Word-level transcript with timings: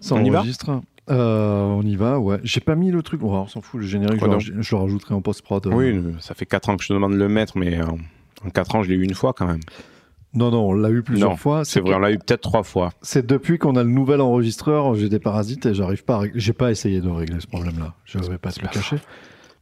Ça 0.00 0.14
On 0.14 0.24
y 0.24 0.30
va 0.30 0.40
enregistre. 0.40 0.80
Euh, 1.08 1.62
on 1.62 1.82
y 1.82 1.94
va, 1.96 2.18
ouais. 2.18 2.38
J'ai 2.42 2.60
pas 2.60 2.74
mis 2.74 2.90
le 2.90 3.02
truc. 3.02 3.20
Oh, 3.22 3.30
on 3.32 3.46
s'en 3.46 3.60
fout, 3.60 3.80
le 3.80 3.86
générique, 3.86 4.20
je, 4.20 4.24
Quoi 4.26 4.34
le 4.38 4.62
je 4.62 4.74
rajouterai 4.74 5.14
en 5.14 5.20
post-prod. 5.20 5.66
euh. 5.66 5.70
Oui, 5.72 6.02
ça 6.20 6.34
fait 6.34 6.46
4 6.46 6.68
ans 6.70 6.76
que 6.76 6.82
je 6.82 6.88
te 6.88 6.92
demande 6.94 7.12
de 7.12 7.18
le 7.18 7.28
mettre, 7.28 7.56
mais 7.58 7.78
euh, 7.80 7.84
en 8.44 8.50
4 8.50 8.74
ans, 8.74 8.82
je 8.82 8.88
l'ai 8.90 8.96
eu 8.96 9.04
une 9.04 9.14
fois 9.14 9.32
quand 9.32 9.46
même. 9.46 9.60
Non, 10.34 10.50
non, 10.50 10.68
on 10.68 10.72
l'a 10.74 10.90
eu 10.90 11.02
plusieurs 11.02 11.30
Non, 11.30 11.36
fois. 11.36 11.64
C'est 11.64 11.80
vrai, 11.80 11.94
on 11.94 11.98
l'a 12.00 12.10
eu 12.10 12.18
peut-être 12.18 12.40
3 12.42 12.62
fois. 12.64 12.90
C'est 13.02 13.24
depuis 13.24 13.56
qu'on 13.58 13.76
a 13.76 13.84
le 13.84 13.88
nouvel 13.90 14.20
enregistreur, 14.20 14.94
j'ai 14.96 15.08
des 15.08 15.20
parasites 15.20 15.64
et 15.66 15.74
j'arrive 15.74 16.04
pas 16.04 16.16
à 16.16 16.18
régler. 16.18 16.40
J'ai 16.40 16.52
pas 16.52 16.70
essayé 16.72 17.00
de 17.00 17.08
régler 17.08 17.40
ce 17.40 17.46
problème-là. 17.46 17.94
Je 18.04 18.18
vais 18.18 18.38
pas 18.38 18.50
te 18.50 18.60
le 18.60 18.68
cacher. 18.68 18.96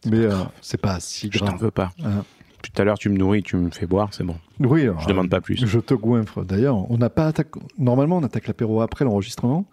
Mais 0.07 0.19
euh, 0.19 0.33
c'est 0.63 0.81
pas 0.81 0.99
si 1.01 1.29
Je 1.33 1.39
t'en 1.39 1.47
grave. 1.47 1.61
veux 1.61 1.71
pas. 1.71 1.91
Hein. 2.05 2.25
Tout 2.63 2.81
à 2.81 2.85
l'heure, 2.85 2.99
tu 2.99 3.11
me 3.11 3.17
nourris, 3.19 3.43
tu 3.43 3.57
me 3.57 3.71
fais 3.71 3.87
boire, 3.87 4.09
c'est 4.13 4.25
bon. 4.25 4.37
Oui, 4.61 4.83
alors, 4.83 5.01
Je 5.01 5.09
demande 5.09 5.29
pas 5.29 5.41
plus. 5.43 5.65
Je 5.67 5.79
te 5.79 5.93
goinfre. 5.95 6.43
D'ailleurs, 6.45 6.91
on 6.91 6.97
n'a 6.97 7.11
pas 7.11 7.27
attaqué. 7.27 7.61
Normalement, 7.79 8.17
on 8.17 8.23
attaque 8.25 8.47
l'apéro 8.47 8.81
après 8.81 9.05
l'enregistrement. 9.05 9.67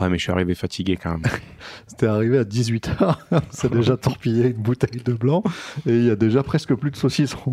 Ouais, 0.00 0.08
mais 0.08 0.16
je 0.16 0.22
suis 0.22 0.32
arrivé 0.32 0.54
fatigué 0.54 0.96
quand 0.96 1.10
même. 1.10 1.22
C'était 1.86 2.06
arrivé 2.06 2.38
à 2.38 2.44
18h. 2.44 3.16
C'est 3.50 3.70
déjà 3.70 3.96
torpillé 3.96 4.48
une 4.48 4.62
bouteille 4.62 5.02
de 5.02 5.12
blanc 5.12 5.42
et 5.86 5.90
il 5.90 6.04
y 6.06 6.10
a 6.10 6.16
déjà 6.16 6.42
presque 6.42 6.74
plus 6.74 6.90
de 6.90 6.96
saucissons. 6.96 7.52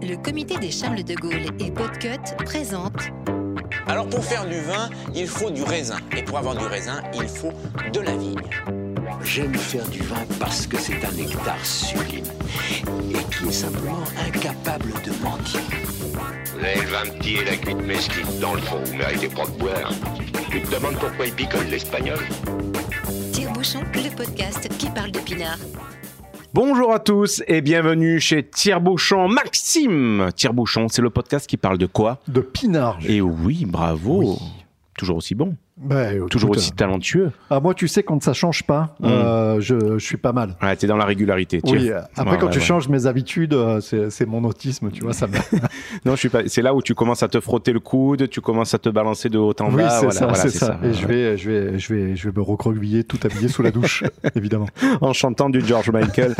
Le 0.00 0.14
comité 0.16 0.56
des 0.58 0.70
Charles 0.70 1.02
de 1.02 1.14
Gaulle 1.14 1.46
et 1.58 1.70
Podcut 1.72 2.36
présente 2.44 3.10
Alors 3.86 4.08
pour 4.08 4.24
faire 4.24 4.46
du 4.46 4.60
vin, 4.60 4.88
il 5.14 5.26
faut 5.26 5.50
du 5.50 5.62
raisin. 5.62 5.98
Et 6.16 6.22
pour 6.22 6.38
avoir 6.38 6.54
du 6.54 6.64
raisin, 6.64 7.02
il 7.14 7.28
faut 7.28 7.52
de 7.92 8.00
la 8.00 8.16
vigne. 8.16 8.36
J'aime 9.24 9.54
faire 9.54 9.86
du 9.88 10.00
vin 10.02 10.24
parce 10.38 10.66
que 10.66 10.78
c'est 10.78 11.04
un 11.04 11.12
nectar 11.12 11.64
sublime 11.64 12.24
et 13.10 13.34
qui 13.34 13.48
est 13.48 13.52
simplement 13.52 14.02
incapable 14.26 14.92
de 15.04 15.22
mentir. 15.22 15.60
Vous 16.54 16.64
avez 16.64 16.80
le 16.80 16.88
vin 16.88 17.18
petit 17.18 17.36
et 17.36 17.44
la 17.44 17.56
cuite 17.56 17.84
mesquine 17.86 18.26
dans 18.40 18.54
le 18.54 18.60
fond, 18.60 18.78
vous 18.84 18.96
méritez 18.96 19.28
pas 19.28 19.46
de 19.46 19.58
boire. 19.58 19.92
Tu 20.50 20.62
te 20.62 20.74
demandes 20.74 20.96
pourquoi 20.98 21.26
il 21.26 21.32
picole 21.32 21.66
l'espagnol? 21.66 22.18
Tire-Bouchon, 23.32 23.80
le 23.94 24.14
podcast 24.14 24.68
qui 24.78 24.88
parle 24.90 25.10
d'épinards. 25.10 25.58
Bonjour 26.54 26.92
à 26.92 26.98
tous 26.98 27.42
et 27.46 27.60
bienvenue 27.60 28.20
chez 28.20 28.42
Tire-Bouchon. 28.42 29.28
Maxime 29.28 30.30
Tire-Bouchon, 30.34 30.88
c'est 30.88 31.02
le 31.02 31.10
podcast 31.10 31.46
qui 31.46 31.56
parle 31.56 31.78
de 31.78 31.86
quoi? 31.86 32.20
De 32.28 32.40
pinard. 32.40 32.98
Et 33.06 33.20
oui, 33.20 33.64
bravo. 33.66 34.22
Oui. 34.22 34.36
Toujours 34.96 35.18
aussi 35.18 35.34
bon, 35.34 35.54
Bah, 35.80 36.12
écoute, 36.12 36.30
toujours 36.30 36.50
aussi 36.50 36.72
talentueux. 36.72 37.30
Ah, 37.50 37.60
moi, 37.60 37.72
tu 37.74 37.86
sais, 37.88 38.02
quand 38.02 38.22
ça 38.22 38.32
change 38.32 38.64
pas, 38.64 38.96
Mm. 39.00 39.06
euh, 39.06 39.60
je, 39.60 39.98
je 39.98 40.04
suis 40.04 40.16
pas 40.16 40.32
mal. 40.32 40.56
Ouais, 40.62 40.74
t'es 40.76 40.86
dans 40.86 40.96
la 40.96 41.04
régularité. 41.04 41.62
tu 41.62 41.72
Oui, 41.72 41.90
euh, 41.90 42.00
après, 42.16 42.32
Ouais, 42.32 42.38
quand 42.38 42.46
ouais, 42.46 42.52
tu 42.52 42.58
ouais. 42.58 42.64
changes 42.64 42.88
mes 42.88 43.06
habitudes, 43.06 43.54
euh, 43.54 43.80
c'est 43.80 44.26
mon 44.26 44.42
autisme, 44.44 44.90
tu 44.90 45.02
vois, 45.04 45.12
ça. 45.12 45.26
Non, 46.04 46.12
je 46.12 46.16
suis 46.18 46.28
pas. 46.28 46.40
C'est 46.46 46.62
là 46.62 46.74
où 46.74 46.82
tu 46.82 46.94
commences 46.94 47.22
à 47.22 47.28
te 47.28 47.38
frotter 47.40 47.72
le 47.72 47.80
coude, 47.80 48.28
tu 48.28 48.40
commences 48.40 48.74
à 48.74 48.78
te 48.78 48.88
balancer 48.88 49.28
de 49.28 49.38
haut 49.38 49.54
en 49.60 49.70
oui, 49.70 49.76
bas. 49.76 49.88
c'est 49.90 49.96
voilà, 50.06 50.10
ça, 50.12 50.26
voilà, 50.26 50.42
c'est 50.42 50.50
ça. 50.50 50.78
Et 50.82 50.92
je 50.92 51.06
vais, 51.06 51.36
je, 51.36 51.50
vais, 51.50 51.78
je, 51.78 51.94
vais, 51.94 52.16
je 52.16 52.28
vais 52.28 52.36
me 52.36 52.42
recroqueviller 52.42 53.04
tout 53.04 53.18
habillé 53.24 53.48
sous 53.48 53.62
la 53.62 53.70
douche, 53.70 54.04
évidemment. 54.34 54.66
En 55.00 55.12
chantant 55.12 55.48
du 55.48 55.60
George 55.64 55.90
Michael. 55.90 56.34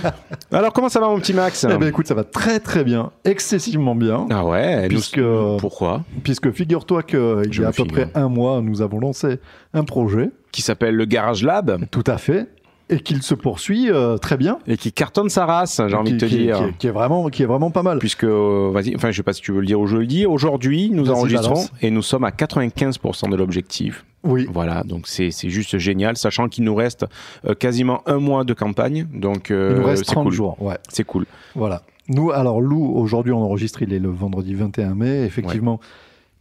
Alors, 0.52 0.72
comment 0.72 0.88
ça 0.88 1.00
va, 1.00 1.08
mon 1.08 1.18
petit 1.18 1.32
Max 1.34 1.66
Eh 1.68 1.76
ben, 1.78 1.88
écoute, 1.88 2.06
ça 2.06 2.14
va 2.14 2.24
très 2.24 2.60
très 2.60 2.84
bien, 2.84 3.10
excessivement 3.24 3.94
bien. 3.94 4.26
Ah 4.30 4.44
ouais. 4.44 4.82
nous- 4.84 4.88
Puisque- 4.88 5.20
Pourquoi? 5.58 6.02
Puisque 6.22 6.50
figure-toi 6.52 7.02
qu'il 7.02 7.18
y 7.60 7.64
a 7.64 7.68
à 7.68 7.72
peu 7.72 7.84
près 7.84 8.08
un 8.14 8.28
mois, 8.28 8.60
nous 8.62 8.82
avons 8.84 9.00
lancé 9.00 9.38
un 9.72 9.84
projet, 9.84 10.30
Qui 10.52 10.62
s'appelle 10.62 10.94
le 10.94 11.04
Garage 11.04 11.42
Lab 11.42 11.78
tout 11.90 12.04
à 12.06 12.16
fait, 12.18 12.46
et 12.90 13.00
qu'il 13.00 13.22
se 13.22 13.34
poursuit 13.34 13.90
euh, 13.90 14.18
très 14.18 14.36
bien. 14.36 14.58
et 14.66 14.76
qui 14.76 14.92
cartonne 14.92 15.30
sa 15.30 15.46
race. 15.46 15.80
J'ai 15.88 15.94
envie 15.96 16.10
Qui- 16.12 16.16
de 16.16 16.20
te 16.20 16.24
qui- 16.26 16.36
dire. 16.38 16.58
Qui, 16.58 16.74
qui 16.78 16.86
est 16.86 16.90
vraiment, 16.90 17.28
qui 17.30 17.42
est 17.42 17.46
vraiment 17.46 17.70
pas 17.70 17.82
mal. 17.82 17.98
Puisque, 17.98 18.24
euh, 18.24 18.70
vas-y, 18.72 18.94
enfin, 18.94 19.10
je 19.10 19.16
sais 19.16 19.22
pas 19.22 19.32
si 19.32 19.40
tu 19.40 19.52
veux 19.52 19.60
le 19.60 19.66
dire 19.66 19.80
ou 19.80 19.86
je 19.86 19.96
le 19.96 20.06
dis. 20.06 20.26
Aujourd'hui, 20.26 20.90
nous 20.90 21.10
enregistrons 21.10 21.64
et 21.80 21.90
nous 21.90 22.02
sommes 22.02 22.24
à 22.24 22.30
95% 22.30 23.30
de 23.30 23.36
l'objectif. 23.36 24.04
Oui, 24.22 24.46
Voilà, 24.50 24.82
donc 24.84 25.06
c'est 25.06 25.30
juste 25.48 25.76
génial, 25.78 26.16
sachant 26.16 26.48
qu'il 26.48 26.64
nous 26.64 26.74
reste 26.74 27.04
euh, 27.46 27.54
quasiment 27.54 28.02
un 28.06 28.18
mois 28.18 28.44
de 28.44 28.54
campagne. 28.54 29.06
Donc, 29.14 29.50
euh, 29.50 29.72
il 29.74 29.80
nous 29.80 29.86
reste 29.86 30.04
c'est 30.06 30.12
30 30.12 30.24
cool. 30.26 30.32
jours. 30.32 30.62
Ouais, 30.62 30.76
C'est 30.88 31.04
cool. 31.04 31.26
voilà. 31.54 31.82
Nous, 32.08 32.30
alors 32.32 32.60
Lou, 32.60 32.92
aujourd'hui 32.96 33.32
on 33.32 33.40
enregistre, 33.42 33.80
il 33.82 33.92
est 33.94 33.98
le 33.98 34.10
vendredi 34.10 34.52
21 34.54 34.94
mai. 34.94 35.24
Effectivement, 35.24 35.80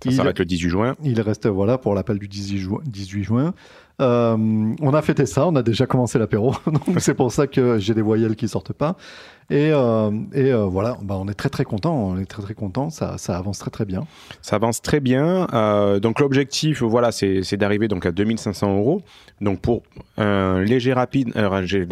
Ça 0.04 0.10
il, 0.10 0.16
s'arrête 0.16 0.40
le 0.40 0.46
18 0.46 0.70
juin. 0.70 0.96
il 1.04 1.20
reste 1.22 1.48
voilà 1.48 1.78
pour 1.78 1.96
l'appel 1.96 2.20
du 2.20 2.28
18 2.28 2.58
juin. 2.58 2.80
18 2.86 3.24
juin. 3.24 3.54
Euh, 4.02 4.36
on 4.82 4.94
a 4.94 5.02
fêté 5.02 5.26
ça, 5.26 5.48
on 5.48 5.56
a 5.56 5.62
déjà 5.64 5.86
commencé 5.86 6.18
l'apéro, 6.18 6.56
donc 6.66 7.00
c'est 7.00 7.14
pour 7.14 7.32
ça 7.32 7.48
que 7.48 7.78
j'ai 7.78 7.94
des 7.94 8.02
voyelles 8.02 8.36
qui 8.36 8.48
sortent 8.48 8.74
pas. 8.74 8.96
Et, 9.50 9.72
euh, 9.72 10.10
et 10.34 10.52
euh, 10.54 10.64
voilà, 10.64 10.98
bah, 11.04 11.16
on 11.20 11.28
est 11.28 11.34
très 11.34 11.50
très 11.50 11.66
content, 11.66 11.94
on 11.94 12.18
est 12.18 12.26
très 12.26 12.42
très 12.42 12.54
content, 12.54 12.90
ça, 12.90 13.18
ça 13.18 13.38
avance 13.38 13.60
très 13.60 13.70
très 13.70 13.86
bien. 13.86 14.08
Ça 14.42 14.56
avance 14.56 14.82
très 14.82 15.00
bien. 15.00 15.48
Donc 16.02 16.20
l'objectif, 16.22 16.82
voilà, 16.82 17.12
c'est 17.12 17.58
d'arriver 17.58 17.88
donc 17.88 18.06
à 18.06 18.12
2500 18.12 18.78
euros. 18.78 19.02
Donc 19.42 19.60
pour 19.60 19.84
un 20.18 20.62
léger 20.62 20.94
rapide, 20.94 21.32
un 21.36 21.60
léger, 21.60 21.86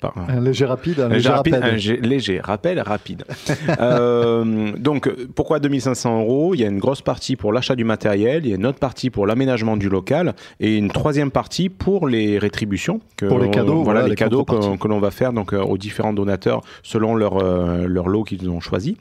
pas. 0.00 0.14
un- 0.16 0.40
léger 0.40 0.64
rapide, 0.64 1.00
un 1.00 1.08
léger 1.10 1.28
rapide, 1.28 1.54
un 1.54 1.76
léger 2.06 2.40
rappel 2.40 2.80
rapide. 2.80 3.24
Donc 4.78 5.10
pourquoi 5.34 5.58
2500 5.60 6.20
euros? 6.20 6.54
Il 6.54 6.60
y 6.60 6.64
a 6.64 6.68
une 6.68 6.78
grosse 6.78 7.02
partie 7.02 7.36
pour 7.36 7.52
l'achat 7.52 7.76
du 7.76 7.84
matériel, 7.84 8.46
il 8.46 8.50
y 8.50 8.52
a 8.52 8.56
une 8.56 8.66
autre 8.66 8.78
partie 8.78 9.10
pour 9.10 9.26
l'aménagement 9.26 9.76
du 9.76 9.88
local 9.88 10.34
et 10.60 10.76
une 10.76 10.88
troisième 10.90 11.30
pour 11.78 12.08
les 12.08 12.38
rétributions. 12.38 13.00
Que 13.16 13.26
Pour 13.26 13.38
les 13.38 13.48
on- 13.48 13.50
cadeaux, 13.50 13.82
voilà, 13.82 14.00
voilà, 14.00 14.02
les 14.04 14.10
les 14.10 14.16
cadeaux 14.16 14.44
que, 14.44 14.76
que 14.76 14.88
l'on 14.88 15.00
va 15.00 15.10
faire 15.10 15.32
donc 15.32 15.52
euh, 15.52 15.60
aux 15.62 15.76
différents 15.78 16.12
donateurs 16.12 16.62
selon 16.82 17.14
leur 17.14 17.36
euh, 17.42 17.86
leur 17.86 18.08
lot 18.08 18.24
qu'ils 18.24 18.48
ont 18.48 18.60
choisi. 18.60 18.96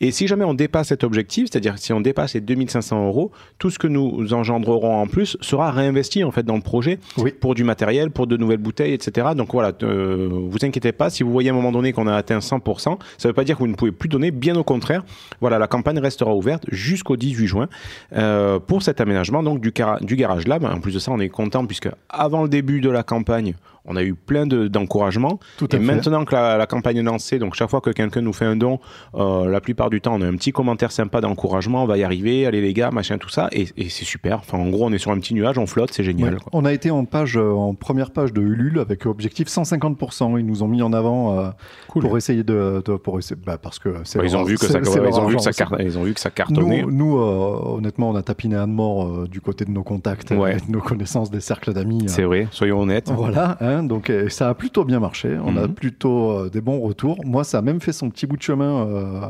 Et 0.00 0.10
si 0.10 0.26
jamais 0.26 0.44
on 0.44 0.54
dépasse 0.54 0.88
cet 0.88 1.04
objectif, 1.04 1.48
c'est-à-dire 1.50 1.78
si 1.78 1.92
on 1.92 2.00
dépasse 2.00 2.34
les 2.34 2.40
2500 2.40 3.06
euros, 3.06 3.30
tout 3.58 3.70
ce 3.70 3.78
que 3.78 3.86
nous 3.86 4.32
engendrerons 4.34 5.00
en 5.00 5.06
plus 5.06 5.36
sera 5.40 5.70
réinvesti 5.70 6.24
en 6.24 6.30
fait 6.30 6.42
dans 6.44 6.56
le 6.56 6.62
projet 6.62 6.98
Oui. 7.18 7.32
pour 7.38 7.54
du 7.54 7.64
matériel, 7.64 8.10
pour 8.10 8.26
de 8.26 8.36
nouvelles 8.36 8.58
bouteilles, 8.58 8.92
etc. 8.94 9.28
Donc 9.36 9.52
voilà, 9.52 9.72
euh, 9.82 10.28
vous 10.30 10.58
inquiétez 10.62 10.92
pas, 10.92 11.10
si 11.10 11.22
vous 11.22 11.30
voyez 11.32 11.50
à 11.50 11.52
un 11.52 11.56
moment 11.56 11.72
donné 11.72 11.92
qu'on 11.92 12.06
a 12.06 12.14
atteint 12.14 12.38
100%, 12.38 12.80
ça 13.18 13.28
ne 13.28 13.30
veut 13.30 13.34
pas 13.34 13.44
dire 13.44 13.56
que 13.56 13.60
vous 13.60 13.68
ne 13.68 13.74
pouvez 13.74 13.92
plus 13.92 14.08
donner, 14.08 14.30
bien 14.30 14.56
au 14.56 14.64
contraire. 14.64 15.04
Voilà, 15.40 15.58
la 15.58 15.66
campagne 15.66 15.98
restera 15.98 16.34
ouverte 16.34 16.64
jusqu'au 16.70 17.16
18 17.16 17.46
juin 17.46 17.68
euh, 18.14 18.58
pour 18.58 18.82
cet 18.82 19.00
aménagement 19.00 19.42
donc 19.42 19.60
du, 19.60 19.72
du 20.00 20.16
Garage 20.16 20.46
Lab. 20.48 20.64
En 20.64 20.80
plus 20.80 20.92
de 20.94 20.98
ça, 20.98 21.12
on 21.12 21.20
est 21.20 21.28
content 21.28 21.66
puisque 21.74 21.92
avant 22.08 22.44
le 22.44 22.48
début 22.48 22.80
de 22.80 22.88
la 22.88 23.02
campagne, 23.02 23.54
on 23.86 23.96
a 23.96 24.02
eu 24.02 24.14
plein 24.14 24.46
de- 24.46 24.68
d'encouragements. 24.68 25.38
À 25.60 25.64
Et 25.64 25.68
fait. 25.68 25.78
maintenant 25.78 26.24
que 26.24 26.34
la, 26.34 26.56
la 26.56 26.66
campagne 26.66 26.96
est 26.98 27.02
lancée, 27.02 27.38
donc 27.38 27.54
chaque 27.54 27.70
fois 27.70 27.80
que 27.80 27.90
quelqu'un 27.90 28.20
nous 28.22 28.32
fait 28.32 28.44
un 28.44 28.56
don, 28.56 28.78
euh, 29.14 29.48
la 29.48 29.60
plupart 29.60 29.90
du 29.90 30.00
temps, 30.00 30.14
on 30.14 30.20
a 30.22 30.26
un 30.26 30.36
petit 30.36 30.52
commentaire 30.52 30.92
sympa 30.92 31.20
d'encouragement, 31.20 31.82
on 31.82 31.86
va 31.86 31.98
y 31.98 32.02
arriver, 32.04 32.46
allez 32.46 32.60
les 32.60 32.72
gars, 32.72 32.90
machin, 32.90 33.18
tout 33.18 33.28
ça, 33.28 33.48
et, 33.52 33.66
et 33.76 33.88
c'est 33.88 34.04
super. 34.04 34.38
Enfin, 34.38 34.58
en 34.58 34.68
gros, 34.70 34.86
on 34.86 34.92
est 34.92 34.98
sur 34.98 35.10
un 35.10 35.18
petit 35.18 35.34
nuage, 35.34 35.58
on 35.58 35.66
flotte, 35.66 35.92
c'est 35.92 36.04
génial. 36.04 36.34
Ouais. 36.34 36.40
quoi. 36.40 36.50
On 36.52 36.64
a 36.64 36.72
été 36.72 36.90
en 36.90 37.04
page, 37.04 37.36
euh, 37.36 37.50
en 37.52 37.74
première 37.74 38.10
page 38.10 38.32
de 38.32 38.40
Ulule 38.40 38.78
avec 38.78 39.06
objectif 39.06 39.48
150%. 39.48 40.38
Ils 40.38 40.46
nous 40.46 40.62
ont 40.62 40.68
mis 40.68 40.82
en 40.82 40.92
avant 40.92 41.38
euh, 41.38 41.48
Cool. 41.88 42.02
pour 42.02 42.16
essayer 42.16 42.42
de, 42.44 42.82
de- 42.84 42.96
pour 42.96 43.18
essayer, 43.18 43.40
bah, 43.44 43.58
parce 43.58 43.78
que 43.78 43.96
c'est 44.04 44.18
Ouais, 44.18 44.26
ils 44.26 44.36
ont 44.36 44.44
vu 44.44 44.56
que 44.56 44.66
ça, 44.66 44.78
ils 44.80 44.88
ont 44.88 45.26
vu 45.26 45.36
que 45.36 45.42
ça, 45.42 45.50
aussi. 45.50 45.58
car- 45.58 45.80
ils 45.80 45.98
ont 45.98 46.04
vu 46.04 46.14
que 46.14 46.20
ça 46.20 46.30
cartonnait. 46.30 46.82
Nous, 46.82 46.90
nous, 46.92 47.18
euh, 47.18 47.76
honnêtement, 47.76 48.10
on 48.10 48.14
a 48.16 48.22
tapiné 48.22 48.56
à 48.56 48.66
de 48.66 48.70
mort 48.70 49.28
du 49.28 49.40
côté 49.40 49.64
de 49.64 49.70
nos 49.70 49.82
contacts, 49.82 50.30
Ouais. 50.30 50.56
et 50.56 50.60
de 50.66 50.70
nos 50.72 50.80
connaissances, 50.80 51.30
des 51.30 51.40
cercles 51.40 51.72
d'amis. 51.72 52.04
C'est 52.06 52.22
vrai, 52.22 52.48
soyons 52.50 52.80
honnêtes. 52.80 53.10
Voilà, 53.10 53.56
hein, 53.60 53.73
donc 53.82 54.10
euh, 54.10 54.28
ça 54.28 54.48
a 54.48 54.54
plutôt 54.54 54.84
bien 54.84 55.00
marché. 55.00 55.36
On 55.44 55.56
a 55.56 55.66
Mhm. 55.66 55.74
plutôt 55.74 56.30
euh, 56.30 56.50
des 56.50 56.60
bons 56.60 56.80
retours. 56.80 57.24
Moi, 57.24 57.44
ça 57.44 57.58
a 57.58 57.62
même 57.62 57.80
fait 57.80 57.92
son 57.92 58.10
petit 58.10 58.26
bout 58.26 58.36
de 58.36 58.42
chemin. 58.42 58.86
euh, 58.86 59.20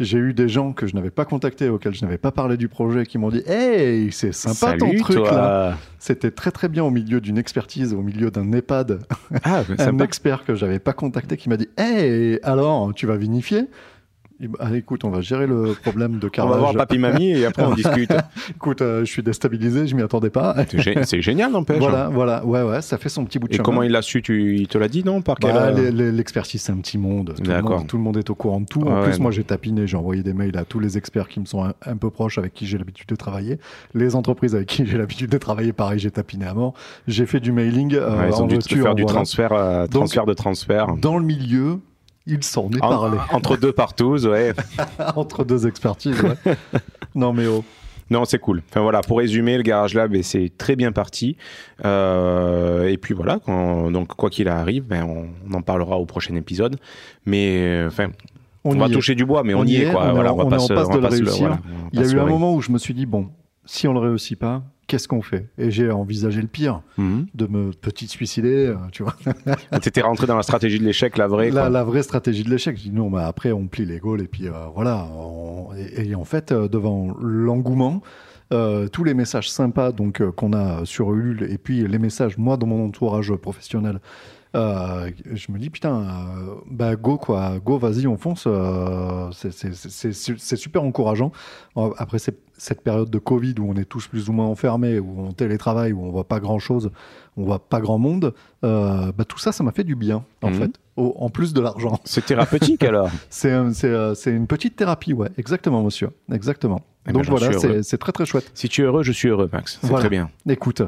j'ai 0.00 0.18
eu 0.18 0.34
des 0.34 0.48
gens 0.48 0.72
que 0.72 0.88
je 0.88 0.94
n'avais 0.96 1.12
pas 1.12 1.24
contactés, 1.24 1.68
auxquels 1.68 1.94
je 1.94 2.02
n'avais 2.04 2.18
pas 2.18 2.32
parlé 2.32 2.56
du 2.56 2.66
projet, 2.66 3.06
qui 3.06 3.16
m'ont 3.16 3.30
dit 3.30 3.42
Hey, 3.46 4.10
c'est 4.10 4.32
sympa 4.32 4.54
Salut, 4.76 4.78
ton 4.80 4.92
truc 5.04 5.16
toi. 5.18 5.32
là. 5.32 5.78
C'était 6.00 6.32
très 6.32 6.50
très 6.50 6.68
bien 6.68 6.82
au 6.82 6.90
milieu 6.90 7.20
d'une 7.20 7.38
expertise, 7.38 7.94
au 7.94 8.02
milieu 8.02 8.30
d'un 8.32 8.50
EHPAD. 8.52 9.00
Ah, 9.44 9.62
un 9.70 9.76
sympa. 9.76 10.02
expert 10.04 10.44
que 10.44 10.54
j'avais 10.56 10.80
pas 10.80 10.92
contacté 10.94 11.36
qui 11.36 11.48
m'a 11.48 11.56
dit 11.56 11.68
Hey, 11.78 12.40
alors, 12.42 12.92
tu 12.92 13.06
vas 13.06 13.16
vinifier? 13.16 13.66
Ah, 14.58 14.74
écoute, 14.76 15.04
on 15.04 15.10
va 15.10 15.20
gérer 15.20 15.46
le 15.46 15.74
problème 15.82 16.18
de 16.18 16.26
On 16.26 16.30
carrelage. 16.30 16.54
va 16.56 16.60
voir 16.60 16.74
papy 16.74 16.98
mamie 16.98 17.30
et 17.30 17.46
après 17.46 17.62
on 17.64 17.74
discute. 17.74 18.12
Écoute, 18.50 18.82
euh, 18.82 19.00
je 19.04 19.10
suis 19.10 19.22
déstabilisé, 19.22 19.86
je 19.86 19.94
m'y 19.94 20.02
attendais 20.02 20.30
pas. 20.30 20.54
C'est 20.70 20.78
gé- 20.78 21.02
C'est 21.04 21.22
génial, 21.22 21.52
n'empêche. 21.52 21.78
Voilà, 21.78 22.08
voilà, 22.08 22.44
ouais, 22.44 22.62
ouais, 22.62 22.82
ça 22.82 22.98
fait 22.98 23.08
son 23.08 23.24
petit 23.24 23.38
bout 23.38 23.46
de 23.48 23.52
Et 23.52 23.56
chemin. 23.56 23.64
comment 23.64 23.82
il 23.82 23.92
l'a 23.92 24.02
su 24.02 24.22
tu, 24.22 24.56
Il 24.56 24.68
te 24.68 24.76
l'a 24.78 24.88
dit, 24.88 25.04
non 25.04 25.22
Par 25.22 25.36
Bah, 25.40 25.48
euh, 25.68 25.90
L'expertise, 26.12 26.62
c'est 26.62 26.72
un 26.72 26.76
petit 26.78 26.98
monde. 26.98 27.34
Tout 27.36 27.50
le 27.50 27.62
monde. 27.62 27.86
Tout 27.86 27.96
le 27.96 28.02
monde 28.02 28.16
est 28.16 28.28
au 28.30 28.34
courant 28.34 28.60
de 28.60 28.66
tout. 28.66 28.82
En 28.82 29.02
plus, 29.02 29.18
moi, 29.20 29.30
j'ai 29.30 29.44
tapiné, 29.44 29.86
j'ai 29.86 29.96
envoyé 29.96 30.22
des 30.22 30.32
mails 30.34 30.56
à 30.56 30.64
tous 30.64 30.80
les 30.80 30.98
experts 30.98 31.28
qui 31.28 31.40
me 31.40 31.46
sont 31.46 31.64
un, 31.64 31.74
un 31.86 31.96
peu 31.96 32.10
proches, 32.10 32.38
avec 32.38 32.52
qui 32.54 32.66
j'ai 32.66 32.78
l'habitude 32.78 33.08
de 33.08 33.16
travailler. 33.16 33.58
Les 33.94 34.16
entreprises 34.16 34.54
avec 34.54 34.68
qui 34.68 34.84
j'ai 34.86 34.98
l'habitude 34.98 35.30
de 35.30 35.38
travailler, 35.38 35.72
pareil, 35.72 35.98
j'ai 35.98 36.10
tapiné 36.10 36.46
à 36.46 36.54
mort. 36.54 36.74
J'ai 37.06 37.26
fait 37.26 37.40
du 37.40 37.52
mailing. 37.52 37.94
euh, 37.94 38.18
ouais, 38.18 38.28
ils 38.30 38.42
ont 38.42 38.46
dû 38.46 38.58
faire 38.60 38.94
du 38.94 39.04
transfert, 39.04 39.52
euh, 39.52 39.82
Donc, 39.82 39.90
transfert 40.02 40.26
de 40.26 40.34
transfert. 40.34 40.96
Dans 40.96 41.18
le 41.18 41.24
milieu, 41.24 41.78
il 42.26 42.42
s'en 42.42 42.70
est 42.70 42.82
En- 42.82 42.88
parlé. 42.88 43.18
entre 43.32 43.56
deux 43.56 43.72
partous, 43.72 44.24
ouais. 44.26 44.52
Entre 45.16 45.44
deux 45.44 45.66
expertises, 45.66 46.20
ouais. 46.22 46.54
non, 47.14 47.32
mais 47.32 47.46
oh. 47.46 47.64
Non, 48.10 48.24
c'est 48.26 48.38
cool. 48.38 48.62
Enfin 48.68 48.82
voilà, 48.82 49.00
pour 49.00 49.18
résumer, 49.18 49.56
le 49.56 49.62
Garage 49.62 49.94
Lab, 49.94 50.14
et 50.14 50.22
c'est 50.22 50.52
très 50.58 50.76
bien 50.76 50.92
parti. 50.92 51.36
Euh, 51.84 52.86
et 52.88 52.98
puis 52.98 53.14
voilà, 53.14 53.38
quand- 53.44 53.90
donc 53.90 54.08
quoi 54.08 54.28
qu'il 54.30 54.48
arrive, 54.48 54.84
ben, 54.84 55.04
on, 55.04 55.28
on 55.50 55.54
en 55.54 55.62
parlera 55.62 55.96
au 55.98 56.04
prochain 56.04 56.34
épisode. 56.34 56.76
Mais 57.24 57.56
euh, 57.62 57.88
enfin, 57.88 58.08
on, 58.62 58.74
On, 58.74 58.78
va 58.78 58.86
est. 58.86 58.90
toucher 58.90 59.14
du 59.14 59.24
bois, 59.24 59.42
mais 59.42 59.54
on, 59.54 59.64
y 59.64 59.76
est, 59.76 59.90
quoi. 59.90 60.08
on 60.10 60.12
voilà, 60.14 60.34
on 60.34 60.36
va 60.36 60.44
pas 60.44 60.58
se- 60.58 60.72
passe 60.72 60.90
de 60.90 60.98
le 60.98 61.06
réussir. 61.06 61.38
voilà, 61.46 61.58
Il 61.92 62.00
y 62.00 62.04
a 62.04 62.06
eu 62.06 62.18
un 62.18 62.26
moment 62.26 62.54
où 62.54 62.60
je 62.60 62.70
me 62.72 62.78
suis 62.78 62.94
dit, 62.94 63.06
bon, 63.06 63.28
si 63.64 63.88
on 63.88 63.94
le 63.94 64.00
réussit 64.00 64.38
pas, 64.38 64.62
qu'est-ce 64.86 65.08
qu'on 65.08 65.22
fait? 65.22 65.48
Et 65.58 65.70
j'ai 65.70 65.90
envisagé 65.90 66.40
le 66.40 66.46
pire, 66.48 66.82
Mhm. 66.98 67.26
de 67.34 67.46
me 67.46 67.70
petit 67.72 68.06
suicider, 68.06 68.66
euh, 68.66 68.76
tu 68.92 69.02
vois. 69.02 69.14
T'étais 69.82 70.00
rentré 70.02 70.26
dans 70.26 70.36
la 70.36 70.42
stratégie 70.42 70.78
de 70.78 70.84
l'échec, 70.84 71.16
la 71.16 71.26
vraie. 71.26 71.50
la, 71.50 71.62
quoi. 71.62 71.70
la 71.70 71.84
vraie 71.84 72.02
stratégie 72.02 72.44
de 72.44 72.50
l'échec. 72.50 72.76
Je 72.76 72.82
dis 72.84 72.90
non, 72.90 73.10
mais 73.10 73.22
après 73.22 73.52
on 73.52 73.66
plie 73.66 73.84
les 73.86 73.98
goals 73.98 74.22
et 74.22 74.28
puis 74.28 74.48
euh, 74.48 74.52
voilà. 74.74 75.06
on- 75.16 75.70
et, 75.76 76.08
et 76.10 76.14
en 76.14 76.24
fait, 76.24 76.52
euh, 76.52 76.68
devant 76.68 77.14
l'engouement, 77.20 78.02
euh, 78.52 78.88
tous 78.88 79.04
les 79.04 79.14
messages 79.14 79.50
sympas 79.50 79.90
donc 79.92 80.20
euh, 80.20 80.30
qu'on 80.30 80.52
a 80.52 80.84
sur 80.84 81.12
Ulule 81.14 81.46
et 81.50 81.56
puis 81.58 81.86
les 81.88 81.98
messages 81.98 82.36
moi 82.38 82.56
dans 82.56 82.66
mon 82.66 82.84
entourage 82.86 83.32
professionnel. 83.36 84.00
euh, 84.54 85.10
je 85.32 85.50
me 85.50 85.58
dis 85.58 85.68
putain, 85.70 85.96
euh, 86.02 86.54
bah 86.70 86.94
go 86.94 87.16
quoi, 87.16 87.54
go 87.64 87.76
vas-y 87.78 88.06
on 88.06 88.16
fonce, 88.16 88.44
euh, 88.46 89.28
c'est- 89.32 90.56
super 90.56 90.84
encourageant. 90.84 91.32
Après 91.98 92.18
c'est- 92.20 92.38
cette 92.56 92.82
période 92.82 93.10
de 93.10 93.18
Covid 93.18 93.54
où 93.58 93.68
on 93.70 93.74
est 93.74 93.84
tous 93.84 94.06
plus 94.06 94.28
ou 94.28 94.32
moins 94.32 94.46
enfermés, 94.46 94.98
où 94.98 95.14
on 95.18 95.32
télétravaille, 95.32 95.92
où 95.92 96.02
on 96.04 96.10
voit 96.10 96.24
pas 96.28 96.40
grand 96.40 96.58
chose, 96.58 96.90
on 97.36 97.44
voit 97.44 97.58
pas 97.68 97.80
grand 97.80 97.98
monde, 97.98 98.32
euh, 98.64 99.10
bah, 99.12 99.24
tout 99.24 99.38
ça 99.38 99.50
ça 99.52 99.64
m'a 99.64 99.72
fait 99.72 99.84
du 99.84 99.94
bien 99.96 100.24
en 100.42 100.50
Mhm. 100.50 100.54
fait, 100.60 100.70
Au- 100.96 101.14
en 101.18 101.28
plus 101.30 101.52
de 101.52 101.60
l'argent. 101.60 101.98
C'est 102.04 102.24
thérapeutique 102.24 102.82
alors. 102.84 103.10
C'est 103.30 103.50
euh, 103.52 104.14
c'est 104.14 104.30
une 104.30 104.46
petite 104.46 104.76
thérapie, 104.76 105.12
ouais, 105.12 105.30
exactement, 105.38 105.82
monsieur. 105.82 106.10
Exactement. 106.32 106.80
Eh 107.06 107.12
ben, 107.12 107.20
Donc 107.20 107.26
voilà, 107.28 107.58
c'est 107.58 107.82
c'est 107.82 107.98
très 107.98 108.12
très 108.12 108.24
chouette. 108.26 108.50
Si 108.54 108.68
tu 108.68 108.82
es 108.82 108.84
heureux, 108.84 109.02
je 109.02 109.12
suis 109.12 109.28
heureux, 109.28 109.50
Max. 109.52 109.78
C'est 109.80 109.88
Voilà. 109.88 110.02
très 110.02 110.08
bien. 110.10 110.30
Écoute, 110.48 110.82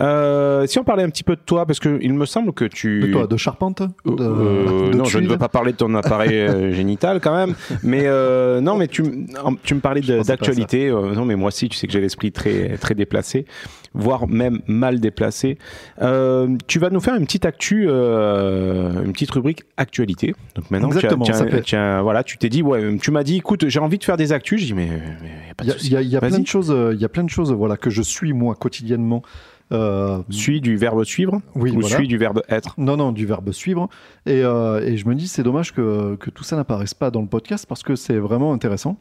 Euh, 0.00 0.66
si 0.66 0.78
on 0.78 0.84
parlait 0.84 1.02
un 1.04 1.08
petit 1.10 1.22
peu 1.24 1.36
de 1.36 1.40
toi, 1.44 1.66
parce 1.66 1.78
que 1.78 1.98
il 2.02 2.12
me 2.14 2.26
semble 2.26 2.52
que 2.52 2.64
tu. 2.64 3.00
de 3.00 3.12
toi, 3.12 3.26
de 3.26 3.36
charpente 3.36 3.82
de, 3.82 4.10
Euh, 4.20 4.90
de 4.90 4.96
non, 4.96 5.04
je 5.04 5.18
ne 5.18 5.28
veux 5.28 5.38
pas 5.38 5.48
parler 5.48 5.72
de 5.72 5.76
ton 5.76 5.94
appareil 5.94 6.30
euh, 6.36 6.72
génital 6.72 7.20
quand 7.20 7.34
même. 7.34 7.54
Mais 7.82 8.02
euh, 8.06 8.60
non, 8.60 8.76
mais 8.76 8.88
tu, 8.88 9.02
tu 9.62 9.74
me 9.74 9.80
parlais 9.80 10.00
d'actualité. 10.00 10.88
euh, 10.88 11.14
non, 11.14 11.24
mais 11.24 11.36
moi 11.36 11.48
aussi, 11.48 11.68
tu 11.68 11.76
sais 11.76 11.86
que 11.86 11.92
j'ai 11.92 12.00
l'esprit 12.00 12.32
très, 12.32 12.76
très 12.78 12.94
déplacé, 12.94 13.44
voire 13.94 14.26
même 14.28 14.60
mal 14.66 14.98
déplacé. 15.00 15.58
Euh, 16.02 16.56
tu 16.66 16.78
vas 16.78 16.90
nous 16.90 17.00
faire 17.00 17.14
une 17.14 17.24
petite 17.24 17.44
actu, 17.46 17.86
euh, 17.88 19.04
une 19.04 19.12
petite 19.12 19.30
rubrique 19.30 19.62
actualité. 19.76 20.34
Donc 20.56 20.70
maintenant, 20.70 20.88
tu 20.88 20.94
as- 20.94 20.98
Exactement, 20.98 21.24
tu 21.24 21.30
as- 21.32 21.34
ça 21.34 21.46
fait- 21.46 21.62
tu 21.62 21.76
as- 21.76 22.02
voilà, 22.02 22.24
tu 22.24 22.36
t'es 22.38 22.48
dit, 22.48 22.62
ouais, 22.62 22.96
tu 23.00 23.10
m'as 23.10 23.22
dit, 23.22 23.36
écoute, 23.36 23.68
j'ai 23.68 23.78
envie 23.80 23.98
de 23.98 24.04
faire 24.04 24.16
des 24.16 24.32
actus. 24.32 24.60
J'ai 24.60 24.66
dit, 24.66 24.74
mais, 24.74 24.88
mais 25.22 25.28
y 25.48 25.50
a 25.50 25.54
pas 25.54 25.64
Il 25.64 25.66
de 25.68 25.72
y 25.72 25.74
a, 25.74 25.78
il 25.84 25.92
y 25.92 25.96
a- 25.96 26.02
il 26.02 26.08
y 26.08 26.16
a 26.16 26.20
plein 26.20 26.38
de 26.40 26.46
choses, 26.46 26.70
euh, 26.70 26.92
il 26.94 27.00
y 27.00 27.04
a 27.04 27.08
plein 27.08 27.24
de 27.24 27.30
choses, 27.30 27.52
voilà, 27.52 27.76
que 27.76 27.90
je 27.90 28.02
suis 28.02 28.32
moi 28.32 28.54
quotidiennement. 28.54 29.22
Euh, 29.72 30.18
Suis 30.30 30.60
du 30.60 30.76
verbe 30.76 31.04
suivre 31.04 31.40
oui, 31.54 31.70
ou 31.70 31.80
voilà. 31.80 31.96
suis 31.96 32.06
du 32.06 32.18
verbe 32.18 32.42
être. 32.48 32.74
Non, 32.78 32.96
non, 32.96 33.12
du 33.12 33.26
verbe 33.26 33.50
suivre. 33.52 33.88
Et, 34.26 34.42
euh, 34.44 34.80
et 34.80 34.96
je 34.96 35.08
me 35.08 35.14
dis, 35.14 35.26
c'est 35.26 35.42
dommage 35.42 35.72
que, 35.72 36.16
que 36.16 36.30
tout 36.30 36.44
ça 36.44 36.56
n'apparaisse 36.56 36.94
pas 36.94 37.10
dans 37.10 37.22
le 37.22 37.26
podcast 37.28 37.64
parce 37.66 37.82
que 37.82 37.96
c'est 37.96 38.18
vraiment 38.18 38.52
intéressant. 38.52 38.98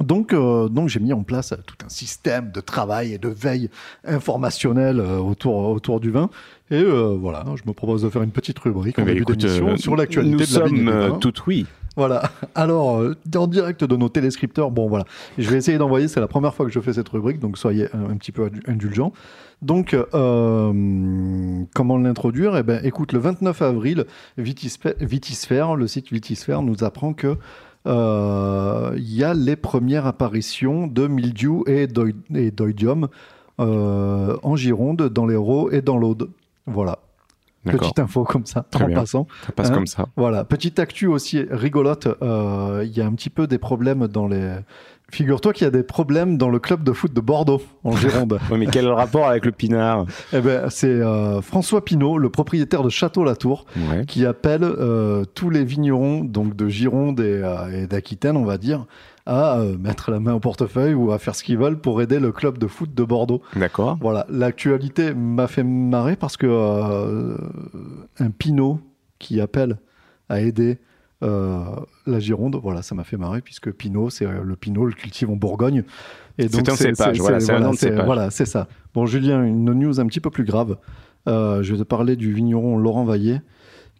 Donc, 0.00 0.32
euh, 0.32 0.68
donc 0.68 0.88
j'ai 0.88 1.00
mis 1.00 1.12
en 1.12 1.24
place 1.24 1.52
tout 1.66 1.74
un 1.84 1.88
système 1.88 2.52
de 2.52 2.60
travail 2.60 3.14
et 3.14 3.18
de 3.18 3.28
veille 3.28 3.68
informationnelle 4.04 5.00
euh, 5.00 5.18
autour, 5.18 5.56
autour 5.70 5.98
du 5.98 6.10
vin. 6.10 6.30
Et 6.70 6.84
voilà, 6.84 7.44
je 7.56 7.62
me 7.66 7.72
propose 7.72 8.02
de 8.02 8.10
faire 8.10 8.22
une 8.22 8.30
petite 8.30 8.58
rubrique 8.58 8.98
en 8.98 9.02
Eh 9.02 9.06
début 9.06 9.22
écoute, 9.22 9.38
d'émission 9.38 9.76
sur 9.78 9.96
l'actualité 9.96 10.36
Nous 10.36 10.38
de 10.38 10.58
la 10.60 10.66
et 10.66 11.08
sommes 11.08 11.18
tout 11.18 11.32
oui. 11.46 11.66
Voilà. 11.98 12.22
Alors, 12.54 13.00
euh, 13.00 13.16
en 13.34 13.48
direct 13.48 13.82
de 13.82 13.96
nos 13.96 14.08
téléscripteurs, 14.08 14.70
bon 14.70 14.88
voilà, 14.88 15.04
je 15.36 15.50
vais 15.50 15.56
essayer 15.56 15.78
d'envoyer, 15.78 16.06
c'est 16.06 16.20
la 16.20 16.28
première 16.28 16.54
fois 16.54 16.64
que 16.64 16.70
je 16.70 16.78
fais 16.78 16.92
cette 16.92 17.08
rubrique, 17.08 17.40
donc 17.40 17.58
soyez 17.58 17.88
un, 17.92 18.10
un 18.10 18.16
petit 18.16 18.30
peu 18.30 18.48
indulgents. 18.68 19.12
Donc, 19.62 19.94
euh, 19.94 21.64
comment 21.74 21.98
l'introduire? 21.98 22.56
Eh 22.56 22.62
ben, 22.62 22.80
écoute, 22.84 23.12
le 23.12 23.18
29 23.18 23.62
avril, 23.62 24.06
Vitisphère, 24.36 25.74
le 25.74 25.88
site 25.88 26.12
Vitisphère 26.12 26.62
nous 26.62 26.84
apprend 26.84 27.14
que 27.14 27.36
euh, 27.88 28.92
il 28.96 29.12
y 29.12 29.24
a 29.24 29.34
les 29.34 29.56
premières 29.56 30.06
apparitions 30.06 30.86
de 30.86 31.08
mildiou 31.08 31.64
et 31.66 31.88
euh, 33.60 34.36
en 34.44 34.54
Gironde, 34.54 35.08
dans 35.08 35.26
l'Hérault 35.26 35.72
et 35.72 35.82
dans 35.82 35.98
l'Aude. 35.98 36.30
Voilà. 36.66 37.00
Petite 37.64 37.98
info 37.98 38.24
comme 38.24 38.46
ça, 38.46 38.64
Très 38.70 38.84
en 38.84 38.86
bien. 38.88 39.00
passant. 39.00 39.26
Ça 39.46 39.52
passe 39.52 39.70
Hein 39.70 39.74
comme 39.74 39.86
ça. 39.86 40.06
Voilà, 40.16 40.44
petite 40.44 40.78
actu 40.78 41.06
aussi 41.06 41.44
rigolote. 41.50 42.08
euh, 42.22 42.82
Il 42.86 42.96
y 42.96 43.00
a 43.00 43.06
un 43.06 43.12
petit 43.12 43.30
peu 43.30 43.46
des 43.46 43.58
problèmes 43.58 44.06
dans 44.08 44.26
les. 44.28 44.54
Figure-toi 45.10 45.54
qu'il 45.54 45.64
y 45.64 45.68
a 45.68 45.70
des 45.70 45.82
problèmes 45.82 46.36
dans 46.36 46.50
le 46.50 46.58
club 46.58 46.82
de 46.82 46.92
foot 46.92 47.14
de 47.14 47.20
Bordeaux, 47.22 47.62
en 47.82 47.92
Gironde. 47.96 48.38
Ouais, 48.50 48.58
mais 48.58 48.66
quel 48.66 48.86
rapport 48.88 49.26
avec 49.26 49.46
le 49.46 49.52
pinard? 49.52 50.04
Eh 50.34 50.40
ben, 50.42 50.68
c'est 50.68 50.86
euh, 50.88 51.40
François 51.40 51.82
Pinault, 51.82 52.18
le 52.18 52.28
propriétaire 52.28 52.82
de 52.82 52.90
Château-Latour, 52.90 53.64
Ouais. 53.76 54.04
qui 54.06 54.26
appelle 54.26 54.62
euh, 54.64 55.24
tous 55.34 55.48
les 55.48 55.64
vignerons 55.64 56.24
donc 56.24 56.54
de 56.56 56.68
Gironde 56.68 57.20
et, 57.20 57.42
et 57.72 57.86
d'Aquitaine, 57.86 58.36
on 58.36 58.44
va 58.44 58.58
dire, 58.58 58.84
à 59.28 59.58
euh, 59.58 59.76
mettre 59.76 60.10
la 60.10 60.20
main 60.20 60.32
au 60.32 60.40
portefeuille 60.40 60.94
ou 60.94 61.12
à 61.12 61.18
faire 61.18 61.34
ce 61.34 61.44
qu'ils 61.44 61.58
veulent 61.58 61.78
pour 61.78 62.00
aider 62.00 62.18
le 62.18 62.32
club 62.32 62.56
de 62.56 62.66
foot 62.66 62.94
de 62.94 63.04
Bordeaux. 63.04 63.42
D'accord. 63.54 63.98
Voilà, 64.00 64.26
l'actualité 64.30 65.12
m'a 65.12 65.46
fait 65.46 65.62
marrer 65.62 66.16
parce 66.16 66.38
que 66.38 66.46
euh, 66.48 67.36
un 68.18 68.30
Pinot 68.30 68.80
qui 69.18 69.40
appelle 69.42 69.78
à 70.30 70.40
aider 70.40 70.78
euh, 71.22 71.60
la 72.06 72.20
Gironde, 72.20 72.58
voilà, 72.62 72.80
ça 72.80 72.94
m'a 72.94 73.04
fait 73.04 73.18
marrer 73.18 73.42
puisque 73.42 73.70
Pinot, 73.70 74.08
c'est 74.08 74.24
euh, 74.24 74.42
le 74.42 74.56
Pinot, 74.56 74.86
le 74.86 74.92
cultive 74.92 75.28
en 75.28 75.36
Bourgogne. 75.36 75.84
Et 76.38 76.48
C'est 76.48 76.66
un 76.66 76.76
cépage, 76.76 77.20
voilà, 77.20 77.40
c'est 77.40 77.76
cépage. 77.76 78.06
Voilà, 78.06 78.30
c'est 78.30 78.46
ça. 78.46 78.66
Bon, 78.94 79.04
Julien, 79.04 79.44
une 79.44 79.72
news 79.74 80.00
un 80.00 80.06
petit 80.06 80.20
peu 80.20 80.30
plus 80.30 80.44
grave. 80.44 80.78
Je 81.26 81.70
vais 81.70 81.78
te 81.78 81.82
parler 81.82 82.16
du 82.16 82.32
vigneron 82.32 82.78
Laurent 82.78 83.04
Vaillet 83.04 83.42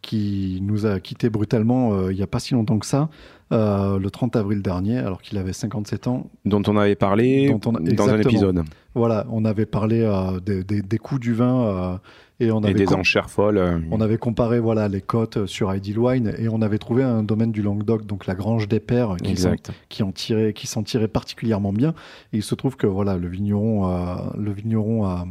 qui 0.03 0.61
nous 0.63 0.87
a 0.87 1.01
quitté 1.01 1.29
brutalement 1.31 1.93
euh, 1.93 2.13
il 2.13 2.17
n'y 2.17 2.23
a 2.23 2.27
pas 2.27 2.39
si 2.41 2.55
longtemps 2.55 2.79
que 2.79 2.87
ça, 2.87 3.09
euh, 3.53 3.99
le 3.99 4.11
30 4.11 4.37
avril 4.37 4.63
dernier, 4.63 4.99
alors 4.99 5.23
qu'il 5.23 5.39
avait 5.39 5.53
57 5.53 6.07
ans. 6.07 6.31
Dont 6.45 6.63
on 6.67 6.77
avait 6.77 6.95
parlé 6.97 7.49
Dont 7.49 7.61
on 7.71 7.75
a- 7.75 7.81
dans 7.81 8.09
un 8.09 8.21
épisode. 8.21 8.63
Voilà, 8.95 9.27
on 9.31 9.45
avait 9.45 9.67
parlé 9.67 10.01
euh, 10.03 10.39
des, 10.41 10.65
des- 10.65 10.83
des 10.83 10.99
coûts 10.99 11.19
du 11.19 11.33
vin 11.35 11.99
et 12.41 12.51
on 12.53 12.61
Et 12.63 12.67
avait, 12.67 12.75
des 12.75 12.85
com- 12.85 13.01
enchères 13.01 13.31
folles. 13.31 13.83
on 13.91 14.01
avait 14.01 14.19
comparé 14.19 14.61
voilà, 14.61 14.87
les 14.89 15.01
cotes 15.01 15.47
sur 15.47 15.75
Ideal 15.75 15.99
Wine 15.99 16.35
et 16.39 16.49
on 16.49 16.63
avait 16.63 16.79
trouvé 16.79 17.03
un 17.03 17.23
domaine 17.25 17.51
du 17.51 17.63
Languedoc, 17.63 18.07
donc 18.07 18.27
la 18.27 18.35
Grange 18.35 18.69
des 18.69 18.81
Pères, 18.81 19.17
qui 19.17 19.37
s'en 19.37 19.55
qui 19.89 20.03
en 20.05 20.13
tirait, 20.13 20.53
qui 20.53 20.67
s'en 20.69 20.83
tirait 20.85 21.09
particulièrement 21.09 21.73
bien. 21.73 21.91
Et 22.33 22.39
il 22.39 22.43
se 22.43 22.55
trouve 22.55 22.77
que 22.77 22.87
voilà, 22.87 23.17
le 23.17 23.29
vigneron, 23.29 24.31
le 24.37 24.53
vigneron, 24.53 25.27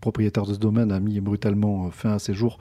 propriétaire 0.00 0.44
de 0.46 0.54
ce 0.54 0.58
domaine, 0.58 0.92
a 0.92 1.00
mis 1.00 1.20
brutalement 1.20 1.90
fin 1.90 2.12
à 2.12 2.18
ses 2.18 2.34
jours. 2.34 2.58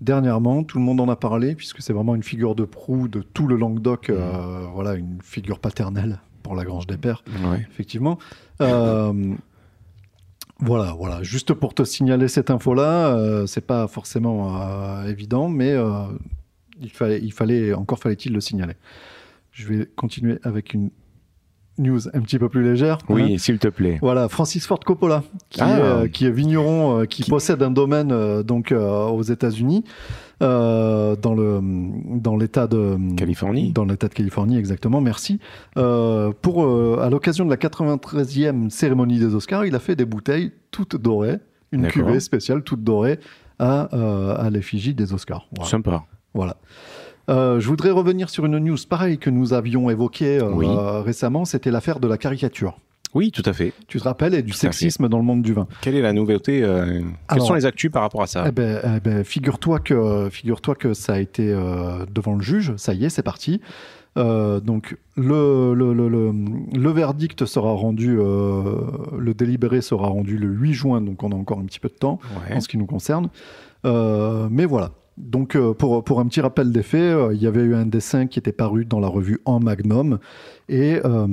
Dernièrement, 0.00 0.64
tout 0.64 0.78
le 0.78 0.84
monde 0.84 1.00
en 1.00 1.08
a 1.08 1.16
parlé 1.16 1.54
puisque 1.54 1.82
c'est 1.82 1.92
vraiment 1.92 2.14
une 2.14 2.22
figure 2.22 2.54
de 2.54 2.64
proue 2.64 3.06
de 3.08 3.20
tout 3.20 3.46
le 3.46 3.56
Languedoc, 3.56 4.08
euh, 4.08 4.64
voilà, 4.72 4.94
une 4.94 5.18
figure 5.22 5.58
paternelle 5.58 6.20
pour 6.42 6.54
la 6.54 6.64
Grange 6.64 6.86
des 6.86 6.96
Pères 6.96 7.22
Ouais. 7.44 7.66
effectivement. 7.70 8.18
Euh, 8.62 9.34
voilà, 10.58 10.92
voilà. 10.92 11.22
Juste 11.22 11.52
pour 11.54 11.74
te 11.74 11.84
signaler 11.84 12.28
cette 12.28 12.50
info-là, 12.50 13.14
euh, 13.14 13.46
c'est 13.46 13.66
pas 13.66 13.86
forcément 13.88 14.60
euh, 14.60 15.04
évident, 15.06 15.48
mais 15.48 15.74
il 16.80 16.90
fallait, 16.90 17.20
il 17.22 17.32
fallait, 17.32 17.74
encore 17.74 17.98
fallait-il 17.98 18.32
le 18.32 18.40
signaler. 18.40 18.74
Je 19.52 19.66
vais 19.68 19.86
continuer 19.96 20.38
avec 20.44 20.72
une 20.72 20.90
news 21.78 22.08
un 22.12 22.20
petit 22.20 22.38
peu 22.38 22.48
plus 22.48 22.62
légère. 22.62 22.98
hein. 23.02 23.06
Oui, 23.14 23.38
s'il 23.38 23.58
te 23.58 23.68
plaît. 23.68 23.98
Voilà, 24.02 24.28
Francis 24.28 24.66
Ford 24.66 24.80
Coppola, 24.80 25.22
qui, 25.48 25.60
Ah. 25.62 25.68
est, 25.78 25.80
euh, 25.82 26.08
qui 26.08 26.26
est 26.26 26.30
vigneron, 26.30 27.00
euh, 27.00 27.04
qui, 27.06 27.22
Qui- 27.22 27.30
possède 27.30 27.62
un 27.62 27.70
domaine 27.70 28.12
euh, 28.12 28.42
donc 28.42 28.72
aux 28.72 29.22
États-Unis, 29.22 29.84
dans 30.40 31.34
le 31.36 31.60
dans 32.18 32.36
l'État 32.36 32.66
de 32.66 32.96
Californie. 33.16 33.72
dans 33.72 33.84
l'État 33.84 34.08
de 34.08 34.14
Californie, 34.14 34.56
exactement. 34.58 35.00
Merci. 35.00 35.38
Pour 35.74 37.00
à 37.00 37.10
l'occasion 37.10 37.44
de 37.44 37.50
la 37.50 37.56
93e 37.56 38.70
cérémonie 38.70 39.18
des 39.18 39.34
Oscars, 39.34 39.64
il 39.66 39.74
a 39.74 39.78
fait 39.80 39.96
des 39.96 40.04
bouteilles 40.06 40.52
toutes 40.70 40.96
dorées, 40.96 41.38
une 41.72 41.86
cuvée 41.88 42.20
spéciale 42.20 42.62
toute 42.62 42.82
dorée 42.84 43.20
à 43.58 43.82
à 44.40 44.50
l'effigie 44.50 44.94
des 44.94 45.12
Oscars. 45.12 45.46
Voilà. 45.56 45.70
Sympa. 45.70 46.04
Voilà. 46.32 46.56
Euh, 47.30 47.60
je 47.60 47.68
voudrais 47.68 47.90
revenir 47.90 48.28
sur 48.28 48.44
une 48.46 48.58
news 48.58 48.76
pareille 48.88 49.18
que 49.18 49.30
nous 49.30 49.52
avions 49.52 49.88
évoquée 49.90 50.38
euh, 50.40 50.50
Oui. 50.52 50.66
récemment, 51.04 51.44
c'était 51.44 51.70
l'affaire 51.70 52.00
de 52.00 52.08
la 52.08 52.18
caricature. 52.18 52.78
Oui, 53.14 53.32
tout 53.32 53.42
à 53.44 53.52
fait. 53.52 53.72
Tu 53.88 53.98
te 53.98 54.04
rappelles, 54.04 54.34
et 54.34 54.42
du 54.42 54.52
Tout 54.52 54.58
sexisme 54.58 55.08
dans 55.08 55.18
le 55.18 55.24
monde 55.24 55.42
du 55.42 55.52
vin. 55.52 55.66
Quelle 55.80 55.96
est 55.96 56.00
la 56.02 56.12
nouveauté 56.12 56.62
euh, 56.62 57.00
Quelles 57.28 57.42
sont 57.42 57.54
les 57.54 57.66
actus 57.66 57.90
par 57.90 58.02
rapport 58.02 58.22
à 58.22 58.26
ça? 58.28 58.44
Eh 58.46 58.52
ben, 58.52 58.80
eh 58.96 59.00
ben, 59.00 59.24
figure-toi 59.24 59.80
que, 59.80 60.28
figure-toi 60.30 60.76
que 60.76 60.94
ça 60.94 61.14
a 61.14 61.18
été 61.18 61.50
euh, 61.50 62.06
devant 62.12 62.36
le 62.36 62.40
juge. 62.42 62.74
Ça 62.76 62.94
y 62.94 63.04
est, 63.04 63.08
c'est 63.08 63.24
parti. 63.24 63.60
Euh, 64.16 64.60
donc 64.60 64.96
le, 65.16 65.72
le, 65.74 65.92
le, 65.92 66.08
le, 66.08 66.32
le 66.72 66.90
verdict 66.90 67.44
sera 67.46 67.72
rendu, 67.72 68.16
le 68.16 69.34
délibéré 69.36 69.80
sera 69.82 70.06
rendu 70.08 70.36
le 70.36 70.48
8 70.48 70.72
juin, 70.72 71.00
donc 71.00 71.22
on 71.22 71.30
a 71.32 71.34
encore 71.36 71.58
un 71.58 71.64
petit 71.64 71.80
peu 71.80 71.88
de 71.88 71.94
temps 71.94 72.18
Ouais. 72.48 72.56
en 72.56 72.60
ce 72.60 72.68
qui 72.68 72.76
nous 72.78 72.86
concerne. 72.86 73.28
Mais 73.84 74.64
voilà. 74.66 74.90
Donc 75.20 75.54
euh, 75.54 75.74
pour, 75.74 76.20
un 76.20 76.26
petit 76.26 76.40
rappel 76.40 76.72
des 76.72 76.82
faits, 76.82 77.00
euh, 77.00 77.34
il 77.34 77.42
y 77.42 77.46
avait 77.46 77.60
eu 77.60 77.74
un 77.74 77.86
dessin 77.86 78.26
qui 78.26 78.38
était 78.38 78.52
paru 78.52 78.84
dans 78.84 79.00
la 79.00 79.08
revue 79.08 79.40
En 79.44 79.60
Magnum 79.60 80.18
et 80.68 81.00
euh, 81.04 81.26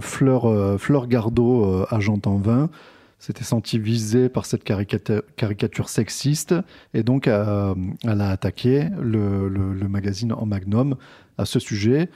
Fleur, 0.00 0.46
euh, 0.48 1.84
agente 1.90 2.26
en 2.26 2.36
vin, 2.38 2.70
s'était 3.18 3.44
sentie 3.44 3.78
visée 3.78 4.28
par 4.28 4.46
cette 4.46 4.64
caricature, 4.64 5.88
sexiste 5.88 6.54
et 6.92 7.02
donc 7.02 7.26
elle 7.26 8.20
a 8.20 8.30
attaqué 8.30 8.88
le 9.00 9.88
magazine 9.88 10.32
En 10.32 10.46
Magnum 10.46 10.96
à 11.38 11.44
ce 11.44 11.58
sujet. 11.58 12.10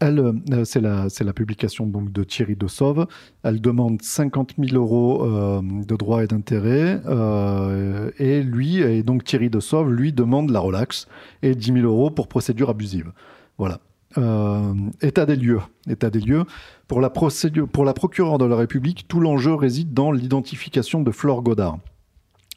Elle, 0.00 0.18
euh, 0.18 0.64
c'est 0.64 0.80
la, 0.80 1.32
publication 1.32 1.86
donc 1.86 2.12
de 2.12 2.24
Thierry 2.24 2.56
de 2.56 2.66
Sauve. 2.66 3.06
Elle 3.42 3.60
demande 3.60 4.02
50 4.02 4.54
000 4.58 4.76
euros 4.76 5.24
euh, 5.24 5.60
de 5.62 5.96
droits 5.96 6.22
et 6.24 6.26
d'intérêts. 6.26 7.00
euh, 7.06 8.10
et 8.18 8.42
lui, 8.42 8.78
et 8.78 9.02
donc 9.02 9.24
Thierry 9.24 9.50
de 9.50 9.60
Sauve, 9.60 9.90
lui 9.92 10.12
demande 10.12 10.50
la 10.50 10.60
relax 10.60 11.06
et 11.42 11.54
10 11.54 11.72
000 11.72 11.78
euros 11.86 12.10
pour 12.10 12.28
procédure 12.28 12.70
abusive. 12.70 13.12
Voilà. 13.58 13.80
Euh, 14.18 14.72
état 15.02 15.26
des 15.26 15.36
lieux. 15.36 15.60
État 15.88 16.10
des 16.10 16.20
lieux. 16.20 16.44
Pour 16.88 17.00
la, 17.00 17.10
procédure, 17.10 17.68
pour 17.68 17.84
la 17.84 17.92
procureure 17.94 18.38
de 18.38 18.44
la 18.44 18.56
République, 18.56 19.06
tout 19.08 19.20
l'enjeu 19.20 19.54
réside 19.54 19.92
dans 19.94 20.12
l'identification 20.12 21.02
de 21.02 21.10
Flore 21.10 21.42
Godard. 21.42 21.78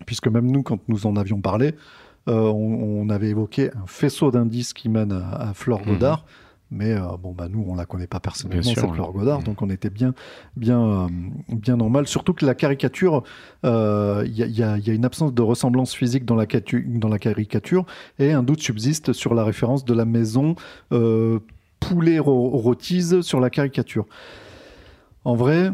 Puisque 0.06 0.28
même 0.28 0.50
nous, 0.50 0.64
quand 0.64 0.80
nous 0.88 1.06
en 1.08 1.16
avions 1.16 1.42
parlé, 1.42 1.76
on, 2.28 2.34
on 2.34 3.10
avait 3.10 3.30
évoqué 3.30 3.72
un 3.76 3.88
faisceau 3.88 4.30
d'indices 4.30 4.72
qui 4.74 4.88
mène 4.88 5.12
à, 5.12 5.50
à 5.50 5.54
Flore 5.54 5.80
Mhm. 5.82 5.94
Godard. 5.94 6.26
Mais 6.72 6.94
euh, 6.94 7.18
bon, 7.22 7.32
bah, 7.32 7.48
nous, 7.50 7.66
on 7.68 7.74
la 7.76 7.86
connaît 7.86 8.06
pas 8.08 8.20
personnellement, 8.20 8.62
cette 8.64 8.84
ouais. 8.84 8.94
Flore 8.94 9.12
Godard, 9.12 9.42
donc 9.42 9.62
on 9.64 9.70
était 9.72 9.90
bien, 9.90 10.14
bien, 10.56 10.80
euh, 10.80 11.08
bien 11.50 11.78
normal. 11.78 12.06
Surtout 12.08 12.34
que 12.34 12.46
la 12.46 12.54
caricature, 12.54 13.24
euh, 13.66 14.24
il 14.28 14.34
y, 14.38 14.44
a, 14.44 14.46
il 14.46 14.56
y 14.58 14.62
a- 14.64 14.78
il 14.78 14.88
y 14.88 14.92
a 14.92 14.94
une 14.94 15.06
absence 15.06 15.34
de 15.34 15.42
ressemblance 15.42 15.96
physique 15.96 16.26
dans 16.26 16.36
la, 16.36 16.46
catu- 16.46 16.86
dans 17.00 17.10
la 17.10 17.18
caricature 17.18 17.86
et 18.20 18.34
un 18.34 18.44
doute 18.44 18.62
subsiste 18.62 19.14
sur 19.14 19.34
la 19.34 19.44
référence 19.44 19.84
de 19.84 19.94
la 19.96 20.06
maison 20.06 20.56
euh, 20.92 21.40
poulet 21.80 22.20
rôtise 22.20 23.22
sur 23.22 23.40
la 23.40 23.50
caricature. 23.50 24.06
En 25.26 25.36
vrai, 25.36 25.72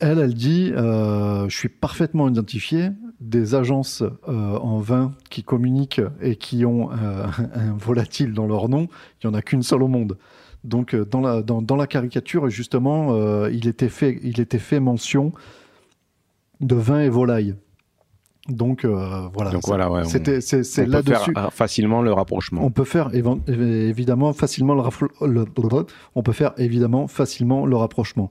elle, 0.00 0.18
elle 0.18 0.34
dit 0.34 0.72
euh, 0.74 1.48
Je 1.48 1.56
suis 1.56 1.68
parfaitement 1.68 2.28
identifié. 2.28 2.90
Des 3.26 3.54
agences 3.54 4.02
euh, 4.28 4.58
en 4.58 4.80
vin 4.80 5.14
qui 5.30 5.42
communiquent 5.42 6.02
et 6.20 6.36
qui 6.36 6.66
ont 6.66 6.90
euh, 6.92 7.24
un 7.54 7.72
volatile 7.72 8.34
dans 8.34 8.46
leur 8.46 8.68
nom, 8.68 8.88
il 9.22 9.26
n'y 9.26 9.34
en 9.34 9.38
a 9.38 9.40
qu'une 9.40 9.62
seule 9.62 9.82
au 9.82 9.88
monde. 9.88 10.18
Donc, 10.62 10.94
euh, 10.94 11.06
dans 11.06 11.20
la, 11.22 11.42
dans, 11.42 11.62
dans 11.62 11.76
la 11.76 11.86
caricature, 11.86 12.48
justement, 12.50 13.14
euh, 13.14 13.50
il, 13.50 13.66
était 13.66 13.88
fait, 13.88 14.18
il 14.22 14.40
était 14.40 14.58
fait 14.58 14.78
mention 14.78 15.32
de 16.60 16.74
vin 16.74 17.00
et 17.00 17.08
volaille. 17.08 17.54
Donc, 18.50 18.84
euh, 18.84 19.26
voilà. 19.32 19.50
Donc 19.52 19.62
voilà, 19.66 19.90
ouais, 19.90 20.04
C'était, 20.04 20.42
c'est, 20.42 20.62
c'est 20.64 20.82
on 20.82 20.84
peut 20.84 20.90
là-dessus. 20.92 21.32
faire 21.34 21.50
facilement 21.52 22.02
le 22.02 22.12
rapprochement. 22.12 22.62
On 22.62 22.70
peut 22.70 22.84
faire 22.84 23.10
évidemment 23.48 24.34
facilement 24.34 24.74
le, 24.74 24.82
le- 25.26 25.46
on 26.14 26.22
peut 26.22 26.32
faire 26.32 26.52
évidemment 26.58 27.06
facilement 27.08 27.64
le 27.64 27.76
rapprochement. 27.76 28.30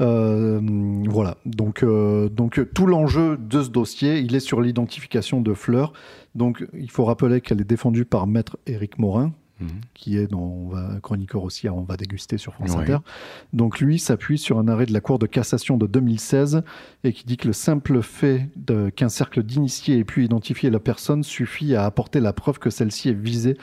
Euh, 0.00 0.60
voilà. 1.08 1.36
Donc, 1.44 1.82
euh, 1.82 2.28
donc 2.28 2.60
tout 2.74 2.86
l'enjeu 2.86 3.36
de 3.36 3.62
ce 3.62 3.68
dossier, 3.70 4.18
il 4.20 4.34
est 4.34 4.40
sur 4.40 4.60
l'identification 4.60 5.40
de 5.40 5.54
Fleur. 5.54 5.92
Donc, 6.34 6.64
il 6.74 6.90
faut 6.90 7.04
rappeler 7.04 7.40
qu'elle 7.40 7.60
est 7.60 7.64
défendue 7.68 8.04
par 8.04 8.26
maître 8.26 8.58
Éric 8.66 8.98
Morin, 8.98 9.32
Mhm. 9.60 9.68
qui 9.92 10.16
est 10.16 10.28
dans 10.28 10.38
on 10.38 10.68
va, 10.68 11.00
chroniqueur 11.02 11.42
aussi, 11.42 11.68
on 11.68 11.82
va 11.82 11.96
déguster 11.96 12.38
sur 12.38 12.54
France. 12.54 12.76
Inter. 12.76 12.98
Donc 13.52 13.80
lui 13.80 13.98
s'appuie 13.98 14.38
sur 14.38 14.56
un 14.60 14.68
arrêt 14.68 14.86
de 14.86 14.92
la 14.92 15.00
Cour 15.00 15.18
de 15.18 15.26
cassation 15.26 15.76
de 15.76 15.88
2016 15.88 16.62
et 17.02 17.12
qui 17.12 17.24
dit 17.24 17.36
que 17.36 17.48
le 17.48 17.52
simple 17.52 18.00
fait 18.02 18.48
qu'un 18.94 19.08
cercle 19.08 19.42
d'initiés 19.42 19.98
ait 19.98 20.04
pu 20.04 20.24
identifier 20.24 20.70
la 20.70 20.78
personne 20.78 21.24
suffit 21.24 21.74
à 21.74 21.84
apporter 21.86 22.20
la 22.20 22.32
preuve 22.32 22.60
que 22.60 22.70
celle-ci 22.70 23.08
est 23.08 23.20
visée 23.20 23.56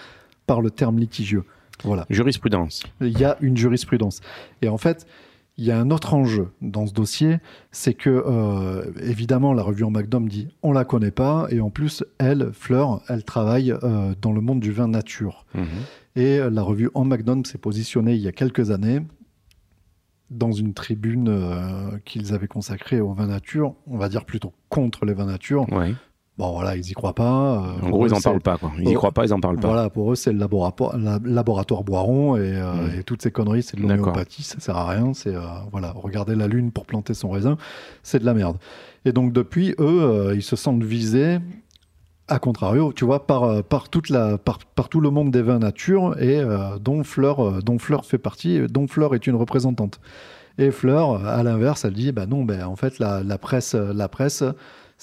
par 0.48 0.60
le 0.60 0.70
terme 0.70 1.00
litigieux. 1.00 1.46
Voilà, 1.86 2.06
Jurisprudence. 2.10 2.84
il 3.00 3.18
y 3.18 3.24
a 3.24 3.38
une 3.40 3.56
jurisprudence. 3.56 4.20
Et 4.62 4.68
en 4.68 4.78
fait, 4.78 5.08
il 5.58 5.66
y 5.66 5.72
a 5.72 5.80
un 5.80 5.90
autre 5.90 6.14
enjeu 6.14 6.50
dans 6.62 6.86
ce 6.86 6.94
dossier, 6.94 7.38
c'est 7.72 7.94
que 7.94 8.10
euh, 8.10 8.92
évidemment 9.02 9.54
la 9.54 9.64
revue 9.64 9.86
en 9.86 9.92
McDom 9.92 10.28
dit 10.28 10.50
on 10.64 10.74
la 10.74 10.84
connaît 10.84 11.12
pas 11.12 11.48
et 11.50 11.62
en 11.62 11.70
plus 11.70 12.04
elle, 12.18 12.52
Fleur, 12.52 13.02
elle 13.08 13.24
travaille 13.24 13.72
euh, 13.72 14.14
dans 14.22 14.34
le 14.34 14.42
monde 14.42 14.60
du 14.60 14.72
vin 14.72 14.88
nature. 14.88 15.46
Mhm. 15.54 15.66
Et 16.18 16.40
euh, 16.40 16.50
la 16.50 16.62
revue 16.62 16.90
En 16.94 17.06
McDonald 17.06 17.48
s'est 17.48 17.58
positionnée 17.58 18.16
il 18.16 18.22
y 18.22 18.28
a 18.28 18.32
quelques 18.32 18.72
années 18.72 19.02
dans 20.30 20.52
une 20.52 20.74
tribune 20.74 21.28
euh, 21.30 21.98
qu'ils 22.04 22.34
avaient 22.34 22.48
consacrée 22.48 23.00
au 23.00 23.14
vin 23.14 23.28
nature, 23.28 23.76
on 23.88 23.98
va 23.98 24.10
dire 24.10 24.26
plutôt 24.26 24.54
contre 24.70 25.06
les 25.06 25.14
vins 25.14 25.26
nature. 25.26 25.72
Ouais. 25.72 25.94
Bon 26.38 26.52
voilà, 26.52 26.76
ils 26.76 26.90
y 26.90 26.94
croient 26.94 27.16
pas. 27.16 27.64
euh, 27.64 27.86
En 27.86 27.90
gros, 27.92 28.06
eux, 28.06 28.10
ils 28.10 28.14
en 28.14 28.20
parlent 28.20 28.42
pas. 28.42 28.58
Quoi. 28.58 28.72
Ils 28.80 28.90
y 28.90 28.94
croient 28.94 29.14
pas, 29.14 29.24
ils 29.26 29.34
en 29.34 29.40
parlent 29.40 29.58
pas. 29.58 29.70
Voilà, 29.70 29.90
pour 29.90 30.12
eux, 30.12 30.16
c'est 30.16 30.34
le 30.34 30.38
laboratoire, 30.40 30.98
la- 30.98 31.20
laboratoire 31.24 31.84
Boiron 31.86 32.36
et, 32.36 32.40
euh, 32.42 32.74
Mm. 32.74 33.00
et 33.00 33.04
toutes 33.04 33.22
ces 33.22 33.32
conneries, 33.32 33.64
c'est 33.64 33.78
de 33.78 33.82
l'homéopathie, 33.82 34.44
ça 34.44 34.60
sert 34.60 34.76
à 34.76 34.90
rien. 34.90 35.14
C'est 35.14 35.34
euh, 35.34 35.40
voilà, 35.72 35.94
regarder 35.96 36.36
la 36.36 36.48
lune 36.48 36.72
pour 36.72 36.86
planter 36.86 37.14
son 37.14 37.30
raisin, 37.30 37.56
c'est 38.04 38.20
de 38.20 38.26
la 38.26 38.34
merde. 38.34 38.58
Et 39.06 39.14
donc 39.14 39.32
depuis, 39.32 39.76
eux, 39.80 40.02
euh, 40.04 40.36
ils 40.36 40.44
se 40.44 40.58
sentent 40.58 40.84
visés. 40.84 41.40
À 42.28 42.40
contrario, 42.40 42.92
tu 42.92 43.06
vois, 43.06 43.28
par, 43.28 43.64
par, 43.64 43.88
toute 43.88 44.10
la, 44.10 44.38
par, 44.40 44.58
par 44.58 44.90
tout 44.90 45.00
le 45.00 45.12
monde 45.12 45.30
des 45.32 45.44
vins 45.44 45.60
nature 45.60 46.20
et 46.20 46.42
dont, 46.82 47.04
Fleur, 47.04 47.62
dont 47.62 47.78
Fleur 47.78 48.04
fait 48.04 48.18
partie, 48.18 48.62
dont 48.68 48.88
Fleur 48.88 49.14
est 49.14 49.28
une 49.28 49.36
représentante. 49.36 50.00
Et 50.58 50.72
Fleur, 50.72 51.24
à 51.28 51.44
l'inverse, 51.44 51.86
elle 51.86 51.94
dit 51.94 52.12
bah 52.12 52.26
non, 52.26 52.44
ben 52.44 52.66
en 52.66 52.76
fait, 52.76 52.98
la, 52.98 53.22
la 53.24 53.38
presse, 53.38 53.76
la 53.76 54.08
presse 54.10 54.44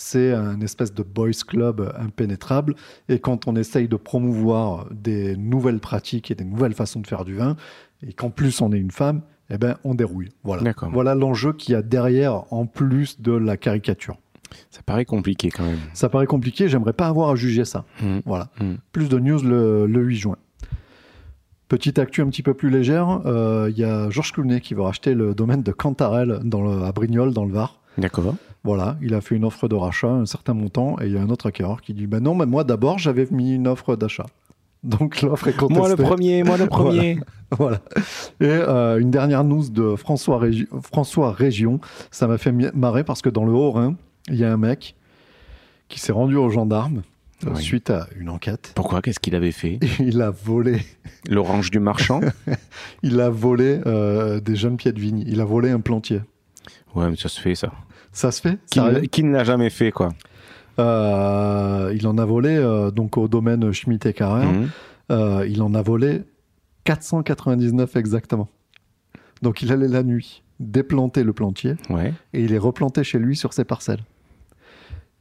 c'est 0.03 0.33
un 0.33 0.61
espèce 0.61 0.93
de 0.93 1.03
boys 1.03 1.31
club 1.47 1.93
impénétrable. 1.99 2.75
Et 3.09 3.19
quand 3.19 3.47
on 3.47 3.57
essaye 3.57 3.89
de 3.89 3.97
promouvoir 3.97 4.87
des 4.91 5.37
nouvelles 5.37 5.79
pratiques 5.79 6.31
et 6.31 6.35
des 6.35 6.45
nouvelles 6.45 6.75
façons 6.75 7.01
de 7.01 7.07
faire 7.07 7.25
du 7.25 7.35
vin, 7.35 7.57
et 8.07 8.13
qu'en 8.13 8.31
plus 8.31 8.61
on 8.61 8.73
est 8.73 8.79
une 8.79 8.91
femme, 8.91 9.23
eh 9.51 9.59
ben 9.59 9.77
on 9.85 9.95
dérouille. 9.95 10.31
Voilà. 10.43 10.73
Voilà 10.93 11.15
l'enjeu 11.15 11.53
qu'il 11.53 11.73
y 11.73 11.77
a 11.77 11.83
derrière, 11.83 12.53
en 12.53 12.67
plus 12.67 13.21
de 13.21 13.33
la 13.33 13.57
caricature. 13.57 14.17
Ça 14.71 14.83
paraît 14.83 15.05
compliqué 15.05 15.51
quand 15.51 15.65
même. 15.65 15.79
Ça 15.95 16.09
paraît 16.09 16.27
compliqué, 16.27 16.69
j'aimerais 16.69 16.93
pas 16.93 17.07
avoir 17.07 17.31
à 17.31 17.37
juger 17.37 17.65
ça. 17.65 17.85
Mhm. 18.03 18.23
Voilà. 18.27 18.51
Mhm. 18.61 18.79
Plus 18.91 19.09
de 19.09 19.19
news 19.19 19.43
le, 19.43 19.87
le 19.87 20.03
8 20.03 20.17
juin. 20.17 20.37
Petite 21.69 21.99
actu 21.99 22.21
un 22.21 22.29
petit 22.29 22.43
peu 22.43 22.53
plus 22.53 22.69
légère, 22.69 23.23
euh, 23.25 23.71
il 23.71 23.79
y 23.79 23.85
a 23.85 24.11
Georges 24.11 24.33
Clooney 24.33 24.61
qui 24.61 24.75
veut 24.75 24.83
racheter 24.83 25.15
le 25.15 25.35
domaine 25.35 25.63
de 25.63 25.73
Cantarel 25.73 26.41
dans 26.45 26.61
le, 26.61 26.83
à 26.83 26.93
Brignoles, 26.93 27.33
dans 27.33 27.47
le 27.47 27.53
Var. 27.53 27.81
D'accord. 27.97 28.35
Voilà, 28.65 28.97
il 29.03 29.13
a 29.15 29.21
fait 29.21 29.35
une 29.35 29.45
offre 29.45 29.67
de 29.67 29.75
rachat, 29.75 30.09
un 30.09 30.27
certain 30.27 30.55
montant, 30.55 30.97
et 31.01 31.07
il 31.07 31.13
y 31.13 31.17
a 31.17 31.21
un 31.21 31.31
autre 31.31 31.47
acquéreur 31.47 31.81
qui 31.83 31.95
dit 31.95 32.07
Ben 32.07 32.21
non, 32.23 32.35
mais 32.35 32.47
moi 32.47 32.63
d'abord 32.65 32.99
j'avais 32.99 33.27
mis 33.31 33.55
une 33.55 33.67
offre 33.67 33.97
d'achat. 33.97 34.27
Donc 34.85 35.23
l'offre 35.23 35.49
est 35.49 35.57
contestée. 35.57 35.79
Moi 35.81 35.89
le 35.89 35.97
premier, 35.97 36.43
moi 36.45 36.57
le 36.57 36.67
premier. 36.69 37.19
Voilà. 37.59 37.81
Et 38.41 38.47
euh, 38.47 38.99
une 38.99 39.11
dernière 39.11 39.45
news 39.45 39.69
de 39.69 39.95
François, 39.95 40.39
Régi- 40.39 40.67
François 40.83 41.33
Région, 41.33 41.81
ça 42.11 42.27
m'a 42.27 42.39
fait 42.39 42.51
marrer 42.75 43.05
parce 43.05 43.21
que 43.21 43.29
dans 43.29 43.45
le 43.45 43.53
Haut-Rhin, 43.53 43.95
il 44.29 44.37
y 44.37 44.45
a 44.45 44.51
un 44.51 44.57
mec 44.57 44.95
qui 45.89 46.01
s'est 46.01 46.13
rendu 46.13 46.35
aux 46.37 46.49
gendarmes 46.49 47.03
euh, 47.47 47.51
Oui. 47.55 47.63
suite 47.63 47.91
à 47.91 48.07
une 48.19 48.31
enquête. 48.31 48.73
Pourquoi? 48.75 49.03
Qu'est-ce 49.03 49.21
qu'il 49.21 49.35
avait 49.35 49.51
fait? 49.53 49.79
Il 50.01 50.23
a 50.23 50.31
volé, 50.31 50.81
L'orange 51.29 51.71
du 51.71 51.79
marchand? 51.79 52.21
Il 53.03 53.21
a 53.21 53.29
volé 53.29 53.81
euh, 53.85 54.41
des 54.41 54.57
jeunes 54.57 54.79
pieds 54.79 54.93
de 54.93 55.01
vigne. 55.01 55.23
Il 55.27 55.39
a 55.43 55.45
volé 55.45 55.69
un 55.71 55.81
plantier. 55.81 56.23
Ouais, 56.95 57.11
mais 57.11 57.17
ça 57.17 57.29
se 57.29 57.39
fait 57.39 57.55
ça. 57.55 57.71
Ça 58.13 58.31
se 58.31 58.41
fait 58.43 58.59
Qui, 58.71 58.81
ne- 58.81 59.01
qui 59.01 59.23
ne 59.25 59.33
l'a 59.33 59.45
jamais 59.45 59.71
fait 59.71 59.91
quoi 59.91 60.11
Euh, 60.79 61.93
Il 61.95 62.07
en 62.07 62.19
a 62.19 62.25
volé 62.25 62.57
euh, 62.57 62.91
donc 62.91 63.17
au 63.17 63.29
domaine 63.29 63.73
Schmitt 63.73 64.05
et 64.07 64.13
Carrère. 64.13 64.51
Mhm. 64.53 64.69
Euh, 65.11 65.47
il 65.49 65.63
en 65.63 65.75
a 65.75 65.83
volé 65.83 66.23
499 66.85 67.97
exactement. 67.97 68.49
Donc 69.43 69.63
il 69.63 69.73
allait 69.73 69.89
la 69.89 70.03
nuit 70.03 70.43
déplanter 70.61 71.25
le 71.25 71.33
plantier 71.33 71.75
Ouais. 71.91 72.13
et 72.33 72.43
il 72.45 72.53
est 72.53 72.59
replanté 72.59 73.03
chez 73.03 73.19
lui 73.19 73.35
sur 73.37 73.53
ses 73.53 73.65
parcelles. 73.65 74.01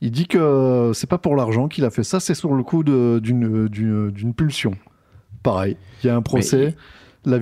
Il 0.01 0.11
dit 0.11 0.27
que 0.27 0.91
c'est 0.93 1.07
pas 1.09 1.17
pour 1.17 1.35
l'argent 1.35 1.67
qu'il 1.67 1.85
a 1.85 1.89
fait 1.91 2.03
ça, 2.03 2.19
c'est 2.19 2.33
sur 2.35 2.53
le 2.53 2.63
coup 2.63 2.83
d'une 2.83 4.33
pulsion. 4.35 4.73
Pareil, 5.43 5.77
il 6.03 6.07
y 6.07 6.09
a 6.09 6.15
un 6.15 6.21
procès. 6.21 6.75
La 7.25 7.37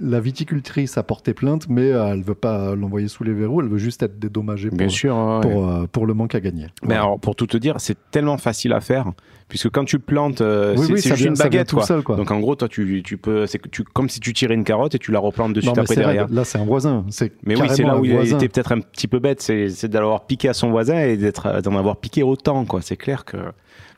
la 0.00 0.20
viticultrice 0.20 0.96
a 0.98 1.02
porté 1.02 1.34
plainte, 1.34 1.68
mais 1.68 1.90
euh, 1.92 2.12
elle 2.14 2.22
veut 2.22 2.34
pas 2.34 2.74
l'envoyer 2.74 3.08
sous 3.08 3.24
les 3.24 3.32
verrous, 3.32 3.60
elle 3.60 3.68
veut 3.68 3.78
juste 3.78 4.02
être 4.02 4.18
dédommagée 4.18 4.68
pour, 4.70 4.78
Bien 4.78 4.88
sûr. 4.88 5.14
ouais. 5.16 5.40
pour, 5.42 5.68
euh, 5.68 5.86
pour 5.90 6.06
le 6.06 6.14
manque 6.14 6.34
à 6.34 6.40
gagner. 6.40 6.66
Mais 6.82 6.88
Voilà. 6.88 7.02
alors, 7.02 7.20
pour 7.20 7.36
tout 7.36 7.46
te 7.46 7.56
dire, 7.56 7.74
c'est 7.78 7.96
tellement 8.10 8.38
facile 8.38 8.72
à 8.72 8.80
faire, 8.80 9.12
puisque 9.48 9.68
quand 9.70 9.84
tu 9.84 9.98
plantes, 9.98 10.40
euh, 10.40 10.74
Oui, 10.76 10.86
c'est 10.86 10.92
oui, 10.92 11.00
juste 11.02 11.14
vient- 11.16 11.28
une 11.32 11.36
baguette, 11.36 11.68
tout 11.68 11.76
quoi. 11.76 11.84
seul, 11.86 12.02
quoi. 12.02 12.16
Donc 12.16 12.30
en 12.30 12.40
gros, 12.40 12.54
toi, 12.56 12.68
tu, 12.68 13.02
tu 13.04 13.18
peux, 13.18 13.46
c'est 13.46 13.60
tu, 13.70 13.84
comme 13.84 14.08
si 14.08 14.20
tu 14.20 14.32
tirais 14.32 14.54
une 14.54 14.64
carotte 14.64 14.94
et 14.94 14.98
tu 14.98 15.12
la 15.12 15.18
replantes 15.18 15.52
de 15.52 15.60
Non, 15.60 15.74
suite 15.74 15.76
mais 15.76 15.82
après 15.82 15.96
derrière. 15.96 16.28
là, 16.30 16.44
c'est 16.44 16.58
un 16.58 16.64
voisin. 16.64 17.04
Mais 17.44 17.60
oui, 17.60 17.68
c'est 17.70 17.82
là 17.82 17.98
où 17.98 18.04
il 18.04 18.12
été 18.14 18.48
peut-être 18.48 18.72
un 18.72 18.80
petit 18.80 19.06
peu 19.08 19.18
bête, 19.18 19.42
c'est 19.42 19.88
d'avoir 19.88 20.24
piqué 20.26 20.48
à 20.48 20.54
son 20.54 20.70
voisin 20.70 20.98
et 21.00 21.16
d'être 21.16 21.60
d'en 21.62 21.76
avoir 21.76 21.96
piqué 21.98 22.22
autant, 22.22 22.64
quoi. 22.64 22.80
C'est 22.80 22.96
clair 22.96 23.24
que. 23.24 23.36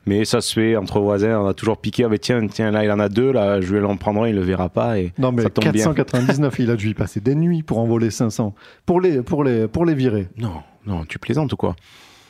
Mais 0.07 0.23
ça 0.23 0.39
se 0.41 0.53
fait 0.53 0.75
entre 0.75 0.99
voisins, 0.99 1.39
on 1.39 1.47
a 1.47 1.53
toujours 1.53 1.77
piqué. 1.77 2.03
Ah, 2.03 2.09
mais 2.09 2.19
tiens, 2.19 2.45
tiens, 2.47 2.69
là 2.71 2.83
il 2.83 2.91
en 2.91 2.99
a 2.99 3.09
deux, 3.09 3.31
là 3.31 3.59
je 3.61 3.73
vais 3.73 3.79
l'en 3.81 3.97
prendre 3.97 4.21
un, 4.23 4.27
il 4.27 4.35
le 4.35 4.41
verra 4.41 4.69
pas 4.69 4.99
et 4.99 5.13
Non, 5.17 5.31
mais 5.31 5.41
ça 5.43 5.49
tombe 5.49 5.63
bien. 5.71 5.83
499, 5.93 6.59
il 6.59 6.69
a 6.71 6.75
dû 6.75 6.89
y 6.89 6.93
passer 6.93 7.19
des 7.21 7.33
nuits 7.35 7.63
pour 7.63 7.79
en 7.79 7.85
voler 7.85 8.11
500. 8.11 8.53
Pour 8.85 9.01
les, 9.01 9.21
pour 9.23 9.43
les, 9.43 9.67
pour 9.67 9.85
les 9.85 9.95
virer. 9.95 10.27
Non, 10.37 10.61
non, 10.85 11.05
tu 11.05 11.17
plaisantes 11.17 11.51
ou 11.53 11.57
quoi? 11.57 11.75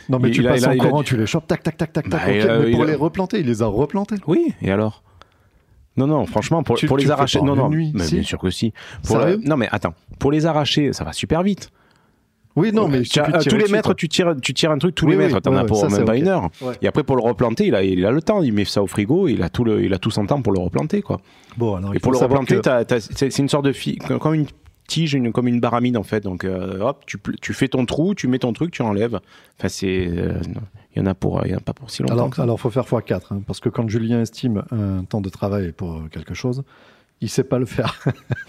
Non, 0.08 0.20
mais 0.20 0.30
Il- 0.30 0.36
tu 0.36 0.42
il 0.42 0.48
a- 0.48 0.52
passes 0.52 0.64
a- 0.64 0.70
en 0.70 0.72
a 0.72 0.76
courant, 0.78 1.00
dû- 1.02 1.06
tu 1.08 1.18
les 1.18 1.26
chopes, 1.26 1.48
tac, 1.48 1.64
tac, 1.64 1.76
tac, 1.78 1.92
tac, 1.92 2.08
Bah, 2.10 2.20
tac. 2.20 2.30
ok, 2.30 2.36
il 2.36 2.50
a- 2.50 2.60
mais 2.60 2.72
pour 2.72 2.84
a- 2.84 2.86
les 2.86 2.96
replanter, 2.96 3.40
il 3.40 3.46
les 3.48 3.62
a 3.62 3.66
replantés. 3.66 4.16
Oui, 4.28 4.54
et 4.62 4.72
alors? 4.72 5.04
Non, 5.98 6.08
non, 6.08 6.26
franchement, 6.26 6.62
pour, 6.62 6.78
Tu- 6.78 6.88
pour 6.88 6.98
tu 6.98 7.06
les 7.06 7.12
arracher, 7.12 7.42
non, 7.42 7.56
non, 7.56 7.70
nuit, 7.70 7.92
mais 7.96 8.04
si 8.04 8.16
bien 8.16 8.24
sûr 8.24 8.38
que 8.38 8.50
si. 8.50 8.74
Pour 9.08 9.18
Sérieux? 9.20 9.40
non, 9.46 9.56
mais 9.58 9.68
attends, 9.72 9.94
pour 10.20 10.32
les 10.32 10.46
arracher, 10.46 10.92
ça 10.94 11.04
va 11.06 11.14
super 11.14 11.42
vite. 11.42 11.70
Oui, 12.56 12.72
non, 12.72 12.88
mais 12.88 13.02
Tu 13.02 13.20
as- 13.20 13.26
tirer 13.26 13.40
tous 13.44 13.56
les 13.58 13.62
dessus, 13.64 13.74
mètres, 13.74 13.90
quoi. 13.90 13.96
tu 13.96 14.08
tires, 14.08 14.34
tu 14.42 14.54
tires 14.54 14.72
un 14.72 14.78
truc 14.78 14.96
tous 14.96 15.06
Oui, 15.06 15.12
les 15.12 15.18
oui, 15.18 15.24
mètres. 15.26 15.40
T'en 15.42 15.52
ouais, 15.54 15.58
as 15.60 15.66
pour 15.66 15.78
ça, 15.78 15.90
même 15.90 16.06
pas 16.06 16.16
une 16.16 16.28
heure. 16.28 16.50
Ouais. 16.62 16.74
Et 16.82 16.88
après, 16.88 17.04
pour 17.04 17.16
le 17.18 17.22
replanter, 17.22 17.68
il 17.68 17.76
a, 17.76 17.84
il 17.84 18.06
a 18.06 18.12
le 18.12 18.22
temps. 18.22 18.42
Il 18.42 18.54
met 18.54 18.64
ça 18.66 18.82
au 18.82 18.88
frigo. 18.88 19.28
Il 19.28 19.44
a 19.44 19.50
tout, 19.50 19.64
le, 19.64 19.84
il 19.84 19.94
a 19.94 19.98
tout 19.98 20.12
son 20.12 20.26
temps 20.26 20.42
pour 20.42 20.54
le 20.54 20.60
replanter, 20.60 21.02
quoi. 21.02 21.20
Bon, 21.58 21.76
alors, 21.76 21.94
Et 21.96 22.00
pour 22.00 22.12
le 22.12 22.18
replanter, 22.18 22.60
que- 22.62 23.00
c'est 23.00 23.38
une 23.40 23.50
sorte 23.50 23.66
de 23.66 23.72
fi- 23.74 23.98
comme 23.98 24.34
une 24.34 24.46
tige, 24.88 25.14
une, 25.16 25.32
comme 25.32 25.48
une 25.48 25.60
baramine 25.60 25.98
en 25.98 26.04
fait. 26.04 26.22
Donc, 26.22 26.44
euh, 26.46 26.80
hop, 26.80 27.04
tu, 27.06 27.18
tu 27.42 27.54
fais 27.54 27.68
ton 27.68 27.86
trou, 27.86 28.14
tu 28.16 28.28
mets 28.28 28.40
ton 28.40 28.54
truc, 28.54 28.72
tu 28.72 28.84
enlèves. 28.84 29.20
Enfin, 29.60 29.68
c'est, 29.68 30.08
euh, 30.08 30.34
il 30.96 31.00
y 31.00 31.02
en 31.02 31.08
a 31.08 31.14
pour, 31.16 31.42
il 31.46 31.52
y 31.52 31.56
en 31.56 31.58
a 31.58 31.62
pas 31.62 31.74
pour 31.74 31.90
si 31.90 32.04
longtemps. 32.04 32.14
Alors, 32.14 32.40
alors 32.40 32.60
faut 32.60 32.70
faire 32.70 32.84
x4, 32.84 33.22
hein, 33.34 33.42
parce 33.48 33.60
que 33.60 33.68
quand 33.70 33.90
Julien 33.90 34.22
estime 34.22 34.64
un 34.72 35.04
temps 35.04 35.22
de 35.22 35.30
travail 35.30 35.72
pour 35.74 35.94
euh, 35.94 36.00
quelque 36.12 36.34
chose, 36.34 36.64
il 37.22 37.30
sait 37.30 37.44
pas 37.44 37.60
le 37.60 37.66
faire. 37.66 38.00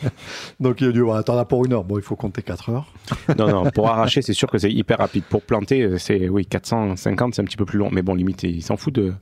Donc 0.61 0.81
il 0.81 0.89
a 0.89 0.93
dit, 0.93 1.01
ouais, 1.01 1.23
t'en 1.23 1.39
as 1.39 1.45
pour 1.45 1.65
une 1.65 1.73
heure. 1.73 1.85
Bon, 1.85 1.99
il 1.99 2.03
faut 2.03 2.17
compter 2.17 2.43
4 2.43 2.71
heures. 2.71 2.93
Non, 3.39 3.49
non, 3.49 3.71
pour 3.71 3.89
arracher, 3.91 4.23
c'est 4.23 4.33
sûr 4.33 4.51
que 4.51 4.59
c'est 4.59 4.73
hyper 4.73 4.99
rapide. 4.99 5.25
Pour 5.25 5.43
planter, 5.43 5.83
euh, 5.83 5.99
c'est 5.99 6.29
oui, 6.29 6.47
450, 6.47 7.35
c'est 7.35 7.43
un 7.43 7.45
petit 7.45 7.57
peu 7.57 7.65
plus 7.65 7.79
long. 7.79 7.91
Mais 7.91 8.03
bon, 8.03 8.15
limite, 8.15 8.43
il 8.43 8.63
s'en 8.63 8.77
fout 8.77 8.95
de 8.95 9.15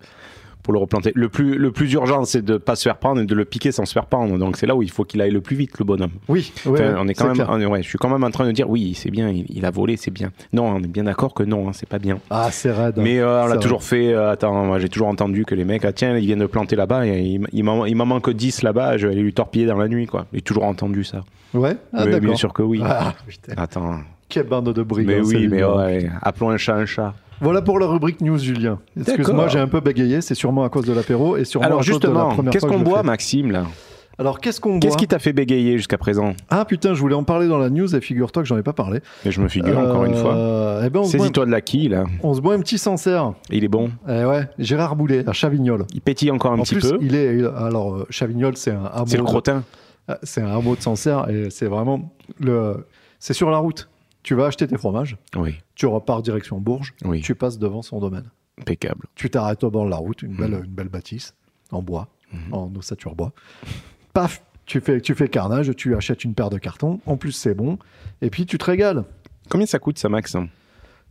pour 0.64 0.72
le 0.72 0.80
replanter. 0.80 1.12
Le 1.14 1.28
plus, 1.28 1.56
le 1.58 1.70
plus 1.70 1.92
urgent, 1.92 2.24
c'est 2.24 2.42
de 2.42 2.56
pas 2.56 2.74
se 2.74 2.82
faire 2.82 2.96
prendre 2.96 3.20
et 3.20 3.24
de 3.26 3.34
le 3.34 3.44
piquer 3.44 3.70
sans 3.70 3.84
se 3.84 3.92
faire 3.92 4.06
prendre. 4.06 4.36
Donc 4.38 4.56
c'est 4.56 4.66
là 4.66 4.74
où 4.74 4.82
il 4.82 4.90
faut 4.90 5.04
qu'il 5.04 5.20
aille 5.20 5.30
le 5.30 5.40
plus 5.42 5.54
vite, 5.54 5.78
le 5.78 5.84
bonhomme. 5.84 6.10
Oui, 6.28 6.52
ouais, 6.66 6.72
Enfin, 6.72 6.84
ouais, 6.94 6.94
on 6.98 7.06
est 7.06 7.14
quand 7.14 7.26
même, 7.26 7.34
clair. 7.34 7.48
on 7.50 7.60
est- 7.60 7.66
ouais, 7.66 7.82
je 7.82 7.88
suis 7.88 7.98
quand 7.98 8.08
même 8.08 8.24
en 8.24 8.30
train 8.32 8.46
de 8.46 8.52
dire 8.52 8.68
oui, 8.68 8.94
c'est 8.96 9.10
bien, 9.10 9.28
il, 9.30 9.44
il 9.50 9.64
a 9.64 9.70
volé, 9.70 9.96
c'est 9.96 10.10
bien. 10.10 10.32
Non, 10.52 10.64
on 10.66 10.78
est 10.82 10.88
bien 10.88 11.04
d'accord 11.04 11.34
que 11.34 11.42
non, 11.44 11.68
hein, 11.68 11.72
c'est 11.74 11.88
pas 11.88 11.98
bien. 12.00 12.18
Ah, 12.30 12.48
c'est 12.50 12.72
raide. 12.72 12.94
Mais 12.96 13.18
euh, 13.20 13.44
on 13.44 13.46
l'a 13.46 13.58
toujours 13.58 13.84
fait. 13.84 14.12
euh, 14.12 14.30
attends, 14.32 14.78
j'ai 14.78 14.88
toujours 14.88 15.08
entendu 15.08 15.44
que 15.44 15.54
les 15.54 15.64
mecs, 15.64 15.84
ah, 15.84 15.92
tiens, 15.92 16.16
ils 16.16 16.26
viennent 16.26 16.38
de 16.40 16.46
planter 16.46 16.74
là-bas, 16.76 17.06
et 17.06 17.20
il, 17.20 17.46
il 17.52 17.62
m'en 17.96 18.06
manque 18.06 18.30
10 18.30 18.62
là-bas, 18.62 18.96
je 18.96 19.06
vais 19.06 19.12
aller 19.12 19.22
lui 19.22 19.34
torpiller 19.34 19.66
dans 19.66 19.76
la 19.78 19.86
nuit, 19.88 20.06
quoi. 20.06 20.26
J'ai 20.32 20.40
toujours 20.40 20.64
entendu 20.64 21.04
ça. 21.04 21.24
Ouais, 21.52 21.76
ah, 21.92 22.04
Mais 22.06 22.12
d'accord. 22.12 22.20
bien 22.20 22.36
sûr 22.36 22.52
que 22.54 22.62
oui. 22.62 22.80
Ah. 22.84 23.12
Attends. 23.56 23.98
Quelle 24.28 24.46
bande 24.48 24.72
de 24.72 24.82
brigands. 24.82 25.06
Mais 25.12 25.20
oui, 25.20 25.46
mais 25.48 25.62
ouais, 25.62 26.10
appelons 26.22 26.50
un 26.50 26.56
chat 26.56 26.74
un 26.74 26.86
chat. 26.86 27.14
Voilà 27.44 27.62
pour 27.62 27.78
la 27.78 27.86
rubrique 27.86 28.20
news, 28.20 28.38
Julien. 28.38 28.78
Excuse-moi, 28.98 29.48
j'ai 29.48 29.58
un 29.60 29.68
peu 29.68 29.80
bégayé. 29.80 30.20
C'est 30.22 30.34
sûrement 30.34 30.64
à 30.64 30.68
cause 30.70 30.86
de 30.86 30.92
l'apéro 30.92 31.36
et 31.36 31.44
sûrement 31.44 31.64
à 31.64 31.66
Alors 31.68 31.84
cause 31.84 32.00
de 32.00 32.08
la 32.08 32.24
première 32.24 32.52
qu'est-ce 32.52 32.66
qu'on 32.66 32.80
boit. 32.80 33.02
Maxime, 33.02 33.50
là? 33.52 33.64
Alors, 34.16 34.38
qu'est-ce 34.40 34.60
qu'on 34.60 34.70
boit 34.70 34.78
Qu'est-ce 34.80 34.96
qui 34.96 35.08
t'a 35.08 35.18
fait 35.18 35.32
bégayer 35.32 35.76
jusqu'à 35.76 35.98
présent? 35.98 36.34
Ah 36.48 36.64
putain, 36.64 36.94
je 36.94 37.00
voulais 37.00 37.16
en 37.16 37.24
parler 37.24 37.48
dans 37.48 37.58
la 37.58 37.68
news 37.68 37.94
et 37.96 38.00
figure-toi 38.00 38.42
que 38.44 38.48
j'en 38.48 38.56
ai 38.56 38.62
pas 38.62 38.72
parlé. 38.72 39.00
Et 39.26 39.30
je 39.32 39.40
me 39.40 39.48
figure, 39.48 39.76
encore 39.78 40.04
une 40.04 40.14
fois. 40.14 40.34
Euh, 40.36 40.82
Eh 40.86 40.90
ben, 40.90 41.04
Saisis-toi 41.04 41.46
de 41.46 41.50
la 41.50 41.60
quille, 41.60 41.88
là. 41.88 42.04
on 42.22 42.32
se 42.32 42.40
boit 42.40 42.54
un 42.54 42.60
petit 42.60 42.78
Sancerre. 42.78 43.32
Il 43.50 43.64
est 43.64 43.68
bon. 43.68 43.90
Eh 44.08 44.24
ouais, 44.24 44.48
Gérard 44.58 44.94
Boulet, 44.96 45.28
à 45.28 45.32
Chavignol. 45.32 45.84
Il 45.92 46.00
pétille 46.00 46.30
encore 46.30 46.52
un 46.52 46.58
en 46.60 46.62
petit 46.62 46.76
plus, 46.76 46.92
peu. 46.92 46.98
il 47.02 47.14
est. 47.16 47.44
alors, 47.56 47.94
euh, 47.94 48.06
Chavignol, 48.08 48.56
c'est 48.56 48.70
un 48.70 48.84
hameau. 48.84 49.06
C'est 49.06 49.16
le 49.18 49.24
crottin. 49.24 49.64
Ah, 50.08 50.18
C'est 50.22 50.42
un 50.42 50.56
hameau 50.56 50.76
de 50.76 50.80
Sancerre 50.80 51.28
et 51.28 51.50
c'est 51.50 51.66
vraiment. 51.66 52.12
le. 52.40 52.86
C'est 53.18 53.34
sur 53.34 53.50
la 53.50 53.58
route. 53.58 53.88
Tu 54.24 54.34
vas 54.34 54.46
acheter 54.46 54.66
tes 54.66 54.76
fromages, 54.78 55.16
Oui, 55.36 55.54
tu 55.76 55.86
repars 55.86 56.22
direction 56.22 56.58
Bourges, 56.58 56.94
oui, 57.04 57.20
tu 57.20 57.34
passes 57.36 57.58
devant 57.58 57.82
son 57.82 58.00
domaine. 58.00 58.24
impeccable. 58.60 59.06
Tu 59.14 59.28
t'arrêtes 59.30 59.62
au 59.64 59.70
bord 59.70 59.84
de 59.84 59.90
la 59.90 59.96
route, 59.96 60.22
une 60.22 60.34
belle, 60.34 60.62
une 60.64 60.70
belle 60.72 60.88
bâtisse, 60.88 61.34
en 61.70 61.82
bois, 61.82 62.08
Mhm. 62.32 62.54
en 62.54 62.72
ossature 62.76 63.14
bois. 63.14 63.32
Paf, 64.12 64.42
tu 64.66 64.80
fais, 64.80 65.00
tu 65.00 65.14
fais 65.14 65.28
carnage, 65.28 65.72
tu 65.76 65.94
achètes 65.94 66.24
une 66.24 66.34
paire 66.34 66.50
de 66.50 66.58
cartons, 66.58 67.00
en 67.06 67.16
plus 67.16 67.32
c'est 67.32 67.54
bon, 67.54 67.78
et 68.22 68.30
puis 68.30 68.46
tu 68.46 68.56
te 68.58 68.64
régales. 68.64 69.04
Combien 69.50 69.66
ça 69.66 69.78
coûte, 69.78 69.98
ça, 69.98 70.08
Max? 70.08 70.36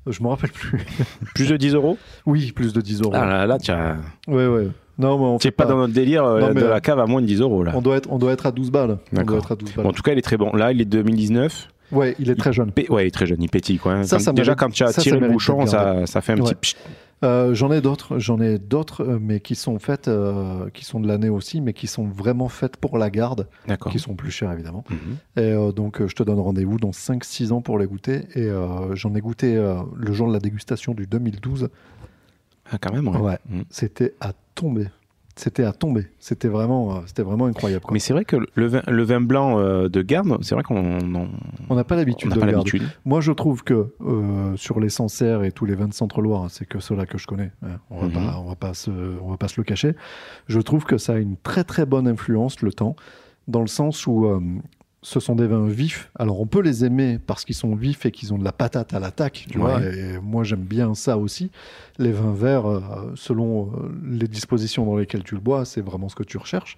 Je 0.08 0.22
me 0.24 0.28
rappelle 0.28 0.52
plus. 0.52 0.80
Plus 1.36 1.48
de 1.50 1.56
10 1.56 1.76
euros? 1.76 1.98
Oui, 2.26 2.52
plus 2.52 2.74
de 2.74 2.82
10 2.82 3.02
euros. 3.02 3.14
Ah 3.16 3.26
là, 3.26 3.46
là, 3.46 3.58
tu 3.58 3.72
as- 3.72 3.98
Ouais, 4.28 4.48
ouais. 4.48 4.68
Non, 4.98 5.18
mais 5.18 5.24
on 5.26 5.40
fait 5.40 5.52
pas 5.52 5.66
dans 5.66 5.78
notre 5.78 5.94
délire 5.94 6.24
euh, 6.26 6.40
Non, 6.42 6.52
mais, 6.54 6.62
de 6.62 6.66
la 6.66 6.82
cave 6.82 7.00
à 7.00 7.06
moins 7.06 7.22
de 7.22 7.26
10 7.26 7.40
euros, 7.42 7.64
là. 7.64 7.72
on 7.76 7.82
doit, 7.82 7.96
être, 7.98 8.12
on 8.12 8.18
doit 8.20 8.32
être 8.34 8.46
à 8.46 8.52
12 8.52 8.70
balles. 8.70 8.98
On 9.12 9.16
D'accord. 9.16 9.26
doit 9.28 9.38
être 9.40 9.52
à 9.54 9.56
12 9.56 9.74
balles. 9.74 9.84
Bon, 9.86 9.90
en 9.90 9.94
tout 9.94 10.02
cas, 10.04 10.12
il 10.12 10.18
est 10.18 10.22
très 10.24 10.36
bon. 10.38 10.52
Là, 10.56 10.72
il 10.74 10.82
est 10.82 10.86
2019. 10.86 11.70
Ouais, 11.94 12.16
il 12.20 12.30
est 12.30 12.36
très 12.36 12.52
jeune. 12.54 12.72
Pé- 12.72 12.88
Ouais, 12.90 13.04
il 13.06 13.08
est 13.08 13.12
très 13.12 13.26
jeune, 13.26 13.42
il 13.42 13.50
pétille, 13.50 13.78
quoi. 13.78 14.04
Ça, 14.04 14.20
ça 14.20 14.34
déjà, 14.34 14.56
quand 14.56 14.70
tu 14.70 14.84
as 14.84 14.92
ça, 14.92 15.02
tiré 15.02 15.20
le 15.20 15.30
bouchon, 15.30 15.66
ça, 15.66 16.06
ça 16.06 16.22
fait 16.22 16.34
un 16.34 16.40
Ouais. 16.42 16.54
petit... 16.56 16.76
Euh, 17.24 17.54
j'en 17.54 17.72
ai 17.72 17.80
d'autres, 17.80 18.20
j'en 18.20 18.42
ai 18.42 18.60
d'autres, 18.60 19.02
euh, 19.04 19.18
mais 19.22 19.40
qui 19.40 19.56
sont 19.56 19.80
faites, 19.80 20.10
euh, 20.10 20.70
qui 20.74 20.84
sont 20.84 21.00
de 21.00 21.08
l'année 21.08 21.30
aussi, 21.30 21.62
mais 21.62 21.72
qui 21.72 21.88
sont 21.88 22.06
vraiment 22.06 22.50
faites 22.50 22.76
pour 22.76 22.98
la 22.98 23.10
garde, 23.10 23.48
D'accord. 23.66 23.94
qui 23.94 24.00
sont 24.00 24.14
plus 24.14 24.30
chères 24.30 24.52
évidemment. 24.52 24.84
Mhm. 24.90 24.98
Et 25.38 25.54
euh, 25.54 25.72
donc, 25.72 26.06
je 26.06 26.14
te 26.14 26.22
donne 26.24 26.40
rendez-vous 26.42 26.80
dans 26.80 26.92
5-6 26.92 27.54
ans 27.54 27.62
pour 27.62 27.80
les 27.80 27.86
goûter. 27.88 28.24
Et 28.36 28.50
j'en 28.96 29.16
ai 29.16 29.22
goûté 29.22 29.56
le 29.96 30.12
jour 30.12 30.28
de 30.28 30.34
la 30.34 30.40
dégustation 30.40 30.94
du 30.94 31.08
2012. 31.08 31.70
Ah, 32.70 32.78
quand 32.78 32.92
même, 32.92 33.08
ouais. 33.08 33.18
Ouais, 33.20 33.38
Mhm. 33.50 33.64
c'était 33.70 34.16
à 34.20 34.34
tomber. 34.56 34.88
C'était 35.36 35.64
à 35.64 35.72
tomber. 35.72 36.06
C'était 36.20 36.48
vraiment, 36.48 36.98
euh, 36.98 37.00
c'était 37.08 37.24
vraiment 37.24 37.46
incroyable. 37.46 37.84
quoi. 37.84 37.94
Mais 37.94 38.00
c'est 38.00 38.14
vrai 38.14 38.24
que 38.24 38.36
le 38.54 38.68
vin, 38.68 38.82
le 38.88 39.04
vin 39.04 39.20
blanc 39.20 39.58
euh, 39.60 39.90
de 39.90 40.02
garde, 40.04 40.38
c'est 40.44 40.54
vrai 40.54 40.64
qu'on 40.64 41.00
on- 41.70 41.76
n'a 41.76 41.84
pas 41.84 41.96
l'habitude 41.96 42.32
de 42.32 42.40
pas. 42.40 42.46
Moi, 43.04 43.20
je 43.20 43.32
trouve 43.32 43.64
que 43.64 43.94
euh, 44.06 44.56
sur 44.58 44.80
les 44.80 44.90
Sancerre 44.90 45.44
et 45.44 45.52
tous 45.52 45.66
les 45.66 45.74
vins 45.74 45.88
de 45.88 45.94
Centre-Loire, 45.94 46.52
c'est 46.52 46.66
que 46.68 46.80
ceux-là 46.80 47.08
que 47.08 47.18
je 47.18 47.26
connais, 47.26 47.52
hein, 47.64 47.80
on 47.90 48.02
va 48.02 48.06
Mhm. 48.08 48.14
pas, 48.14 48.38
on 48.40 48.48
va 48.48 48.56
pas 48.56 48.74
se, 48.76 48.92
on 49.24 49.32
va 49.32 49.38
pas 49.38 49.48
se 49.48 49.60
le 49.60 49.64
cacher. 49.64 49.96
Je 50.48 50.60
trouve 50.60 50.86
que 50.86 51.00
ça 51.00 51.14
a 51.14 51.18
une 51.18 51.36
très 51.38 51.64
très 51.64 51.88
bonne 51.88 52.08
influence 52.08 52.62
le 52.62 52.72
temps, 52.72 52.96
dans 53.48 53.62
le 53.62 53.68
sens 53.68 54.06
où 54.06 54.26
euh, 54.28 54.40
ce 55.04 55.20
sont 55.20 55.36
des 55.36 55.46
vins 55.48 55.68
vifs. 55.68 56.10
Alors, 56.18 56.42
on 56.42 56.48
peut 56.48 56.62
les 56.62 56.84
aimer 56.86 57.20
parce 57.26 57.46
qu'ils 57.46 57.56
sont 57.56 57.76
vifs 57.76 58.06
et 58.06 58.12
qu'ils 58.12 58.34
ont 58.34 58.38
de 58.38 58.44
la 58.44 58.52
patate 58.54 58.94
à 58.94 59.00
l'attaque, 59.00 59.46
tu 59.50 59.58
Ouais. 59.60 59.64
vois. 59.64 59.82
Et 59.84 60.18
moi, 60.22 60.44
j'aime 60.44 60.64
bien 60.64 60.96
ça 60.96 61.18
aussi. 61.18 61.52
Les 62.00 62.12
vins 62.12 62.34
verts, 62.34 62.66
euh, 62.68 62.82
selon 63.16 63.68
euh, 63.68 63.90
les 64.10 64.28
dispositions 64.28 64.86
dans 64.86 64.98
lesquelles 64.98 65.24
tu 65.24 65.36
le 65.36 65.42
bois, 65.42 65.66
c'est 65.66 65.82
vraiment 65.82 66.10
ce 66.10 66.16
que 66.16 66.24
tu 66.24 66.38
recherches. 66.38 66.78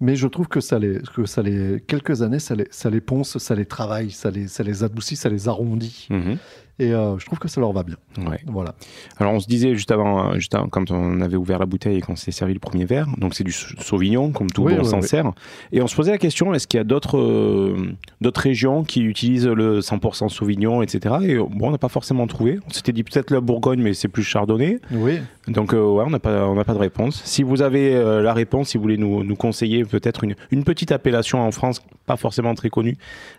Mais 0.00 0.16
je 0.16 0.26
trouve 0.26 0.48
que 0.48 0.58
ça 0.60 0.80
les, 0.80 0.98
que 1.14 1.26
ça 1.26 1.42
les 1.42 1.80
quelques 1.86 2.22
années, 2.22 2.40
ça 2.40 2.56
les, 2.56 2.66
ça 2.72 2.90
les 2.90 3.00
ponce, 3.00 3.38
ça 3.38 3.54
les 3.54 3.66
travaille, 3.66 4.10
ça 4.10 4.30
les, 4.32 4.48
ça 4.48 4.64
les 4.64 4.82
adoucit, 4.82 5.14
ça 5.14 5.28
les 5.28 5.46
arrondit. 5.46 6.08
Mhm. 6.10 6.38
Et 6.78 6.92
euh, 6.92 7.18
je 7.18 7.26
trouve 7.26 7.38
que 7.38 7.48
ça 7.48 7.60
leur 7.60 7.72
va 7.72 7.82
bien. 7.82 7.96
Ouais. 8.18 8.40
Voilà. 8.46 8.74
Alors 9.18 9.34
on 9.34 9.40
se 9.40 9.46
disait 9.46 9.74
juste 9.74 9.90
avant, 9.90 10.30
euh, 10.32 10.34
juste 10.34 10.54
avant, 10.54 10.68
quand 10.68 10.90
on 10.90 11.20
avait 11.20 11.36
ouvert 11.36 11.58
la 11.58 11.66
bouteille 11.66 11.98
et 11.98 12.00
qu'on 12.00 12.16
s'est 12.16 12.32
servi 12.32 12.54
le 12.54 12.58
premier 12.60 12.86
verre, 12.86 13.06
donc 13.18 13.34
c'est 13.34 13.44
du 13.44 13.52
Sau- 13.52 13.76
Sauvignon 13.78 14.32
comme 14.32 14.50
tout 14.50 14.62
Oui, 14.64 14.74
bon 14.74 14.80
oui, 14.82 14.88
s'en 14.88 15.00
oui. 15.00 15.06
sert. 15.06 15.30
Et 15.70 15.82
on 15.82 15.86
se 15.86 15.94
posait 15.94 16.10
la 16.12 16.18
question 16.18 16.52
est-ce 16.54 16.66
qu'il 16.66 16.78
y 16.78 16.80
a 16.80 16.84
d'autres 16.84 17.18
euh, 17.18 17.92
d'autres 18.20 18.40
régions 18.40 18.84
qui 18.84 19.02
utilisent 19.02 19.46
le 19.46 19.80
100% 19.80 20.28
Sauvignon, 20.30 20.82
etc. 20.82 21.14
Et 21.22 21.36
bon, 21.36 21.68
on 21.68 21.70
n'a 21.70 21.78
pas 21.78 21.88
forcément 21.90 22.26
trouvé. 22.26 22.58
On 22.66 22.70
s'était 22.70 22.92
dit 22.92 23.04
peut-être 23.04 23.30
la 23.30 23.40
Bourgogne, 23.40 23.80
mais 23.82 23.92
c'est 23.94 24.08
plus 24.08 24.22
Chardonnay. 24.24 24.78
Oui. 24.92 25.18
Donc 25.48 25.74
euh, 25.74 25.84
ouais, 25.84 26.04
on 26.06 26.10
n'a 26.10 26.18
pas 26.20 26.46
on 26.48 26.62
pas 26.64 26.74
de 26.74 26.78
réponse. 26.78 27.22
Si 27.24 27.42
vous 27.42 27.60
avez 27.62 27.92
la 28.22 28.32
réponse, 28.32 28.70
si 28.70 28.78
vous 28.78 28.82
voulez 28.82 28.96
nous, 28.96 29.24
nous 29.24 29.36
conseiller 29.36 29.84
peut-être 29.84 30.24
une, 30.24 30.34
une 30.50 30.64
petite 30.64 30.90
appellation 30.92 31.40
en 31.46 31.50
France, 31.50 31.82
pas 32.06 32.16
forcément 32.16 32.54
très 32.54 32.70
connue, 32.70 32.96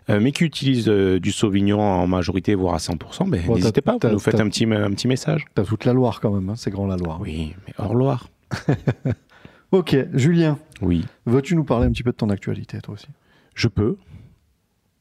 mais 0.08 0.32
qui 0.32 0.44
utilise 0.44 0.86
du 0.86 1.32
Sauvignon 1.32 1.80
en 1.80 2.06
majorité, 2.06 2.54
voire 2.54 2.74
à 2.74 2.78
100%, 2.78 3.23
ben, 3.26 3.40
Bon, 3.46 3.56
n'hésitez 3.56 3.80
pas, 3.80 3.96
vous 4.00 4.08
nous 4.08 4.18
faites 4.18 4.40
un 4.40 4.48
petit 4.48 4.64
un 4.64 4.90
petit 4.90 5.08
message. 5.08 5.44
T'as 5.54 5.64
toute 5.64 5.84
la 5.84 5.92
Loire 5.92 6.20
quand 6.20 6.32
même, 6.32 6.48
hein, 6.50 6.54
c'est 6.56 6.70
grand 6.70 6.86
la 6.86 6.96
Loire. 6.96 7.20
Oui, 7.20 7.54
mais 7.66 7.74
hors 7.78 7.94
Loire. 7.94 8.28
Ok, 9.72 9.96
Julien, 10.12 10.56
Oui, 10.82 11.04
veux-tu 11.26 11.56
nous 11.56 11.64
parler 11.64 11.86
un 11.86 11.90
petit 11.90 12.04
peu 12.04 12.12
de 12.12 12.16
ton 12.16 12.30
actualité, 12.30 12.78
toi 12.80 12.94
aussi? 12.94 13.08
Je 13.56 13.66
peux. 13.66 13.96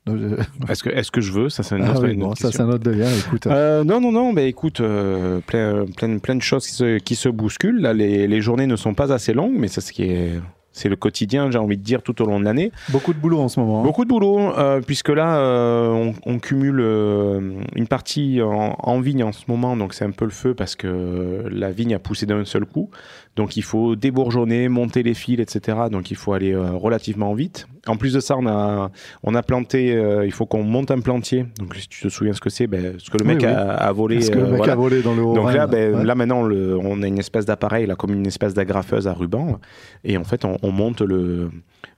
Est-ce 0.67 0.83
que, 0.83 0.89
est-ce 0.89 1.11
que 1.11 1.21
je 1.21 1.31
veux? 1.31 1.49
Ça, 1.49 1.61
c'est 1.61 1.77
une 1.77 1.83
ah 1.83 1.93
oui, 2.01 2.13
une 2.13 2.21
bon, 2.21 2.31
autre 2.31 2.59
un 2.59 2.69
autre. 2.69 2.91
Écoute, 3.27 3.47
Euh, 3.47 3.83
non, 3.83 4.01
non, 4.01 4.11
non, 4.11 4.33
bah 4.33 4.41
écoute, 4.41 4.81
euh, 4.81 5.39
plein, 5.45 5.85
plein, 5.95 6.17
plein 6.17 6.35
de 6.35 6.41
choses 6.41 6.65
qui 6.65 6.73
se, 6.73 6.97
qui 6.97 7.15
se 7.15 7.29
bousculent. 7.29 7.81
Là, 7.81 7.93
les, 7.93 8.27
les 8.27 8.41
journées 8.41 8.65
ne 8.65 8.75
sont 8.75 8.95
pas 8.95 9.13
assez 9.13 9.33
longues, 9.33 9.55
mais 9.55 9.67
c'est 9.67 9.79
ce 9.81 9.93
qui 9.93 10.03
est. 10.03 10.41
C'est 10.75 10.89
le 10.89 10.95
quotidien, 10.95 11.51
j'ai 11.51 11.59
envie 11.59 11.77
de 11.77 11.83
dire, 11.83 12.01
tout 12.01 12.19
au 12.21 12.25
long 12.25 12.39
de 12.39 12.45
l'année. 12.45 12.71
beaucoup 12.89 13.13
de 13.13 13.19
boulot 13.19 13.39
en 13.39 13.47
ce 13.47 13.59
moment. 13.59 13.81
hein. 13.81 13.83
Beaucoup 13.83 14.03
de 14.05 14.09
boulot, 14.09 14.39
euh, 14.57 14.81
puisque 14.81 15.09
là, 15.09 15.37
euh, 15.37 15.89
on, 15.91 16.13
on 16.25 16.39
cumule 16.39 16.79
euh, 16.81 17.51
une 17.75 17.87
partie 17.87 18.41
en, 18.41 18.75
en 18.77 18.99
vigne 18.99 19.23
en 19.23 19.31
ce 19.31 19.43
moment, 19.47 19.77
donc 19.77 19.93
c'est 19.93 20.03
un 20.05 20.11
peu 20.11 20.25
le 20.25 20.31
feu 20.31 20.53
parce 20.55 20.75
que 20.75 21.45
la 21.49 21.71
vigne 21.71 21.93
a 21.93 21.99
poussé 21.99 22.25
d'un 22.25 22.43
seul 22.43 22.65
coup. 22.65 22.89
Donc 23.35 23.57
il 23.57 23.63
faut 23.63 23.95
débourgeonner, 23.95 24.67
monter 24.69 25.01
les 25.01 25.15
fils, 25.15 25.39
etc. 25.39 25.77
Donc 25.91 26.11
il 26.11 26.17
faut 26.17 26.33
aller 26.33 26.55
relativement 26.55 27.33
vite. 27.33 27.67
En 27.87 27.97
plus 27.97 28.13
de 28.13 28.19
ça, 28.19 28.37
on 28.37 28.45
a, 28.45 28.91
on 29.23 29.33
a 29.33 29.41
planté, 29.41 29.99
il 30.23 30.31
faut 30.31 30.45
qu'on 30.45 30.61
monte 30.63 30.91
un 30.91 30.99
plantier. 30.99 31.47
Donc 31.57 31.73
si 31.75 31.87
tu 31.87 32.01
te 32.03 32.09
souviens 32.09 32.33
ce 32.33 32.39
que 32.41 32.51
c'est, 32.51 32.67
ben, 32.67 32.93
ce 32.99 33.09
que 33.09 33.17
le 33.17 33.25
mec 33.25 33.39
oui. 33.41 33.47
A, 33.47 33.71
a 33.71 33.91
volé. 33.91 34.17
Parce 34.17 34.29
que 34.29 34.37
le 34.37 34.47
mec 34.49 34.57
voilà. 34.57 34.73
a 34.73 34.75
volé 34.75 35.01
dans 35.01 35.15
le 35.15 35.23
haut. 35.23 35.33
Donc 35.33 35.51
là, 35.51 35.65
ben, 35.65 35.95
ouais. 35.95 36.03
là 36.05 36.13
maintenant, 36.13 36.43
le- 36.43 36.77
on 36.77 37.01
a 37.01 37.07
une 37.07 37.17
espèce 37.17 37.45
d'appareil, 37.47 37.87
là, 37.87 37.95
comme 37.95 38.13
une 38.13 38.27
espèce 38.27 38.53
d'agrafeuse 38.53 39.07
à 39.07 39.13
ruban, 39.13 39.59
et 40.03 40.15
en 40.17 40.23
fait, 40.23 40.45
on, 40.45 40.57
on 40.63 40.71
monte 40.71 41.01
le, 41.01 41.51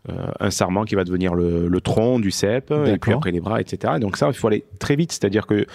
euh, 0.09 0.13
un 0.41 0.51
sarment 0.51 0.83
qui 0.83 0.95
va 0.95 1.03
devenir 1.05 1.33
le, 1.35 1.67
le 1.69 1.81
tronc 1.81 2.19
du 2.19 2.31
cep, 2.31 2.71
et 2.85 2.97
puis 2.97 3.13
après 3.13 3.31
les 3.31 3.39
bras, 3.39 3.61
etc. 3.61 3.93
Et 3.95 3.99
donc 3.99 4.17
ça, 4.17 4.27
il 4.27 4.33
faut 4.35 4.47
aller 4.47 4.65
très 4.79 4.95
vite, 4.97 5.11
c'est-à-dire 5.13 5.47
que 5.47 5.65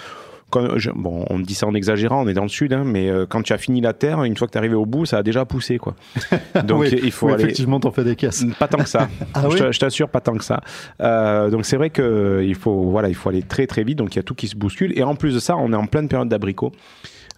quand 0.50 0.78
je- 0.78 0.90
bon, 0.90 1.24
on 1.30 1.38
dit 1.38 1.54
ça 1.54 1.68
en 1.68 1.74
exagérant, 1.74 2.24
on 2.24 2.28
est 2.28 2.34
dans 2.34 2.42
le 2.42 2.48
sud, 2.48 2.72
hein, 2.72 2.82
mais 2.84 3.08
euh, 3.08 3.24
quand 3.24 3.40
tu 3.42 3.52
as 3.52 3.58
fini 3.58 3.80
la 3.80 3.92
terre, 3.92 4.24
une 4.24 4.36
fois 4.36 4.48
que 4.48 4.52
tu 4.52 4.56
es 4.56 4.58
arrivé 4.58 4.74
au 4.74 4.84
bout, 4.84 5.06
ça 5.06 5.18
a 5.18 5.22
déjà 5.22 5.44
poussé, 5.44 5.78
quoi. 5.78 5.94
Donc 6.64 6.80
Oui, 6.80 7.00
il 7.04 7.12
faut 7.12 7.26
oui, 7.28 7.34
aller. 7.34 7.44
effectivement, 7.44 7.78
t'en 7.78 7.92
fais 7.92 8.02
des 8.02 8.16
caisses. 8.16 8.44
Pas 8.58 8.66
tant 8.66 8.78
que 8.78 8.88
ça. 8.88 9.08
Ah 9.34 9.42
je 9.48 9.62
oui 9.64 9.78
t'assure, 9.78 10.08
pas 10.08 10.20
tant 10.20 10.34
que 10.34 10.42
ça. 10.42 10.60
Euh, 11.00 11.50
donc 11.50 11.64
c'est 11.64 11.76
vrai 11.76 11.90
que 11.90 12.42
il 12.44 12.56
faut, 12.56 12.90
voilà, 12.90 13.08
il 13.08 13.14
faut 13.14 13.28
aller 13.28 13.42
très 13.42 13.68
très 13.68 13.84
vite. 13.84 13.98
Donc 13.98 14.12
il 14.14 14.16
y 14.16 14.18
a 14.18 14.24
tout 14.24 14.34
qui 14.34 14.48
se 14.48 14.56
bouscule. 14.56 14.92
Et 14.98 15.04
en 15.04 15.14
plus 15.14 15.34
de 15.34 15.38
ça, 15.38 15.56
on 15.56 15.72
est 15.72 15.76
en 15.76 15.86
pleine 15.86 16.08
période 16.08 16.28
d'abricots. 16.28 16.72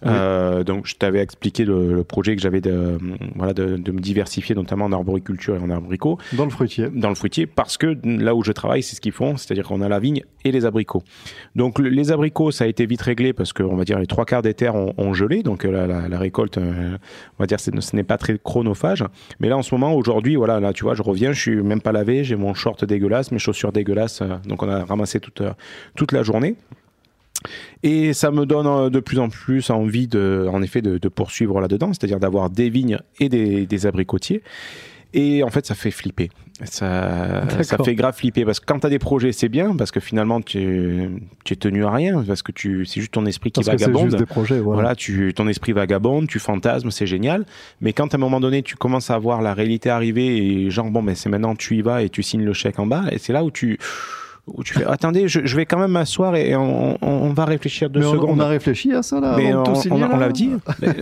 Euh, 0.05 0.63
donc 0.63 0.85
je 0.87 0.95
t'avais 0.95 1.19
expliqué 1.19 1.65
le, 1.65 1.93
le 1.93 2.03
projet 2.03 2.35
que 2.35 2.41
j'avais 2.41 2.61
de, 2.61 2.97
voilà, 3.35 3.53
de, 3.53 3.77
de 3.77 3.91
me 3.91 3.99
diversifier, 3.99 4.55
notamment 4.55 4.85
en 4.85 4.91
arboriculture 4.91 5.55
et 5.55 5.59
en 5.59 5.69
abricot, 5.69 6.17
Dans 6.33 6.45
le 6.45 6.51
fruitier. 6.51 6.87
dans 6.93 7.09
le 7.09 7.15
fruitier, 7.15 7.45
parce 7.47 7.77
que 7.77 7.97
là 8.03 8.35
où 8.35 8.43
je 8.43 8.51
travaille, 8.51 8.83
c'est 8.83 8.95
ce 8.95 9.01
qu'ils 9.01 9.11
font, 9.13 9.37
c'est-à-dire 9.37 9.65
qu'on 9.67 9.81
a 9.81 9.89
la 9.89 9.99
vigne 9.99 10.21
et 10.43 10.51
les 10.51 10.65
abricots. 10.65 11.03
Donc 11.55 11.79
le- 11.79 11.89
les 11.89 12.11
abricots, 12.11 12.51
ça 12.51 12.65
a 12.65 12.67
été 12.67 12.85
vite 12.85 13.01
réglé 13.01 13.33
parce 13.33 13.53
que 13.53 13.63
on 13.63 13.75
va 13.75 13.85
dire 13.85 13.99
les 13.99 14.07
trois 14.07 14.25
quarts 14.25 14.41
des 14.41 14.53
terres 14.53 14.75
ont, 14.75 14.93
ont 14.97 15.13
gelé, 15.13 15.43
donc 15.43 15.65
euh, 15.65 15.71
la, 15.71 15.87
la- 15.87 16.07
la 16.09 16.19
récolte, 16.19 16.57
euh, 16.57 16.97
on 17.39 17.43
va 17.43 17.47
dire, 17.47 17.59
ce 17.59 17.71
n'est 17.95 18.03
pas 18.03 18.17
très 18.17 18.37
chronophage. 18.37 19.03
Mais 19.39 19.49
là, 19.49 19.57
en 19.57 19.61
ce 19.61 19.73
moment, 19.73 19.93
aujourd'hui, 19.95 20.35
voilà, 20.35 20.59
là, 20.59 20.73
tu 20.73 20.83
vois, 20.83 20.95
je 20.95 21.01
reviens, 21.01 21.31
je 21.31 21.39
suis 21.39 21.55
même 21.61 21.81
pas 21.81 21.91
lavé, 21.91 22.23
j'ai 22.23 22.35
mon 22.35 22.53
short 22.53 22.83
dégueulasse, 22.85 23.31
mes 23.31 23.39
chaussures 23.39 23.71
dégueulasses, 23.71 24.21
donc 24.47 24.63
on 24.63 24.69
a 24.69 24.83
ramassé 24.83 25.19
toute, 25.19 25.41
toute 25.95 26.11
la 26.11 26.23
journée. 26.23 26.55
Et 27.83 28.13
ça 28.13 28.31
me 28.31 28.45
donne 28.45 28.67
euh, 28.67 28.89
de 28.89 28.99
plus 28.99 29.19
en 29.19 29.29
plus 29.29 29.69
envie, 29.69 30.07
de, 30.07 30.47
en 30.51 30.61
effet, 30.61 30.81
de, 30.81 30.97
de 30.97 31.09
poursuivre 31.09 31.59
là-dedans, 31.61 31.87
c'est-à-dire 31.93 32.19
d'avoir 32.19 32.49
des 32.49 32.69
vignes 32.69 32.99
et 33.19 33.29
des, 33.29 33.65
des 33.65 33.85
abricotiers. 33.85 34.41
Et 35.13 35.43
en 35.43 35.49
fait, 35.49 35.65
ça 35.65 35.75
fait 35.75 35.91
flipper. 35.91 36.29
Ça, 36.65 37.43
ça 37.63 37.77
fait 37.83 37.95
grave 37.95 38.15
flipper 38.15 38.45
parce 38.45 38.59
que 38.59 38.65
quand 38.65 38.79
tu 38.79 38.87
as 38.87 38.89
des 38.89 38.99
projets, 38.99 39.31
c'est 39.31 39.49
bien 39.49 39.75
parce 39.75 39.91
que 39.91 39.99
finalement, 39.99 40.41
tu, 40.41 41.09
es 41.49 41.55
tenu 41.55 41.85
à 41.85 41.91
rien 41.91 42.23
parce 42.23 42.41
que 42.41 42.51
tu, 42.51 42.85
c'est 42.85 42.99
juste 42.99 43.13
ton 43.13 43.25
esprit 43.25 43.51
qui 43.51 43.63
Parce 43.63 43.79
vagabonde. 43.79 44.05
juste 44.05 44.17
des 44.17 44.25
projets. 44.25 44.59
Voilà. 44.59 44.81
Voilà, 44.81 44.95
tu, 44.95 45.33
ton 45.35 45.47
esprit 45.47 45.71
vagabonde, 45.71 46.27
tu 46.27 46.39
fantasmes, 46.39 46.89
c'est 46.89 47.07
génial. 47.07 47.45
Mais 47.81 47.93
quand 47.93 48.13
à 48.13 48.17
un 48.17 48.19
moment 48.19 48.39
donné, 48.39 48.63
tu 48.63 48.75
commences 48.75 49.11
à 49.11 49.17
voir 49.17 49.41
la 49.41 49.53
réalité 49.53 49.89
arriver 49.89 50.37
et 50.37 50.69
genre, 50.71 50.89
bon, 50.89 51.01
mais 51.01 51.15
c'est 51.15 51.29
maintenant, 51.29 51.55
tu 51.55 51.77
y 51.77 51.81
vas 51.81 52.01
et 52.01 52.09
tu 52.09 52.23
signes 52.23 52.45
le 52.45 52.53
chèque 52.53 52.79
en 52.79 52.87
bas, 52.87 53.05
et 53.11 53.19
c'est 53.19 53.33
là 53.33 53.43
où 53.43 53.51
tu, 53.51 53.77
où 54.45 54.61
tu 54.61 54.73
fais, 54.73 54.83
attendez, 54.85 55.29
je, 55.29 55.39
je 55.45 55.55
vais 55.55 55.65
quand 55.65 55.79
même 55.79 55.91
m'asseoir 55.91 56.35
et 56.35 56.53
on, 56.55 56.95
on- 57.01 57.07
on 57.23 57.33
va 57.33 57.45
réfléchir 57.45 57.89
deux 57.89 58.01
Mais 58.01 58.05
on, 58.07 58.11
secondes. 58.13 58.29
on 58.31 58.39
a 58.41 58.47
réfléchi 58.47 58.91
à 58.91 59.01
ça 59.01 59.21
là 59.21 59.35
mais 59.37 59.53
on, 59.53 59.63
l'a 60.17 60.29
dit. 60.33 60.49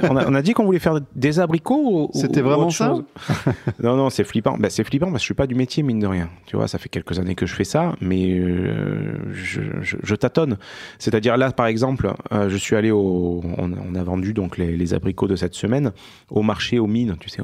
On, 0.04 0.36
a, 0.36 0.42
dit 0.44 0.54
qu'on 0.54 0.64
voulait 0.66 0.78
faire 0.78 1.00
des 1.16 1.40
abricots. 1.40 2.12
C'était 2.14 2.42
vraiment 2.42 2.68
autre 2.68 2.76
ça 2.76 2.90
chose. 2.90 3.04
Non, 3.84 3.96
non, 3.96 4.12
c'est 4.12 4.24
flippant. 4.26 4.58
Ben, 4.60 4.70
c'est 4.70 4.84
flippant 4.84 5.08
parce 5.08 5.16
que 5.18 5.22
je 5.22 5.26
suis 5.26 5.34
pas 5.34 5.48
du 5.48 5.56
métier, 5.56 5.82
mine 5.82 6.00
de 6.00 6.06
rien. 6.06 6.30
Tu 6.46 6.56
vois, 6.56 6.68
ça 6.68 6.78
fait 6.78 6.90
quelques 6.90 7.18
années 7.18 7.34
que 7.34 7.48
je 7.48 7.56
fais 7.56 7.64
ça, 7.64 7.96
mais 8.00 8.32
euh, 8.40 9.16
je, 9.34 9.62
je- 9.82 9.98
je 10.04 10.16
tâtonne. 10.16 10.58
C'est-à-dire 11.00 11.36
là, 11.36 11.52
par 11.52 11.66
exemple, 11.66 12.14
euh, 12.32 12.48
je 12.50 12.58
suis 12.58 12.76
allé 12.76 12.92
au. 12.92 13.42
On, 13.58 13.96
a 13.96 14.04
vendu 14.04 14.34
donc 14.34 14.58
les, 14.60 14.78
les 14.78 14.94
abricots 14.94 15.28
de 15.28 15.36
cette 15.36 15.56
semaine 15.56 15.92
au 16.30 16.44
marché 16.44 16.78
aux 16.80 16.88
mines. 16.88 17.16
Tu 17.20 17.30
sais, 17.30 17.42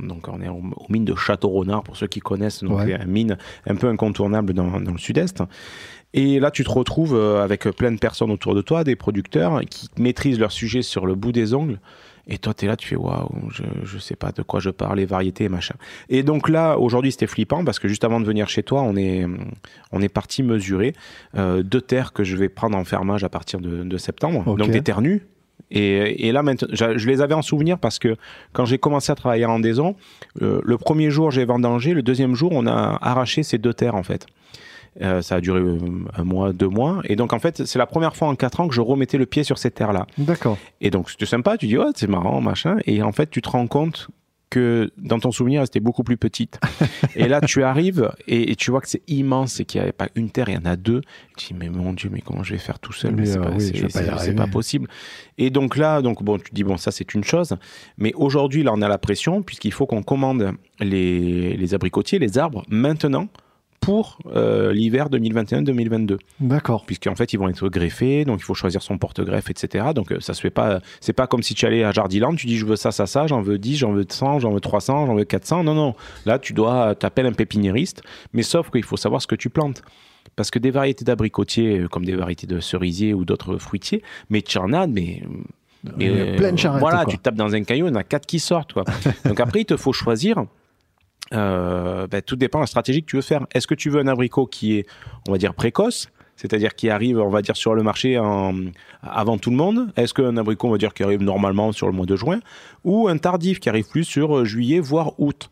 donc 0.00 0.28
on 0.28 0.40
est 0.40 0.48
aux, 0.48 0.62
aux 0.76 0.86
mines 0.92 1.04
de 1.04 1.14
Château-Renard 1.16 1.82
pour 1.82 1.96
ceux 1.96 2.06
qui 2.06 2.20
connaissent. 2.20 2.62
Donc 2.62 2.78
Ouais. 2.78 2.96
une 3.02 3.10
mine 3.10 3.36
un 3.66 3.74
peu 3.74 3.88
incontournable 3.88 4.52
dans, 4.54 4.80
dans 4.80 4.92
le 4.92 4.98
sud-est. 4.98 5.39
Et 6.12 6.40
là, 6.40 6.50
tu 6.50 6.64
te 6.64 6.70
retrouves 6.70 7.14
euh, 7.14 7.42
avec 7.42 7.68
plein 7.70 7.92
de 7.92 7.98
personnes 7.98 8.32
autour 8.32 8.54
de 8.54 8.62
toi, 8.62 8.82
des 8.82 8.96
producteurs 8.96 9.60
qui 9.70 9.88
maîtrisent 9.96 10.40
leur 10.40 10.50
sujet 10.50 10.82
sur 10.82 11.06
le 11.06 11.14
bout 11.14 11.32
des 11.32 11.54
ongles. 11.54 11.78
Et 12.26 12.38
toi, 12.38 12.52
tu 12.54 12.64
es 12.64 12.68
là, 12.68 12.76
tu 12.76 12.86
fais 12.86 12.96
waouh, 12.96 13.28
je, 13.50 13.62
je 13.82 13.98
sais 13.98 14.14
pas 14.14 14.30
de 14.30 14.42
quoi 14.42 14.60
je 14.60 14.70
parle, 14.70 14.98
les 14.98 15.06
variétés, 15.06 15.48
machin. 15.48 15.74
Et 16.08 16.22
donc 16.22 16.48
là, 16.48 16.76
aujourd'hui, 16.78 17.10
c'était 17.12 17.26
flippant 17.26 17.64
parce 17.64 17.78
que 17.78 17.88
juste 17.88 18.04
avant 18.04 18.20
de 18.20 18.26
venir 18.26 18.48
chez 18.48 18.62
toi, 18.62 18.82
on 18.82 18.96
est, 18.96 19.26
on 19.90 20.00
est 20.00 20.08
parti 20.08 20.42
mesurer 20.42 20.92
euh, 21.36 21.62
deux 21.62 21.80
terres 21.80 22.12
que 22.12 22.22
je 22.22 22.36
vais 22.36 22.48
prendre 22.48 22.76
en 22.76 22.84
fermage 22.84 23.24
à 23.24 23.28
partir 23.28 23.60
de, 23.60 23.82
de 23.82 23.96
septembre. 23.96 24.44
Donc 24.56 24.70
des 24.70 24.82
terres 24.82 25.00
nues. 25.00 25.26
Et, 25.72 26.28
et 26.28 26.32
là, 26.32 26.42
maintenant, 26.42 26.68
je 26.72 27.06
les 27.06 27.20
avais 27.20 27.34
en 27.34 27.42
souvenir 27.42 27.78
parce 27.78 27.98
que 27.98 28.16
quand 28.52 28.64
j'ai 28.64 28.78
commencé 28.78 29.10
à 29.12 29.14
travailler 29.14 29.44
en 29.44 29.52
rendaison, 29.52 29.96
euh, 30.42 30.60
le 30.64 30.78
premier 30.78 31.10
jour, 31.10 31.30
j'ai 31.30 31.44
vendangé, 31.44 31.94
le 31.94 32.02
deuxième 32.02 32.34
jour, 32.34 32.50
on 32.52 32.66
a 32.66 32.98
arraché 33.00 33.42
ces 33.42 33.58
deux 33.58 33.74
terres 33.74 33.94
en 33.94 34.02
fait. 34.02 34.26
Euh, 35.00 35.22
ça 35.22 35.36
a 35.36 35.40
duré 35.40 35.60
euh, 35.60 35.78
un 36.16 36.24
mois, 36.24 36.52
deux 36.52 36.68
mois. 36.68 37.00
Et 37.04 37.16
donc, 37.16 37.32
en 37.32 37.38
fait, 37.38 37.64
c'est 37.64 37.78
la 37.78 37.86
première 37.86 38.16
fois 38.16 38.28
en 38.28 38.34
quatre 38.34 38.60
ans 38.60 38.68
que 38.68 38.74
je 38.74 38.80
remettais 38.80 39.18
le 39.18 39.26
pied 39.26 39.44
sur 39.44 39.58
ces 39.58 39.70
terres-là. 39.70 40.06
D'accord. 40.18 40.58
Et 40.80 40.90
donc, 40.90 41.10
c'était 41.10 41.26
sympa, 41.26 41.56
tu 41.56 41.66
dis, 41.66 41.78
ouais, 41.78 41.90
c'est 41.94 42.08
marrant, 42.08 42.40
machin. 42.40 42.76
Et 42.86 43.02
en 43.02 43.12
fait, 43.12 43.30
tu 43.30 43.40
te 43.40 43.48
rends 43.48 43.66
compte 43.66 44.08
que 44.50 44.90
dans 44.98 45.20
ton 45.20 45.30
souvenir, 45.30 45.60
elle 45.60 45.66
était 45.66 45.78
beaucoup 45.78 46.02
plus 46.02 46.16
petite. 46.16 46.58
et 47.14 47.28
là, 47.28 47.40
tu 47.40 47.62
arrives 47.62 48.10
et, 48.26 48.50
et 48.50 48.56
tu 48.56 48.72
vois 48.72 48.80
que 48.80 48.88
c'est 48.88 49.02
immense 49.06 49.60
et 49.60 49.64
qu'il 49.64 49.80
n'y 49.80 49.84
avait 49.84 49.92
pas 49.92 50.08
une 50.16 50.30
terre, 50.30 50.48
il 50.48 50.56
y 50.56 50.58
en 50.58 50.64
a 50.64 50.74
deux. 50.74 51.02
Tu 51.36 51.52
dis, 51.52 51.54
mais 51.54 51.68
mon 51.68 51.92
Dieu, 51.92 52.10
mais 52.12 52.20
comment 52.20 52.42
je 52.42 52.54
vais 52.54 52.58
faire 52.58 52.80
tout 52.80 52.92
seul? 52.92 53.14
Mais, 53.14 53.26
c'est 53.26 53.38
euh, 53.38 53.42
pas, 54.34 54.44
oui, 54.44 54.50
possible. 54.50 54.88
Et 55.38 55.50
donc 55.50 55.76
là, 55.76 56.02
donc 56.02 56.24
bon, 56.24 56.36
tu 56.38 56.50
te 56.50 56.54
dis, 56.54 56.64
bon, 56.64 56.76
ça 56.76 56.90
c'est 56.90 57.14
une 57.14 57.22
chose. 57.22 57.56
Mais 57.96 58.12
aujourd'hui, 58.14 58.64
là, 58.64 58.72
on 58.74 58.82
a 58.82 58.88
la 58.88 58.98
pression 58.98 59.42
puisqu'il 59.42 59.72
faut 59.72 59.86
qu'on 59.86 60.02
commande 60.02 60.52
les, 60.80 61.56
les 61.56 61.74
abricotiers, 61.74 62.18
les 62.18 62.36
arbres, 62.36 62.64
maintenant 62.68 63.28
pour 63.80 64.18
euh, 64.26 64.72
l'hiver 64.72 65.08
2021-2022 65.08 66.18
D'accord. 66.40 66.84
puisqu'en 66.84 67.14
fait 67.14 67.32
ils 67.32 67.38
vont 67.38 67.48
être 67.48 67.68
greffés, 67.68 68.24
donc 68.24 68.40
il 68.40 68.44
faut 68.44 68.54
choisir 68.54 68.82
son 68.82 68.98
porte-greffe, 68.98 69.50
etc. 69.50 69.88
Donc 69.94 70.12
euh, 70.12 70.20
ça 70.20 70.34
se 70.34 70.40
fait 70.40 70.50
pas, 70.50 70.80
c'est 71.00 71.14
pas 71.14 71.26
comme 71.26 71.42
si 71.42 71.54
tu 71.54 71.64
allais 71.66 71.82
à 71.82 71.90
Jardiland, 71.92 72.34
tu 72.34 72.46
dis 72.46 72.56
je 72.58 72.66
veux 72.66 72.76
ça, 72.76 72.92
ça, 72.92 73.06
ça, 73.06 73.26
j'en 73.26 73.40
veux 73.40 73.58
10, 73.58 73.76
j'en 73.78 73.92
veux 73.92 74.04
100, 74.08 74.40
j'en 74.40 74.52
veux 74.52 74.60
300, 74.60 75.06
j'en 75.06 75.14
veux 75.14 75.24
400. 75.24 75.64
Non, 75.64 75.74
non, 75.74 75.94
là 76.26 76.38
tu 76.38 76.52
dois, 76.52 76.94
t'appelles 76.94 77.26
un 77.26 77.32
pépiniériste, 77.32 78.02
mais 78.32 78.42
sauf 78.42 78.70
qu'il 78.70 78.84
faut 78.84 78.96
savoir 78.98 79.22
ce 79.22 79.26
que 79.26 79.34
tu 79.34 79.48
plantes. 79.50 79.82
Parce 80.36 80.50
que 80.50 80.58
des 80.58 80.70
variétés 80.70 81.04
d'abricotiers, 81.04 81.80
euh, 81.80 81.88
comme 81.88 82.04
des 82.04 82.14
variétés 82.14 82.46
de 82.46 82.60
cerisiers 82.60 83.14
ou 83.14 83.24
d'autres 83.24 83.56
fruitiers, 83.56 84.02
mais 84.28 84.42
tu 84.42 84.58
en 84.58 84.72
as, 84.72 84.86
mais. 84.86 85.22
Il 85.98 86.06
y 86.06 86.06
a 86.08 86.12
euh, 86.12 86.36
plein 86.36 86.52
de 86.52 86.58
charrettes, 86.58 86.80
Voilà, 86.80 87.04
quoi. 87.04 87.12
tu 87.12 87.18
tapes 87.18 87.36
dans 87.36 87.54
un 87.54 87.64
caillou, 87.64 87.86
il 87.86 87.88
y 87.88 87.92
en 87.92 87.96
a 87.96 88.04
quatre 88.04 88.26
qui 88.26 88.38
sortent. 88.38 88.74
Quoi. 88.74 88.84
Donc 89.24 89.40
après, 89.40 89.62
il 89.62 89.64
te 89.64 89.78
faut 89.78 89.94
choisir. 89.94 90.44
Euh, 91.32 92.06
ben, 92.08 92.22
tout 92.22 92.36
dépend 92.36 92.58
de 92.58 92.62
la 92.64 92.66
stratégie 92.66 93.02
que 93.02 93.06
tu 93.10 93.16
veux 93.16 93.22
faire. 93.22 93.46
Est-ce 93.54 93.66
que 93.66 93.74
tu 93.74 93.88
veux 93.90 94.00
un 94.00 94.06
abricot 94.08 94.46
qui 94.46 94.76
est, 94.78 94.86
on 95.28 95.32
va 95.32 95.38
dire, 95.38 95.54
précoce 95.54 96.08
c'est-à-dire 96.36 96.74
qui 96.74 96.88
arrive, 96.88 97.18
on 97.18 97.28
va 97.28 97.42
dire, 97.42 97.54
sur 97.54 97.74
le 97.74 97.82
marché 97.82 98.18
en- 98.18 98.54
avant 99.02 99.36
tout 99.36 99.50
le 99.50 99.56
monde? 99.56 99.92
Est-ce 99.96 100.14
qu'un 100.14 100.38
abricot, 100.38 100.68
on 100.68 100.70
va 100.70 100.78
dire, 100.78 100.94
qui 100.94 101.02
arrive 101.02 101.20
normalement 101.20 101.70
sur 101.72 101.86
le 101.86 101.92
mois 101.92 102.06
de 102.06 102.16
juin? 102.16 102.40
Ou 102.82 103.08
un 103.08 103.18
tardif 103.18 103.60
qui 103.60 103.68
arrive 103.68 103.86
plus 103.86 104.04
sur 104.04 104.38
euh, 104.38 104.44
juillet, 104.46 104.80
voire 104.80 105.12
août? 105.20 105.50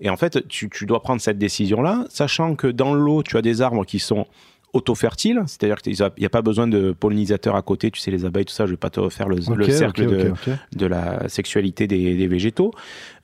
Et 0.00 0.10
en 0.10 0.16
fait, 0.16 0.48
tu, 0.48 0.68
tu 0.68 0.86
dois 0.86 1.00
prendre 1.02 1.20
cette 1.20 1.38
décision-là, 1.38 2.04
sachant 2.08 2.56
que 2.56 2.66
dans 2.66 2.94
l'eau, 2.94 3.22
tu 3.22 3.36
as 3.36 3.42
des 3.42 3.62
arbres 3.62 3.84
qui 3.84 4.00
sont 4.00 4.26
auto-fertiles, 4.74 5.42
c'est-à-dire 5.46 5.80
qu'il 5.80 5.94
n'y 6.18 6.26
a 6.26 6.30
pas 6.30 6.42
besoin 6.42 6.66
de 6.66 6.92
pollinisateurs 6.92 7.56
à 7.56 7.62
côté, 7.62 7.90
tu 7.90 8.00
sais, 8.00 8.10
les 8.10 8.24
abeilles, 8.24 8.44
tout 8.44 8.52
ça, 8.52 8.66
je 8.66 8.72
vais 8.72 8.76
pas 8.76 8.90
te 8.90 9.08
faire 9.08 9.28
le, 9.28 9.40
cercle 9.70 10.34
de, 10.76 10.86
la 10.86 11.28
sexualité 11.28 11.86
des, 11.86 12.14
des 12.14 12.26
végétaux. 12.26 12.72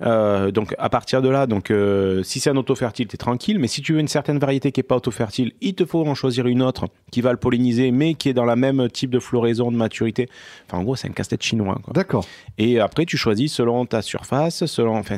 Euh, 0.02 0.50
donc 0.50 0.74
à 0.78 0.88
partir 0.88 1.20
de 1.22 1.28
là, 1.28 1.46
donc 1.46 1.70
euh, 1.70 2.22
si 2.22 2.40
c'est 2.40 2.50
un 2.50 2.56
auto-fertile, 2.56 3.08
tu 3.08 3.16
es 3.16 3.18
tranquille, 3.18 3.58
mais 3.58 3.66
si 3.66 3.82
tu 3.82 3.92
veux 3.92 4.00
une 4.00 4.08
certaine 4.08 4.38
variété 4.38 4.72
qui 4.72 4.80
est 4.80 4.84
pas 4.84 4.96
auto-fertile, 4.96 5.52
il 5.60 5.74
te 5.74 5.84
faut 5.84 6.06
en 6.06 6.14
choisir 6.14 6.46
une 6.46 6.62
autre 6.62 6.86
qui 7.10 7.20
va 7.20 7.32
le 7.32 7.38
polliniser, 7.38 7.90
mais 7.90 8.14
qui 8.14 8.28
est 8.28 8.34
dans 8.34 8.44
la 8.44 8.56
même 8.56 8.88
type 8.88 9.10
de 9.10 9.18
floraison, 9.18 9.72
de 9.72 9.76
maturité. 9.76 10.28
Enfin, 10.66 10.78
en 10.78 10.84
gros, 10.84 10.96
c'est 10.96 11.08
un 11.08 11.12
casse-tête 11.12 11.42
chinois. 11.42 11.80
D'accord. 11.92 12.24
Et 12.58 12.78
après, 12.78 13.04
tu 13.04 13.16
choisis 13.16 13.52
selon 13.52 13.86
ta 13.86 14.02
surface, 14.02 14.64
selon. 14.66 14.96
Enfin. 14.96 15.16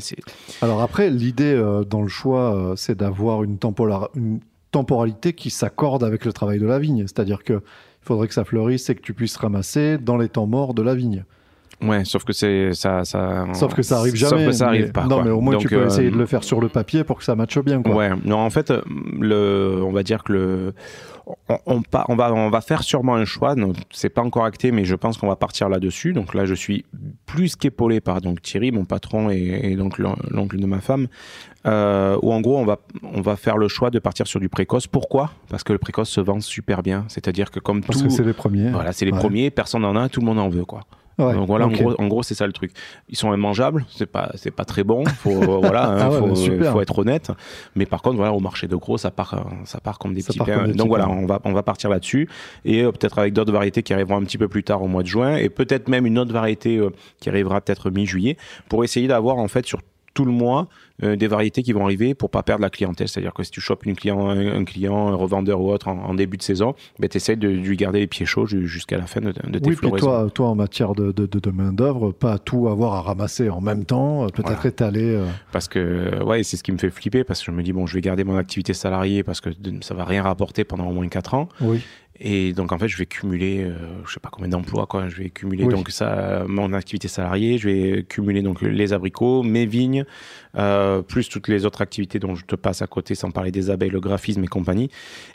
Alors 0.62 0.80
après, 0.80 1.10
l'idée 1.10 1.52
euh, 1.52 1.84
dans 1.84 2.02
le 2.02 2.08
choix, 2.08 2.74
c'est 2.76 2.96
d'avoir 2.96 3.42
une, 3.42 3.58
une 4.16 4.40
temporalité 4.72 5.34
qui 5.34 5.50
s'accorde 5.50 6.02
avec 6.02 6.24
le 6.24 6.32
travail 6.32 6.58
de 6.58 6.66
la 6.66 6.80
vigne. 6.80 7.02
C'est-à-dire 7.02 7.44
que 7.44 7.62
il 8.02 8.06
faudrait 8.06 8.26
que 8.26 8.34
ça 8.34 8.44
fleurisse 8.44 8.90
et 8.90 8.96
que 8.96 9.00
tu 9.00 9.14
puisses 9.14 9.36
ramasser 9.36 9.96
dans 9.96 10.16
les 10.16 10.28
temps 10.28 10.46
morts 10.46 10.74
de 10.74 10.82
la 10.82 10.96
vigne. 10.96 11.24
Ouais, 11.82 12.04
sauf 12.04 12.24
que 12.24 12.32
c'est 12.32 12.72
ça, 12.74 13.04
ça. 13.04 13.46
Sauf 13.54 13.74
que 13.74 13.82
ça 13.82 13.98
arrive 13.98 14.14
jamais. 14.14 14.30
Sauf 14.38 14.46
que 14.46 14.52
ça 14.52 14.66
arrive 14.68 14.86
mais- 14.86 14.92
pas. 14.92 15.02
Non, 15.04 15.16
quoi. 15.16 15.24
mais 15.24 15.30
au 15.30 15.40
moins 15.40 15.56
tu 15.56 15.68
peux 15.68 15.76
euh, 15.76 15.86
essayer 15.86 16.10
de 16.10 16.16
le 16.16 16.26
faire 16.26 16.44
sur 16.44 16.60
le 16.60 16.68
papier 16.68 17.02
pour 17.04 17.18
que 17.18 17.24
ça 17.24 17.34
matche 17.34 17.58
bien. 17.58 17.82
Quoi. 17.82 17.94
Ouais, 17.94 18.10
non, 18.24 18.38
en 18.38 18.50
fait, 18.50 18.72
le, 19.20 19.80
on 19.82 19.92
va 19.92 20.02
dire 20.02 20.22
que 20.22 20.32
le, 20.32 20.74
on, 21.48 21.58
on, 21.66 21.82
on 22.08 22.14
va, 22.16 22.32
on 22.32 22.50
va 22.50 22.60
faire 22.60 22.82
sûrement 22.82 23.14
un 23.16 23.24
choix. 23.24 23.54
donc 23.54 23.76
C'est 23.90 24.08
pas 24.10 24.22
encore 24.22 24.44
acté, 24.44 24.70
mais 24.72 24.84
je 24.84 24.94
pense 24.94 25.18
qu'on 25.18 25.28
va 25.28 25.36
partir 25.36 25.68
là-dessus. 25.68 26.12
Donc 26.12 26.34
là, 26.34 26.44
je 26.44 26.54
suis 26.54 26.84
plus 27.26 27.56
qu'épaulé 27.56 28.00
par 28.00 28.20
donc 28.20 28.42
Thierry, 28.42 28.70
mon 28.72 28.84
patron, 28.84 29.30
et, 29.30 29.60
et 29.64 29.76
donc 29.76 29.98
l'on- 29.98 30.16
l'oncle 30.30 30.58
de 30.58 30.66
ma 30.66 30.80
femme. 30.80 31.08
Euh, 31.64 32.18
où 32.22 32.32
en 32.32 32.40
gros, 32.40 32.58
on 32.58 32.64
va, 32.64 32.78
on 33.02 33.20
va 33.20 33.36
faire 33.36 33.56
le 33.56 33.68
choix 33.68 33.90
de 33.90 33.98
partir 34.00 34.26
sur 34.26 34.40
du 34.40 34.48
précoce. 34.48 34.86
Pourquoi? 34.88 35.30
Parce 35.48 35.62
que 35.62 35.72
le 35.72 35.78
précoce 35.78 36.10
se 36.10 36.20
vend 36.20 36.40
super 36.40 36.82
bien. 36.82 37.04
C'est-à-dire 37.08 37.50
que 37.52 37.60
comme 37.60 37.82
Parce 37.82 37.98
tout, 38.00 38.06
que 38.06 38.10
c'est 38.12 38.24
les 38.24 38.32
premiers. 38.32 38.70
voilà, 38.70 38.92
c'est 38.92 39.04
les 39.04 39.12
Ouais. 39.12 39.18
premiers, 39.18 39.50
personne 39.50 39.82
n'en 39.82 39.94
a, 39.96 40.08
tout 40.08 40.20
le 40.20 40.26
monde 40.26 40.38
en 40.40 40.48
veut, 40.48 40.64
quoi. 40.64 40.80
Ouais, 41.26 41.34
Donc 41.34 41.46
voilà, 41.46 41.66
en 41.66 42.06
gros, 42.08 42.22
c'est 42.22 42.34
ça 42.34 42.46
le 42.46 42.52
truc. 42.52 42.72
Ils 43.08 43.16
sont 43.16 43.32
immangeables, 43.34 43.84
c'est 43.94 44.06
pas, 44.06 44.30
c'est 44.34 44.50
pas 44.50 44.64
très 44.64 44.84
bon. 44.84 45.04
Faut, 45.06 45.30
voilà, 45.60 45.88
hein, 45.90 45.98
Ah 46.00 46.10
ouais, 46.10 46.18
faut, 46.18 46.26
bah, 46.28 46.34
super. 46.34 46.72
faut 46.72 46.80
être 46.80 46.98
honnête. 46.98 47.30
Mais 47.76 47.86
par 47.86 48.02
contre, 48.02 48.16
voilà, 48.16 48.32
au 48.32 48.40
marché 48.40 48.68
de 48.68 48.76
gros, 48.76 48.98
ça 48.98 49.10
part, 49.10 49.34
euh, 49.34 49.40
ça 49.64 49.80
part 49.80 49.98
comme 49.98 50.14
des 50.14 50.20
Ça 50.22 50.28
petits 50.28 50.38
pains. 50.40 50.62
des 50.66 50.72
Donc 50.72 50.76
petits 50.78 50.88
voilà, 50.88 51.04
pains. 51.06 51.10
on 51.12 51.26
va, 51.26 51.40
on 51.44 51.52
va 51.52 51.62
partir 51.62 51.90
là-dessus 51.90 52.28
et 52.64 52.82
euh, 52.82 52.92
peut-être 52.92 53.18
avec 53.18 53.32
d'autres 53.32 53.52
variétés 53.52 53.82
qui 53.82 53.92
arriveront 53.92 54.16
un 54.16 54.24
petit 54.24 54.38
peu 54.38 54.48
plus 54.48 54.62
tard 54.64 54.82
au 54.82 54.88
mois 54.88 55.02
de 55.02 55.08
juin 55.08 55.36
et 55.36 55.48
peut-être 55.48 55.88
même 55.88 56.06
une 56.06 56.18
autre 56.18 56.32
variété 56.32 56.76
euh, 56.78 56.90
qui 57.20 57.28
arrivera 57.28 57.60
peut-être 57.60 57.90
mi-juillet 57.90 58.36
pour 58.68 58.84
essayer 58.84 59.08
d'avoir 59.08 59.38
en 59.38 59.48
fait 59.48 59.66
sur 59.66 59.80
tout 60.14 60.24
le 60.24 60.32
mois 60.32 60.68
euh, 61.02 61.16
des 61.16 61.26
variétés 61.26 61.62
qui 61.62 61.72
vont 61.72 61.84
arriver 61.84 62.14
pour 62.14 62.30
pas 62.30 62.42
perdre 62.42 62.62
la 62.62 62.70
clientèle. 62.70 63.08
C'est-à-dire 63.08 63.32
que 63.32 63.42
si 63.42 63.50
tu 63.50 63.60
chopes 63.60 63.86
une 63.86 63.96
client, 63.96 64.28
un, 64.28 64.58
un 64.60 64.64
client, 64.64 65.08
un 65.08 65.14
revendeur 65.14 65.60
ou 65.60 65.72
autre 65.72 65.88
en, 65.88 65.98
en 66.04 66.14
début 66.14 66.36
de 66.36 66.42
saison, 66.42 66.74
ben, 66.98 67.08
tu 67.08 67.16
essaies 67.16 67.36
de, 67.36 67.48
de 67.48 67.54
lui 67.54 67.76
garder 67.76 68.00
les 68.00 68.06
pieds 68.06 68.26
chauds 68.26 68.46
ju- 68.46 68.66
jusqu'à 68.66 68.98
la 68.98 69.06
fin 69.06 69.20
de, 69.20 69.28
de 69.28 69.32
tes 69.32 69.46
Oui, 69.46 69.60
puis 69.60 69.76
floraisons. 69.76 70.06
toi, 70.06 70.30
toi, 70.32 70.48
en 70.48 70.54
matière 70.54 70.94
de, 70.94 71.12
main-d'œuvre, 71.52 72.12
pas 72.12 72.38
tout 72.38 72.68
avoir 72.68 72.94
à 72.94 73.00
ramasser 73.02 73.48
en 73.48 73.60
même 73.60 73.84
temps, 73.84 74.24
euh, 74.24 74.26
peut-être 74.28 74.52
Voilà. 74.54 74.66
étaler. 74.68 75.14
euh, 75.14 75.26
Parce 75.52 75.68
que, 75.68 76.22
ouais, 76.22 76.42
c'est 76.42 76.56
ce 76.56 76.62
qui 76.62 76.72
me 76.72 76.78
fait 76.78 76.90
flipper 76.90 77.24
parce 77.24 77.40
que 77.40 77.46
je 77.46 77.50
me 77.56 77.62
dis, 77.62 77.72
bon, 77.72 77.86
je 77.86 77.94
vais 77.94 78.00
garder 78.00 78.24
mon 78.24 78.36
activité 78.36 78.72
salariée 78.74 79.22
parce 79.22 79.40
que 79.40 79.50
ça 79.80 79.94
va 79.94 80.04
rien 80.04 80.22
rapporter 80.22 80.64
pendant 80.64 80.86
au 80.88 80.92
moins 80.92 81.08
4 81.08 81.34
ans. 81.34 81.48
Oui. 81.60 81.80
Et 82.20 82.52
donc, 82.52 82.72
en 82.72 82.78
fait, 82.78 82.88
je 82.88 82.96
vais 82.98 83.06
cumuler, 83.06 83.62
euh, 83.64 83.72
je 84.06 84.12
sais 84.12 84.20
pas 84.20 84.28
combien 84.30 84.48
d'emplois, 84.48 84.86
quoi. 84.86 85.08
Je 85.08 85.16
vais 85.16 85.30
cumuler 85.30 85.64
Oui. 85.64 85.74
donc 85.74 85.90
ça, 85.90 86.12
euh, 86.12 86.44
mon 86.46 86.72
activité 86.72 87.08
salariée, 87.08 87.58
je 87.58 87.68
vais 87.68 88.02
cumuler 88.08 88.42
donc 88.42 88.60
les 88.62 88.92
abricots, 88.92 89.42
mes 89.42 89.66
vignes, 89.66 90.04
euh, 90.56 91.02
plus 91.02 91.28
toutes 91.28 91.48
les 91.48 91.64
autres 91.64 91.80
activités 91.80 92.18
dont 92.18 92.34
je 92.34 92.44
te 92.44 92.54
passe 92.54 92.82
à 92.82 92.86
côté, 92.86 93.14
sans 93.14 93.30
parler 93.30 93.50
des 93.50 93.70
abeilles, 93.70 93.90
le 93.90 93.98
graphisme 94.00 94.44
et 94.44 94.46
compagnie. 94.46 94.90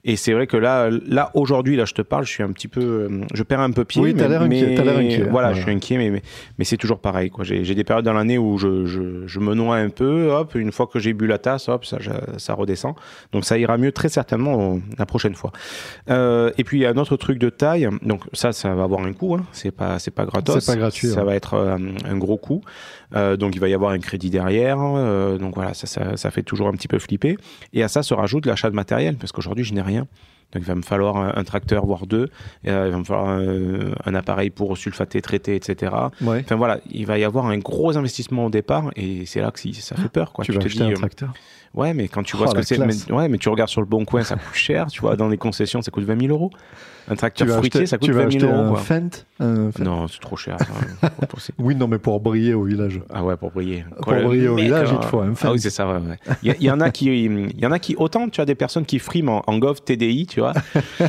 Et 0.06 0.16
c'est 0.16 0.34
vrai 0.34 0.48
que 0.48 0.56
là, 0.56 0.90
là 1.08 1.32
aujourd'hui, 1.34 1.76
là, 1.76 1.86
je 1.86 1.94
te 1.94 2.02
parle, 2.04 2.26
je 2.26 2.32
suis 2.32 2.44
un 2.44 2.52
petit 2.52 2.68
peu, 2.68 2.82
euh, 2.82 3.22
je 3.34 3.44
perds 3.44 3.60
un 3.62 3.72
peu 3.72 3.84
pied. 3.84 4.02
Oui, 4.02 4.13
t'as 4.16 4.28
l'air 4.28 4.44
inquiet, 4.44 4.78
inquiet, 4.78 5.18
Voilà, 5.18 5.30
voilà. 5.32 5.54
je 5.54 5.62
suis 5.63 5.72
inquiet, 5.72 5.98
mais, 5.98 6.10
mais, 6.12 6.22
mais 6.60 6.63
c'est 6.63 6.78
toujours 6.78 7.00
pareil, 7.00 7.30
quoi. 7.32 7.44
J'ai 7.44 7.76
des 7.76 7.84
périodes 7.84 8.06
dans 8.06 8.13
l'année 8.13 8.38
où 8.38 8.58
je, 8.60 8.86
je, 8.86 9.26
je 9.28 9.40
me 9.40 9.56
noie 9.56 9.78
un 9.78 9.90
peu, 9.90 10.30
hop, 10.32 10.54
une 10.56 10.72
fois 10.72 10.88
que 10.88 11.00
j'ai 11.00 11.13
bu 11.13 11.26
la 11.28 11.40
tasse, 11.40 11.68
hop, 11.70 11.86
ça, 11.86 11.98
je- 12.00 12.12
ça 12.38 12.54
redescend. 12.54 12.94
Donc 13.34 13.44
ça 13.46 13.58
ira 13.58 13.78
mieux 13.78 13.92
très 13.92 14.10
certainement 14.10 14.80
la 14.98 15.06
prochaine 15.06 15.34
fois. 15.36 15.52
Euh, 16.10 16.52
et 16.58 16.63
puis 16.67 16.80
il 16.80 16.82
y 16.82 16.86
a 16.86 16.89
un 16.91 16.97
autre 16.97 17.15
truc 17.17 17.39
de 17.39 17.49
taille. 17.49 17.88
Donc 18.01 18.21
ça, 18.34 18.51
ça 18.51 18.75
va 18.75 18.84
avoir 18.84 19.01
un 19.01 19.13
coût. 19.13 19.36
Hein. 19.36 19.45
C'est 19.53 19.71
pas, 19.71 19.97
c'est 19.99 20.12
pas 20.12 20.25
gratos. 20.25 20.63
C'est 20.63 20.71
pas 20.73 20.77
gratuit, 20.77 21.08
Ça 21.08 21.21
ouais. 21.21 21.25
va 21.25 21.36
être 21.36 21.53
euh, 21.56 21.77
un 22.06 22.17
gros 22.17 22.38
coût. 22.38 22.62
Euh, 23.15 23.38
donc 23.38 23.56
il 23.56 23.60
va 23.60 23.69
y 23.69 23.73
avoir 23.73 23.91
un 23.91 23.99
crédit 23.99 24.30
derrière. 24.30 24.77
Euh, 24.80 25.38
donc 25.38 25.56
voilà, 25.56 25.73
ça, 25.73 25.88
ça, 25.88 26.17
ça 26.17 26.30
fait 26.30 26.43
toujours 26.43 26.67
un 26.67 26.73
petit 26.73 26.88
peu 26.89 26.99
flipper. 26.99 27.38
Et 27.73 27.82
à 27.84 27.88
ça 27.88 28.03
se 28.03 28.13
rajoute 28.13 28.45
l'achat 28.45 28.69
de 28.69 28.75
matériel 28.75 29.15
parce 29.15 29.32
qu'aujourd'hui 29.32 29.63
je 29.63 29.73
n'ai 29.73 29.82
rien. 29.82 30.08
Donc 30.53 30.63
il 30.63 30.67
va 30.67 30.75
me 30.75 30.82
falloir 30.82 31.17
un, 31.17 31.34
un 31.36 31.43
tracteur, 31.43 31.86
voire 31.86 32.06
deux. 32.08 32.30
Il 32.63 32.71
va 32.71 32.89
me 32.97 33.03
falloir 33.03 33.27
un, 33.27 33.91
un 34.06 34.15
appareil 34.15 34.49
pour 34.49 34.77
sulfater, 34.77 35.21
traiter, 35.21 35.56
etc. 35.56 35.93
Ouais. 36.21 36.41
Enfin 36.43 36.56
voilà, 36.56 36.80
il 36.89 37.06
va 37.06 37.17
y 37.17 37.23
avoir 37.25 37.47
un 37.47 37.58
gros 37.58 37.97
investissement 37.97 38.45
au 38.45 38.49
départ 38.49 38.91
et 38.95 39.25
c'est 39.25 39.41
là 39.41 39.51
que 39.51 39.60
si- 39.60 39.73
ça 39.73 39.95
fait 39.95 40.08
peur. 40.10 40.32
Quoi. 40.34 40.45
tu 40.45 40.51
vas 40.53 40.60
te 40.60 40.65
acheter 40.67 40.84
un 40.84 40.93
tracteur. 40.93 41.34
Ouais, 41.78 41.94
mais 41.94 42.08
quand 42.08 42.24
tu 42.24 42.36
Oh, 42.36 42.40
vois 42.40 42.48
ce 42.48 42.56
que 42.56 42.62
c'est, 42.63 43.12
ouais, 43.12 43.30
mais 43.30 43.38
tu 43.38 43.50
regardes 43.50 43.70
sur 43.70 43.82
le 43.82 43.88
bon 43.88 44.04
coin, 44.04 44.24
ça 44.24 44.36
coûte 44.36 44.44
cher. 44.54 44.88
Tu 44.88 45.00
vois, 45.00 45.16
dans 45.16 45.30
les 45.30 45.38
concessions, 45.38 45.82
ça 45.82 45.92
coûte 45.92 46.04
20 46.04 46.20
000 46.20 46.34
euros. 46.34 46.50
Un 47.10 47.15
tracteur 47.15 47.48
fruitier, 47.48 47.82
acheter, 47.82 47.86
ça 47.88 47.98
coûte 47.98 48.08
tu 48.08 48.12
vas 48.13 48.24
20 48.24 48.32
000 48.32 48.43
acheter 48.46 48.54
euros. 48.62 48.76
un. 48.76 48.80
Fent, 48.80 49.10
un 49.39 49.72
Fent. 49.72 49.84
Non, 49.84 50.08
c'est 50.08 50.20
trop 50.20 50.36
cher. 50.36 50.58
ça. 51.02 51.10
Possible. 51.28 51.58
Oui, 51.62 51.76
non, 51.76 51.88
mais 51.88 52.00
pour 52.00 52.20
briller 52.20 52.54
au 52.54 52.63
village. 52.63 53.00
Ah 53.13 53.24
ouais, 53.24 53.38
pour 53.38 53.52
briller. 53.52 53.86
Pour 54.02 54.13
briller 54.13 54.48
au 54.50 54.56
village, 54.56 54.89
il 54.91 55.00
te 55.00 55.06
faut 55.06 55.20
un 55.22 55.32
Ah 55.32 55.36
Fent. 55.36 55.52
oui, 55.54 55.60
c'est 55.60 55.70
ça. 55.70 55.88
Ouais, 55.88 55.93
ouais. 55.96 56.20
Il, 56.43 56.63
y 56.63 56.72
en 56.72 56.82
a 56.82 56.89
qui, 56.89 57.06
il 57.06 57.60
y 57.60 57.65
en 57.65 57.72
a 57.72 57.80
qui 57.80 57.96
autant 57.98 58.28
tu 58.30 58.41
as 58.41 58.46
des 58.46 58.56
personnes 58.56 58.86
qui 58.86 59.00
friment 59.00 59.30
en, 59.30 59.43
en 59.48 59.58
Gov 59.58 59.82
TDI, 59.82 60.28
tu 60.28 60.39
vois. 60.41 60.54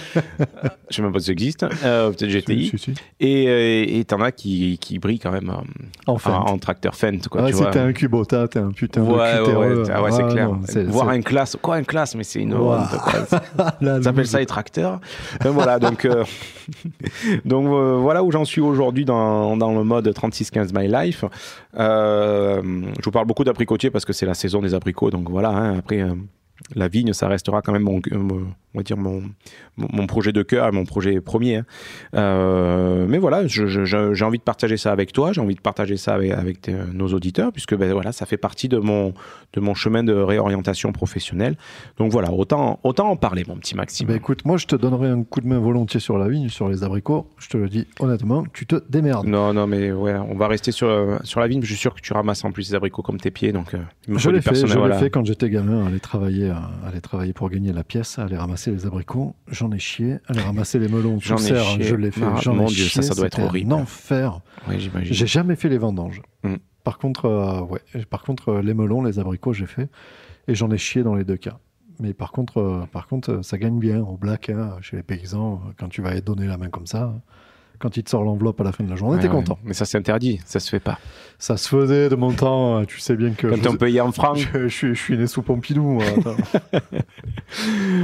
Je 0.91 0.97
sais 0.97 1.03
même 1.03 1.13
pas 1.13 1.19
si 1.21 1.27
ça 1.27 1.33
existe. 1.33 1.67
Euh, 1.85 2.11
peut-être 2.11 2.31
GTI. 2.31 2.69
Si, 2.71 2.79
si, 2.79 2.95
si. 2.95 2.95
Et 3.21 3.49
euh, 3.49 3.85
et 3.99 4.05
t'en 4.05 4.21
as 4.21 4.33
qui, 4.33 4.79
qui 4.79 4.99
brillent 4.99 5.19
quand 5.19 5.33
même 5.33 5.51
euh, 5.51 6.13
En 6.13 6.17
en, 6.31 6.59
tracteur 6.59 6.95
Fent, 6.95 7.29
quoi. 7.31 7.43
Ah, 7.45 7.51
tu 7.51 7.57
si 7.57 7.65
t'es 7.71 7.79
un 7.79 7.93
Kubota, 7.93 8.49
t'es 8.49 8.59
un 8.59 8.71
putain 8.71 9.03
Ouais, 9.03 9.35
de 9.35 9.39
cutéreux. 9.45 9.83
ouais, 9.83 9.91
ah 9.95 10.03
ouais, 10.03 10.11
c'est 10.13 10.23
Ah, 10.23 10.29
clair. 10.33 10.49
non, 10.51 10.61
Voir 10.91 11.09
un 11.11 11.21
classe, 11.21 11.57
quoi, 11.61 11.77
un 11.77 11.83
classe, 11.85 12.15
mais 12.15 12.25
c'est 12.25 12.41
une 12.41 12.55
honte, 12.55 12.87
Ça 13.29 14.03
s'appelle 14.03 14.27
ça 14.27 14.39
les 14.39 14.47
tracteurs. 14.47 15.01
Enfin, 15.41 15.51
voilà, 15.51 15.79
donc, 15.91 16.05
euh, 16.05 16.25
euh, 17.53 17.97
voilà 17.97 18.23
où 18.23 18.31
j'en 18.31 18.45
suis 18.45 18.61
aujourd'hui 18.61 19.05
dans, 19.05 19.55
le 19.55 19.85
mode 19.85 20.13
3615 20.13 20.73
My 20.73 20.89
Life. 20.89 21.25
Euh, 21.79 22.63
je 22.99 23.05
vous 23.05 23.11
parle 23.11 23.27
beaucoup 23.27 23.45
d'abricotier 23.45 23.91
parce 23.91 24.05
que 24.05 24.13
c'est 24.13 24.27
la 24.27 24.35
saison 24.35 24.61
des 24.61 24.75
abricots, 24.75 25.11
donc 25.11 25.31
voilà. 25.31 25.51
hein, 25.51 25.79
après, 25.79 26.05
la 26.75 26.89
vigne, 26.89 27.13
ça 27.13 27.29
restera 27.29 27.63
quand 27.63 27.73
même 27.73 27.83
mon, 27.83 28.01
on 28.79 28.81
va 28.81 28.85
dire 28.85 28.97
mon, 28.97 29.23
mon, 29.77 30.07
projet 30.07 30.33
de 30.33 30.43
cœur, 30.45 30.73
mon 30.73 30.85
projet 30.85 31.21
premier. 31.21 31.57
hein. 31.57 31.65
Euh, 32.15 33.07
mais 33.09 33.19
voilà, 33.19 33.47
j'ai 33.49 34.25
envie 34.25 34.39
de 34.39 34.43
partager 34.45 34.77
ça 34.77 34.93
avec 34.93 35.13
toi, 35.13 35.33
j'ai 35.33 35.41
envie 35.41 35.57
de 35.57 35.61
partager 35.61 35.97
ça 35.97 36.15
avec, 36.15 36.31
avec 36.31 36.61
tes- 36.61 36.77
nos 36.93 37.09
auditeurs, 37.09 37.51
puisque 37.53 37.75
ben, 37.77 37.93
voilà, 37.93 38.13
ça 38.13 38.25
fait 38.25 38.37
partie 38.37 38.69
de 38.69 38.79
mon, 38.79 39.15
de 39.55 39.61
mon 39.61 39.75
chemin 39.75 40.05
de 40.05 40.13
réorientation 40.13 40.93
professionnelle. 40.93 41.57
Donc 41.97 42.13
voilà, 42.13 42.31
autant, 42.33 42.79
autant 42.85 43.09
en 43.11 43.17
parler, 43.17 43.45
mon 43.49 43.57
petit 43.57 43.75
Maxime. 43.75 44.07
Bah 44.07 44.15
écoute, 44.15 44.45
moi 44.45 44.57
je 44.59 44.67
te 44.67 44.77
donnerai 44.77 45.09
un 45.09 45.25
coup 45.25 45.41
de 45.41 45.49
main 45.49 45.59
volontiers 45.59 46.01
sur 46.01 46.19
la 46.19 46.29
vigne, 46.29 46.49
sur 46.49 46.69
les 46.69 46.85
abricots. 46.85 47.29
Je 47.39 47.49
te 47.49 47.57
le 47.57 47.69
dis 47.69 47.87
honnêtement, 47.99 48.45
tu 48.53 48.65
te 48.67 48.77
démerdes. 48.89 49.27
Non, 49.27 49.53
non, 49.53 49.67
mais 49.67 49.91
ouais, 49.91 50.15
on 50.15 50.37
va 50.37 50.47
rester 50.47 50.71
sur, 50.71 51.19
sur 51.25 51.41
la 51.41 51.49
vigne. 51.49 51.63
Je 51.63 51.67
suis 51.67 51.77
sûr 51.77 51.95
que 51.95 52.01
tu 52.01 52.13
ramasses 52.13 52.45
en 52.45 52.53
plus 52.53 52.69
les 52.71 52.75
abricots 52.77 53.03
comme 53.03 53.19
tes 53.19 53.31
pieds, 53.33 53.51
donc 53.53 53.75
euh, 53.75 53.79
Je 54.09 54.31
l'ai 54.31 54.41
fait, 54.41 54.55
je 54.55 54.79
voilà. 54.79 54.99
fait 54.99 55.11
quand 55.11 55.25
j'étais 55.27 55.51
gamin, 55.51 55.87
aller 55.87 55.99
travailler, 56.01 56.53
aller 56.87 57.01
travailler 57.01 57.33
pour 57.33 57.51
gagner 57.51 57.73
la 57.73 57.83
pièce, 57.85 58.19
aller 58.19 58.37
ramasser 58.37 58.68
les 58.71 58.87
abricots. 58.87 59.35
J'en 59.49 59.71
ai 59.73 59.79
chié, 59.79 60.19
aller 60.27 60.41
ramasser 60.41 60.79
les 60.79 60.89
melons 60.89 61.19
J'en 61.21 61.37
ai 61.37 61.41
serre, 61.41 61.65
chié. 61.65 61.85
je 61.85 61.95
l'ai 61.95 62.11
fait. 62.11 62.25
Ah, 62.25 62.39
J'en 62.41 62.55
mon 62.55 62.67
ai 62.67 62.73
Dieu, 62.73 62.85
ça, 62.85 62.91
chié, 62.91 63.03
ça 63.03 63.15
doit 63.15 63.27
être 63.27 63.41
horrible. 63.41 63.73
Un 63.73 63.77
enfer. 63.77 64.41
J'imagine. 64.77 65.13
J'ai 65.15 65.27
jamais 65.27 65.57
fait 65.57 65.69
les 65.69 65.79
vendanges. 65.79 66.23
Mm. 66.43 66.55
Par 66.85 66.99
contre, 66.99 67.27
euh, 67.27 67.61
ouais, 67.63 67.81
par 68.09 68.23
contre, 68.23 68.49
euh, 68.51 68.63
les 68.63 68.75
melons, 68.75 69.03
les 69.03 69.19
abricots, 69.19 69.53
j'ai 69.53 69.67
fait, 69.67 69.89
et 70.47 70.55
j'en 70.55 70.71
ai 70.71 70.79
chié 70.79 71.03
dans 71.03 71.15
les 71.15 71.25
deux 71.25 71.37
cas. 71.37 71.59
Mais 72.01 72.15
par 72.15 72.33
contre, 72.33 72.59
euh, 72.59 72.87
par 72.91 73.09
contre, 73.09 73.31
euh, 73.33 73.43
ça 73.43 73.59
gagne 73.59 73.79
bien 73.79 74.01
au 74.01 74.17
black 74.17 74.51
hein, 74.51 74.77
chez 74.81 74.97
les 74.97 75.03
paysans. 75.03 75.61
Quand 75.79 75.89
tu 75.89 76.01
vas 76.01 76.19
donner 76.21 76.47
la 76.47 76.57
main 76.57 76.69
comme 76.71 76.87
ça, 76.87 77.13
quand 77.79 77.97
il 77.97 78.03
te 78.03 78.11
sort 78.11 78.25
l'enveloppe 78.25 78.61
à 78.61 78.65
la 78.65 78.73
fin 78.73 78.85
de 78.85 78.91
la 78.91 78.97
journée, 78.97 79.17
Ouais, 79.17 79.21
t'es 79.23 79.29
ouais. 79.29 79.35
content. 79.35 79.59
Mais 79.65 79.73
ça, 79.75 79.85
c'est 79.85 79.99
interdit, 79.99 80.41
ça 80.45 80.61
se 80.61 80.69
fait 80.69 80.81
pas. 80.81 80.99
Ça 81.39 81.57
se 81.57 81.69
faisait 81.69 82.09
de 82.09 82.17
mon 82.17 82.33
temps. 82.33 82.81
euh, 82.81 82.85
Tu 82.85 82.99
sais 83.01 83.15
bien 83.15 83.31
que 83.31 83.47
Quand 83.47 83.71
on 83.71 83.77
paye 83.77 84.01
en 84.01 84.11
francs. 84.13 84.37
je, 84.39 84.59
je 84.69 84.75
suis, 84.75 84.89
je 84.95 85.01
suis 85.01 85.17
né 85.17 85.27
sous 85.27 85.43
Pompidou. 85.43 85.83
moi, 85.83 86.05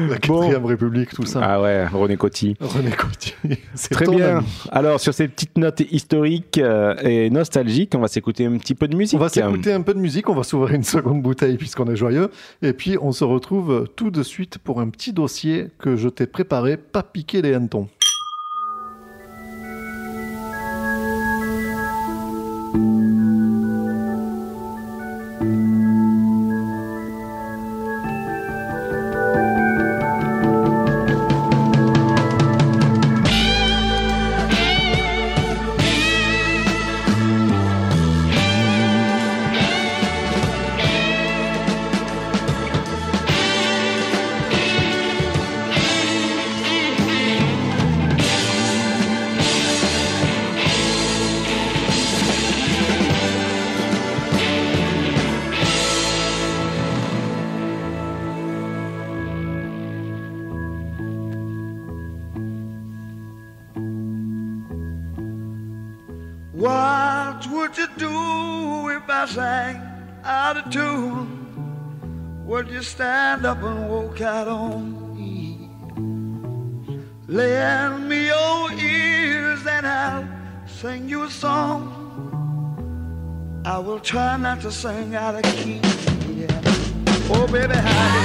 la 0.08 0.16
quatrième 0.18 0.64
République, 0.64 1.10
tout 1.10 1.24
ça. 1.26 1.40
Ah 1.42 1.60
ouais, 1.60 1.86
René 1.86 2.16
Coty. 2.16 2.56
René 2.60 2.90
Coty. 2.90 3.34
C'est 3.74 3.90
Très 3.94 4.06
bien. 4.06 4.38
ami. 4.38 4.46
Alors, 4.70 5.00
sur 5.00 5.12
ces 5.14 5.28
petites 5.28 5.56
notes 5.58 5.80
historiques 5.90 6.58
euh, 6.58 6.94
et 7.02 7.30
nostalgiques, 7.30 7.92
on 7.96 8.00
va 8.00 8.08
s'écouter 8.08 8.46
un 8.46 8.56
petit 8.58 8.74
peu 8.74 8.88
de 8.88 8.96
musique. 8.96 9.16
On 9.18 9.22
va 9.22 9.28
s'écouter 9.28 9.72
un 9.72 9.82
peu 9.82 9.94
de 9.94 9.98
musique, 10.00 10.28
on 10.28 10.34
va 10.34 10.42
s'ouvrir 10.44 10.74
une 10.74 10.84
seconde 10.84 11.22
bouteille 11.22 11.56
puisqu'on 11.56 11.86
est 11.90 11.96
joyeux. 11.96 12.30
Et 12.62 12.72
puis 12.72 12.96
on 13.00 13.12
se 13.12 13.24
retrouve 13.24 13.88
tout 13.96 14.10
de 14.10 14.22
suite 14.22 14.58
pour 14.58 14.80
un 14.80 14.88
petit 14.88 15.12
dossier 15.12 15.68
que 15.78 15.96
je 15.96 16.08
t'ai 16.08 16.26
préparé, 16.26 16.76
pas 16.76 17.02
piquer 17.02 17.42
les 17.42 17.54
hannetons. 17.54 17.88
Not 84.54 84.62
to 84.62 84.70
sing 84.70 85.14
out 85.16 85.34
of 85.34 85.42
key. 85.42 85.80
Yeah. 86.32 86.60
Oh, 87.30 87.48
baby, 87.50 87.74
how 87.74 88.23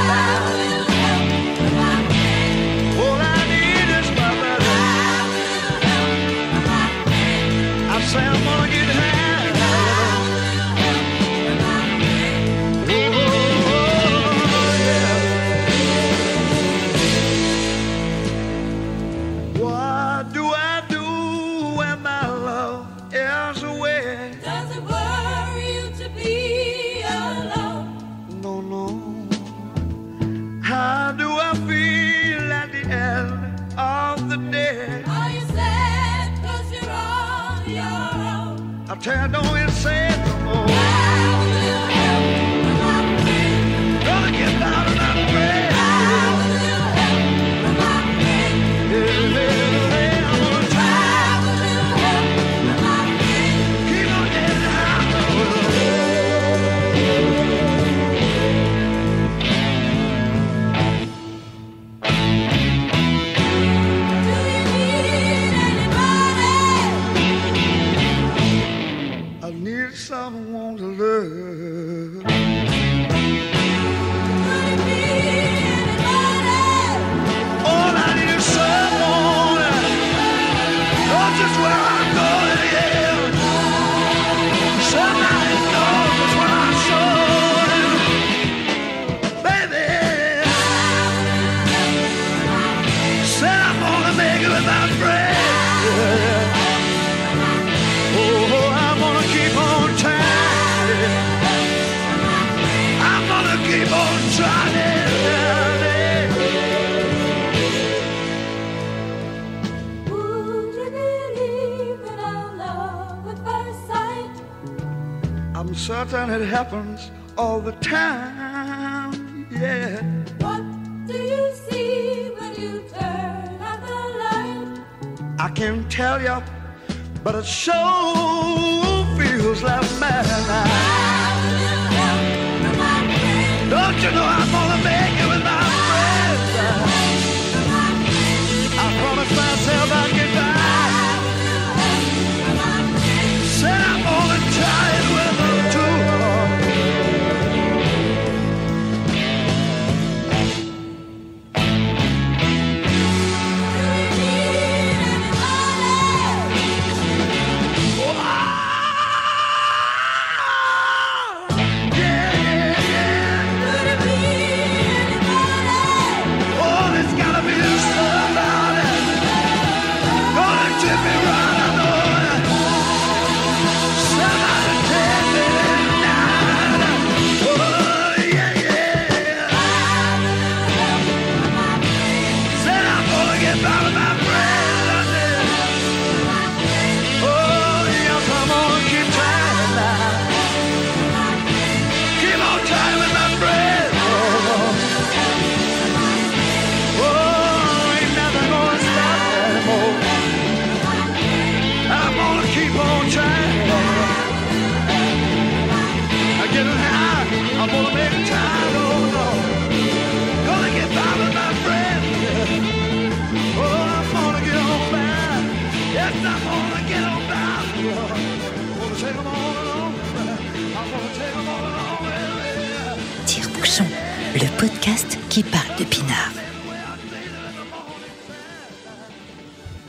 podcast 224.59 225.17
qui 225.29 225.43
parle 225.43 225.75
de 225.79 225.83
pinard. 225.85 226.31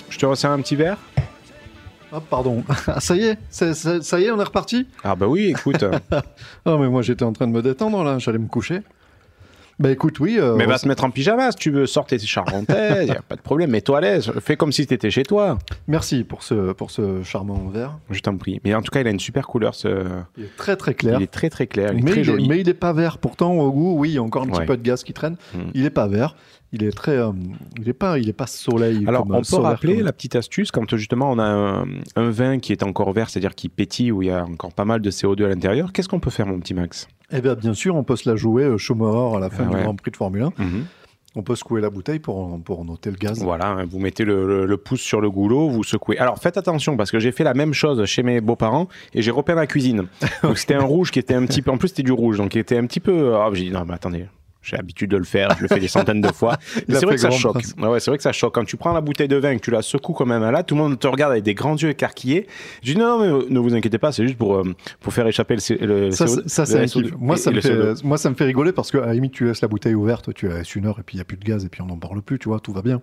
Je 0.08 0.18
te 0.18 0.26
resserre 0.26 0.50
un 0.52 0.60
petit 0.60 0.76
verre 0.76 0.98
Ah, 2.12 2.20
pardon. 2.20 2.64
Ah, 2.86 3.00
ça 3.00 3.16
y 3.16 3.24
est, 3.24 3.38
c'est- 3.50 3.74
ça 3.74 4.20
y 4.20 4.24
est, 4.24 4.30
on 4.30 4.40
est 4.40 4.44
reparti? 4.44 4.86
Ah 5.04 5.14
bah 5.14 5.26
oui, 5.26 5.46
écoute. 5.50 5.84
Ah, 6.12 6.20
mais 6.66 6.88
moi 6.88 7.02
j'étais 7.02 7.24
en 7.24 7.32
train 7.32 7.46
de 7.46 7.52
me 7.52 7.62
détendre 7.62 8.02
là, 8.04 8.18
j'allais 8.18 8.38
me 8.38 8.48
coucher. 8.48 8.82
Bah 9.80 9.90
écoute, 9.90 10.20
oui. 10.20 10.36
euh, 10.38 10.56
mais 10.56 10.66
va 10.66 10.76
se 10.78 10.86
mettre 10.86 11.04
en 11.04 11.10
pyjama 11.10 11.50
si 11.52 11.56
tu 11.56 11.70
veux, 11.70 11.86
sors 11.86 12.04
tes 12.06 12.18
charentaises, 12.18 13.08
y 13.08 13.12
a 13.12 13.22
pas 13.22 13.34
de 13.36 13.40
problème. 13.40 13.70
Mets-toi 13.70 13.98
à 13.98 14.00
l'aise, 14.02 14.30
fais 14.40 14.54
comme 14.56 14.72
si 14.72 14.86
t'étais 14.86 15.10
chez 15.10 15.22
toi. 15.22 15.58
Merci 15.88 16.22
pour 16.22 16.42
ce, 16.42 16.72
pour 16.72 16.90
ce 16.90 17.22
charmant 17.22 17.68
verre. 17.72 17.98
Je 18.10 18.20
t'en 18.20 18.36
prie. 18.36 18.60
Mais 18.64 18.74
en 18.74 18.82
tout 18.82 18.90
cas, 18.90 19.00
il 19.00 19.06
a 19.06 19.10
une 19.10 19.18
super 19.18 19.46
couleur, 19.46 19.74
ce... 19.74 20.04
Il 20.36 20.44
est 20.44 20.56
très 20.56 20.76
très 20.76 20.92
clair. 20.94 21.18
il 21.18 21.22
est 21.22 21.30
très 21.30 21.48
très 21.48 21.66
clair, 21.66 21.92
il 21.94 22.00
est 22.00 22.02
mais, 22.02 22.10
très 22.10 22.20
il 22.20 22.22
est, 22.22 22.24
joli. 22.24 22.48
mais 22.48 22.60
il 22.60 22.68
est 22.68 22.74
pas 22.74 22.92
vert. 22.92 23.16
Pourtant, 23.18 23.52
au 23.54 23.72
goût, 23.72 23.96
oui, 23.98 24.10
il 24.10 24.14
y 24.16 24.18
a 24.18 24.22
encore 24.22 24.42
un 24.42 24.46
petit 24.48 24.60
Ouais. 24.60 24.66
peu 24.66 24.76
de 24.76 24.82
gaz 24.82 25.02
qui 25.02 25.14
traîne. 25.14 25.36
Mm. 25.54 25.58
Il 25.72 25.84
est 25.86 25.90
pas 25.90 26.06
vert. 26.08 26.36
Il 26.72 26.84
est 26.84 26.92
très. 26.92 27.16
euh, 27.16 27.32
il 27.80 27.88
est 27.88 27.92
pas, 27.94 28.18
il 28.18 28.28
est 28.28 28.32
pas 28.34 28.46
soleil. 28.46 29.04
Alors, 29.08 29.22
comme, 29.22 29.34
on 29.34 29.38
euh, 29.38 29.42
peut 29.48 29.56
rappeler 29.56 29.96
comme- 29.96 30.04
la 30.04 30.12
petite 30.12 30.36
astuce 30.36 30.70
quand 30.70 30.94
justement 30.94 31.30
on 31.32 31.38
a 31.38 31.44
un, 31.44 31.84
un 32.16 32.30
vin 32.30 32.58
qui 32.58 32.70
est 32.72 32.82
encore 32.84 33.12
vert, 33.12 33.28
c'est-à-dire 33.30 33.54
qui 33.56 33.68
pétille, 33.68 34.12
où 34.12 34.22
il 34.22 34.28
y 34.28 34.30
a 34.30 34.44
encore 34.44 34.72
pas 34.74 34.84
mal 34.84 35.00
de 35.00 35.10
CO2 35.10 35.46
à 35.46 35.48
l'intérieur. 35.48 35.92
Qu'est-ce 35.92 36.08
qu'on 36.08 36.20
peut 36.20 36.30
faire, 36.30 36.46
mon 36.46 36.60
petit 36.60 36.74
Max? 36.74 37.08
Eh 37.32 37.40
bien, 37.40 37.54
bien 37.54 37.74
sûr, 37.74 37.94
on 37.96 38.02
peut 38.04 38.16
se 38.16 38.28
la 38.28 38.36
jouer 38.36 38.64
euh, 38.64 38.76
Schumacher 38.78 39.36
à 39.36 39.40
la 39.40 39.50
fin 39.50 39.66
Ah 39.70 39.76
du. 39.76 39.82
Grand 39.82 39.94
Prix 39.94 40.10
de 40.10 40.16
Formule 40.16 40.42
1. 40.42 40.52
On 41.36 41.42
peut 41.44 41.54
secouer 41.54 41.80
la 41.80 41.90
bouteille 41.90 42.18
pour, 42.18 42.58
pour 42.64 42.84
noter 42.84 43.08
le 43.10 43.16
gaz. 43.16 43.40
Voilà, 43.40 43.68
hein, 43.68 43.84
vous 43.88 44.00
mettez 44.00 44.24
le, 44.24 44.48
le- 44.48 44.66
le 44.66 44.76
pouce 44.76 45.00
sur 45.00 45.20
le 45.20 45.30
goulot, 45.30 45.68
vous 45.68 45.84
secouez. 45.84 46.18
Alors 46.18 46.38
faites 46.38 46.56
attention 46.56 46.96
parce 46.96 47.12
que 47.12 47.20
j'ai 47.20 47.30
fait 47.30 47.44
la 47.44 47.54
même 47.54 47.72
chose 47.72 48.04
chez 48.04 48.24
mes 48.24 48.40
beaux-parents 48.40 48.88
et 49.14 49.22
j'ai 49.22 49.30
repeint 49.30 49.54
la 49.54 49.68
cuisine. 49.68 50.08
Donc 50.42 50.58
c'était 50.58 50.74
un 50.74 50.82
rouge 50.82 51.12
qui 51.12 51.20
était 51.20 51.34
un 51.34 51.46
petit 51.46 51.62
peu, 51.62 51.70
en 51.70 51.78
plus 51.78 51.86
c'était 51.88 52.02
du 52.02 52.10
rouge, 52.10 52.38
donc 52.38 52.48
qui 52.50 52.58
était 52.58 52.76
un 52.76 52.84
petit 52.86 52.98
peu. 52.98 53.36
Ah, 53.36 53.48
j'ai 53.52 53.64
dit 53.66 53.70
non 53.70 53.84
mais 53.86 53.94
attendez. 53.94 54.26
J'ai 54.62 54.76
l'habitude 54.76 55.10
de 55.10 55.16
le 55.16 55.24
faire, 55.24 55.56
je 55.56 55.62
le 55.62 55.68
fais 55.68 55.80
des 55.80 55.88
centaines 55.88 56.20
de 56.20 56.30
fois. 56.32 56.58
Mais 56.88 56.94
c'est 56.96 57.06
vrai 57.06 57.14
que 57.14 57.20
ça 57.20 57.30
choque. 57.30 57.54
prince. 57.54 57.74
Ouais, 57.78 57.98
c'est 57.98 58.10
vrai 58.10 58.18
que 58.18 58.22
ça 58.22 58.32
choque. 58.32 58.54
Quand 58.54 58.64
tu 58.64 58.76
prends 58.76 58.92
la 58.92 59.00
bouteille 59.00 59.26
de 59.28 59.36
vin 59.36 59.52
et 59.52 59.56
que 59.56 59.62
tu 59.62 59.70
la 59.70 59.80
secoues 59.80 60.12
comme 60.12 60.32
un 60.32 60.38
malade, 60.38 60.66
tout 60.66 60.74
le 60.74 60.82
monde 60.82 60.98
te 60.98 61.06
regarde 61.06 61.32
avec 61.32 61.44
des 61.44 61.54
grands 61.54 61.76
yeux 61.76 61.88
écarquillés. 61.88 62.46
Je 62.82 62.92
dis 62.92 62.98
non, 62.98 63.18
non, 63.18 63.20
mais 63.20 63.32
euh, 63.44 63.46
ne 63.48 63.58
vous 63.58 63.74
inquiétez 63.74 63.96
pas, 63.98 64.12
c'est 64.12 64.24
juste 64.24 64.36
pour, 64.36 64.56
euh, 64.56 64.74
pour 65.00 65.14
faire 65.14 65.26
échapper 65.26 65.56
le, 65.56 65.86
le 65.86 66.10
Ça, 66.10 66.26
CO2. 66.26 66.28
c'est- 66.42 66.48
ça, 66.48 66.62
le 66.62 66.66
c'est 66.66 66.78
un 66.78 66.84
SO2. 66.84 67.02
kiff. 67.04 67.14
Moi, 67.18 67.36
ça 67.38 67.50
me 67.50 67.60
fait, 67.62 67.70
CO2. 67.74 68.04
moi, 68.04 68.18
ça 68.18 68.28
me 68.28 68.34
fait 68.34 68.44
rigoler 68.44 68.72
parce 68.72 68.90
que, 68.90 68.98
à 68.98 69.06
la 69.06 69.14
limite, 69.14 69.32
tu 69.32 69.46
laisses 69.46 69.62
la 69.62 69.68
bouteille 69.68 69.94
ouverte, 69.94 70.34
tu 70.34 70.46
la 70.48 70.58
laisses 70.58 70.74
une 70.76 70.84
heure 70.86 70.98
et 70.98 71.02
puis 71.04 71.14
il 71.16 71.18
n'y 71.18 71.22
a 71.22 71.24
plus 71.24 71.38
de 71.38 71.44
gaz 71.44 71.64
et 71.64 71.68
puis 71.70 71.80
on 71.80 71.86
n'en 71.86 71.96
parle 71.96 72.20
plus, 72.20 72.38
tu 72.38 72.48
vois, 72.50 72.60
tout 72.60 72.72
va 72.74 72.82
bien. 72.82 73.00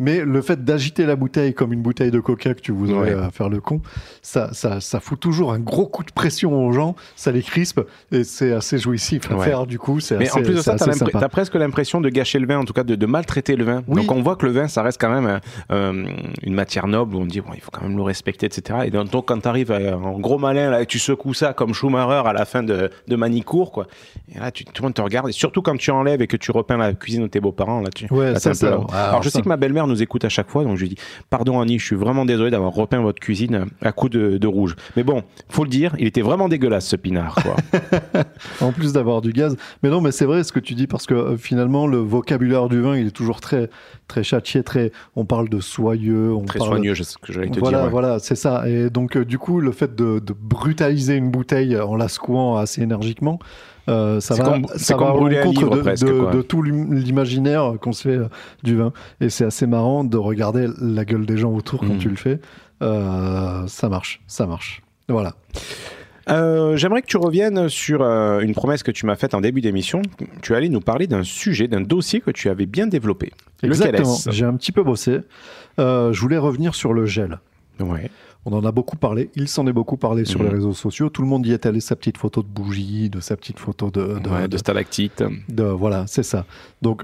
Mais 0.00 0.24
le 0.24 0.42
fait 0.42 0.64
d'agiter 0.64 1.06
la 1.06 1.14
bouteille 1.14 1.54
comme 1.54 1.72
une 1.72 1.82
bouteille 1.82 2.10
de 2.10 2.18
coca 2.20 2.54
que 2.54 2.60
tu 2.60 2.72
voudrais 2.72 2.96
Ouais. 3.00 3.10
euh, 3.12 3.30
faire 3.30 3.48
le 3.48 3.60
con, 3.60 3.80
ça, 4.22 4.52
ça, 4.52 4.80
ça 4.80 4.98
fout 4.98 5.20
toujours 5.20 5.52
un 5.52 5.58
gros 5.60 5.86
coup 5.86 6.02
de 6.02 6.10
pression 6.10 6.66
aux 6.66 6.72
gens, 6.72 6.96
ça 7.16 7.30
les 7.30 7.42
crispe 7.42 7.80
et 8.10 8.24
c'est 8.24 8.52
assez 8.52 8.78
jouissif 8.78 9.30
à 9.30 9.36
Ouais. 9.36 9.44
faire 9.44 9.66
du 9.66 9.78
coup. 9.78 9.98
Mais 10.18 10.26
assez, 10.28 10.38
en 10.38 10.42
plus 10.42 10.54
de 10.54 10.60
ça, 10.60 10.74
t'as 10.76 11.28
presque 11.28 11.54
l'impression 11.54 12.00
de 12.00 12.08
gâcher 12.08 12.38
le 12.38 12.46
vin, 12.46 12.58
en 12.58 12.64
tout 12.64 12.72
cas 12.72 12.82
de, 12.82 12.94
de 12.96 13.06
maltraiter 13.06 13.54
le 13.56 13.64
vin. 13.64 13.82
Oui. 13.86 14.00
Donc 14.00 14.10
on 14.10 14.22
voit 14.22 14.36
que 14.36 14.46
le 14.46 14.52
vin, 14.52 14.66
ça 14.68 14.82
reste 14.82 15.00
quand 15.00 15.10
même 15.10 15.26
euh, 15.26 15.38
euh, 15.72 16.06
une 16.42 16.54
matière 16.54 16.86
noble 16.86 17.14
où 17.14 17.20
on 17.20 17.26
dit 17.26 17.40
bon, 17.40 17.52
il 17.54 17.60
faut 17.60 17.70
quand 17.70 17.82
même 17.82 17.96
le 17.96 18.02
respecter, 18.02 18.46
etc. 18.46 18.80
Et 18.86 18.90
donc, 18.90 19.10
quand 19.26 19.38
t'arrives 19.40 19.70
en 19.70 20.18
gros 20.18 20.38
malin 20.38 20.70
là, 20.70 20.84
tu 20.86 20.98
secoues 20.98 21.34
ça 21.34 21.52
comme 21.52 21.74
Schumacher 21.74 22.22
à 22.26 22.32
la 22.32 22.44
fin 22.44 22.62
de, 22.62 22.90
de 23.06 23.16
Manicourt, 23.16 23.70
quoi. 23.72 23.86
Et 24.34 24.38
là, 24.38 24.50
tu, 24.50 24.64
tout 24.64 24.82
le 24.82 24.86
monde 24.88 24.94
te 24.94 25.02
regarde. 25.02 25.28
Et 25.28 25.32
surtout 25.32 25.60
quand 25.62 25.76
tu 25.76 25.90
enlèves 25.90 26.22
et 26.22 26.26
que 26.26 26.36
tu 26.36 26.50
repeins 26.52 26.76
la 26.78 26.94
cuisine 26.94 27.22
de 27.22 27.26
tes 27.28 27.40
beaux-parents 27.40 27.80
là, 27.80 27.90
tu. 27.94 28.06
Ouais, 28.12 28.32
là, 28.32 28.38
ça, 28.40 28.54
ça- 28.54 28.78
ah, 28.92 29.08
Alors 29.10 29.22
je 29.22 29.28
sais 29.28 29.42
que 29.42 29.48
ma 29.48 29.56
belle-mère 29.56 29.86
nous 29.90 30.02
écoute 30.02 30.24
à 30.24 30.28
chaque 30.28 30.48
fois, 30.48 30.64
donc 30.64 30.76
je 30.76 30.82
lui 30.82 30.88
dis 30.90 30.96
pardon 31.28 31.60
Annie, 31.60 31.78
je 31.78 31.84
suis 31.84 31.96
vraiment 31.96 32.24
désolé 32.24 32.50
d'avoir 32.50 32.72
repeint 32.72 33.00
votre 33.00 33.20
cuisine 33.20 33.66
à 33.82 33.92
coups 33.92 34.12
de, 34.12 34.38
de 34.38 34.46
rouge. 34.46 34.76
Mais 34.96 35.02
bon, 35.02 35.22
faut 35.48 35.64
le 35.64 35.70
dire, 35.70 35.94
il 35.98 36.06
était 36.06 36.22
vraiment 36.22 36.48
dégueulasse 36.48 36.86
ce 36.86 36.96
pinard, 36.96 37.36
quoi. 37.42 37.56
En 38.60 38.72
plus 38.72 38.92
d'avoir 38.92 39.20
du 39.20 39.32
gaz. 39.32 39.56
Mais 39.82 39.90
non, 39.90 40.00
mais 40.00 40.12
c'est 40.12 40.24
vrai 40.24 40.44
ce 40.44 40.52
que 40.52 40.60
tu 40.60 40.74
dis 40.74 40.86
parce 40.86 41.06
que 41.06 41.14
euh, 41.14 41.36
finalement, 41.36 41.86
le 41.86 41.98
vocabulaire 41.98 42.68
du 42.68 42.80
vin, 42.80 42.96
il 42.96 43.06
est 43.08 43.10
toujours 43.10 43.40
très, 43.40 43.70
très 44.08 44.22
châtié, 44.22 44.62
très. 44.62 44.92
On 45.16 45.24
parle 45.24 45.48
de 45.48 45.60
soyeux, 45.60 46.32
on 46.32 46.44
Très 46.44 46.58
parle. 46.58 46.70
soigneux, 46.70 46.94
c'est 46.94 47.04
ce 47.04 47.18
que 47.18 47.32
j'allais 47.32 47.48
te 47.50 47.58
voilà, 47.58 47.78
dire. 47.78 47.84
ouais. 47.86 47.90
voilà, 47.90 48.18
c'est 48.18 48.34
ça. 48.36 48.68
Et 48.68 48.90
donc, 48.90 49.16
euh, 49.16 49.24
du 49.24 49.38
coup, 49.38 49.60
le 49.60 49.72
fait 49.72 49.94
de, 49.94 50.18
de 50.18 50.34
brutaliser 50.38 51.14
une 51.16 51.30
bouteille 51.30 51.76
en 51.78 51.96
la 51.96 52.08
secouant 52.08 52.56
assez 52.56 52.82
énergiquement, 52.82 53.38
euh, 53.88 54.20
ça 54.20 54.34
va, 54.34 54.44
comme- 54.44 54.66
ça 54.76 54.96
va 54.96 55.10
brûler 55.12 55.42
livre 55.44 55.76
de, 55.76 55.80
presque, 55.80 56.06
de- 56.06 56.20
quoi. 56.20 56.30
de 56.32 56.42
tout 56.42 56.62
l'im- 56.62 56.92
l'imaginaire 56.94 57.72
qu'on 57.80 57.92
se 57.92 58.02
fait 58.08 58.16
euh, 58.16 58.28
du 58.62 58.76
vin. 58.76 58.92
Et 59.20 59.28
c'est 59.30 59.44
assez 59.44 59.66
marrant 59.66 60.04
de 60.04 60.16
regarder 60.16 60.66
la 60.80 61.04
gueule 61.04 61.26
des 61.26 61.36
gens 61.38 61.52
autour 61.52 61.80
quand 61.80 61.94
Mm. 61.94 61.98
tu 61.98 62.08
le 62.08 62.16
fais. 62.16 62.38
Euh, 62.82 63.66
ça 63.66 63.88
marche, 63.88 64.20
ça 64.26 64.46
marche. 64.46 64.82
Voilà. 65.08 65.34
Euh, 66.28 66.76
J'aimerais 66.76 67.02
que 67.02 67.06
tu 67.06 67.16
reviennes 67.16 67.68
sur 67.68 68.02
euh, 68.02 68.40
une 68.40 68.54
promesse 68.54 68.82
que 68.82 68.90
tu 68.90 69.04
m'as 69.06 69.16
faite 69.16 69.34
en 69.34 69.40
début 69.40 69.60
d'émission. 69.60 70.02
Tu 70.42 70.54
allais 70.54 70.68
nous 70.68 70.80
parler 70.80 71.06
d'un 71.06 71.24
sujet, 71.24 71.66
d'un 71.66 71.80
dossier 71.80 72.20
que 72.20 72.30
tu 72.30 72.48
avais 72.48 72.66
bien 72.66 72.86
développé. 72.86 73.32
Exactement. 73.62 74.16
J'ai 74.30 74.44
un 74.44 74.54
petit 74.54 74.70
peu 74.72 74.82
bossé. 74.84 75.18
Euh, 75.78 76.12
je 76.12 76.20
voulais 76.20 76.38
revenir 76.38 76.74
sur 76.74 76.92
le 76.92 77.06
gel. 77.06 77.40
Ouais. 77.80 78.10
On 78.46 78.52
en 78.54 78.64
a 78.64 78.72
beaucoup 78.72 78.96
parlé. 78.96 79.30
Il 79.36 79.48
s'en 79.48 79.66
est 79.66 79.72
beaucoup 79.72 79.96
parlé 79.98 80.24
sur 80.24 80.42
les 80.42 80.48
réseaux 80.48 80.72
sociaux. 80.72 81.10
Tout 81.10 81.20
le 81.22 81.28
monde 81.28 81.44
y 81.46 81.52
est 81.52 81.66
allé 81.66 81.80
sa 81.80 81.94
petite 81.94 82.16
photo 82.16 82.42
de 82.42 82.48
bougie, 82.48 83.10
de 83.10 83.20
sa 83.20 83.36
petite 83.36 83.58
photo 83.58 83.90
de, 83.90 84.18
de, 84.18 84.28
Ouais, 84.30 84.42
de 84.42 84.46
de- 84.48 84.56
stalactite. 84.56 85.22
de- 85.48 85.62
voilà, 85.64 86.06
c'est 86.06 86.22
ça. 86.22 86.46
Donc, 86.80 87.02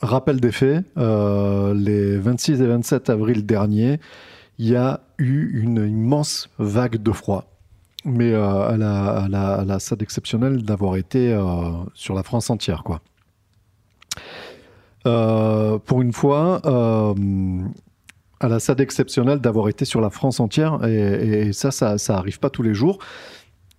rappel 0.00 0.40
des 0.40 0.50
faits, 0.50 0.84
euh, 0.98 1.72
les 1.72 2.16
26 2.18 2.60
et 2.60 2.66
27 2.66 3.10
avril 3.10 3.46
dernier, 3.46 4.00
il 4.58 4.68
y 4.68 4.74
a 4.76 5.00
eu 5.18 5.60
une 5.62 5.76
immense 5.86 6.50
vague 6.58 6.96
de 7.00 7.12
froid. 7.12 7.44
Mais 8.04 8.32
euh, 8.32 8.70
elle, 8.72 8.82
a, 8.82 9.22
elle 9.26 9.34
a- 9.36 9.58
elle 9.62 9.70
a 9.70 9.78
ça 9.78 9.94
d'exceptionnel 9.96 10.62
d'avoir 10.62 10.96
été 10.96 11.32
euh, 11.32 11.44
sur 11.94 12.14
la 12.14 12.22
France 12.24 12.50
entière, 12.50 12.82
quoi. 12.82 13.00
Euh, 15.06 15.78
pour 15.78 16.02
une 16.02 16.12
fois, 16.12 16.60
euh, 16.66 17.14
elle 18.40 18.52
a 18.52 18.60
ça 18.60 18.74
d'exceptionnel 18.74 19.40
d'avoir 19.40 19.68
été 19.68 19.84
sur 19.84 20.00
la 20.00 20.10
France 20.10 20.40
entière, 20.40 20.84
et, 20.84 21.48
et 21.48 21.52
ça, 21.52 21.70
ça, 21.70 21.98
ça 21.98 22.16
arrive 22.16 22.38
pas 22.38 22.50
tous 22.50 22.62
les 22.62 22.74
jours. 22.74 22.98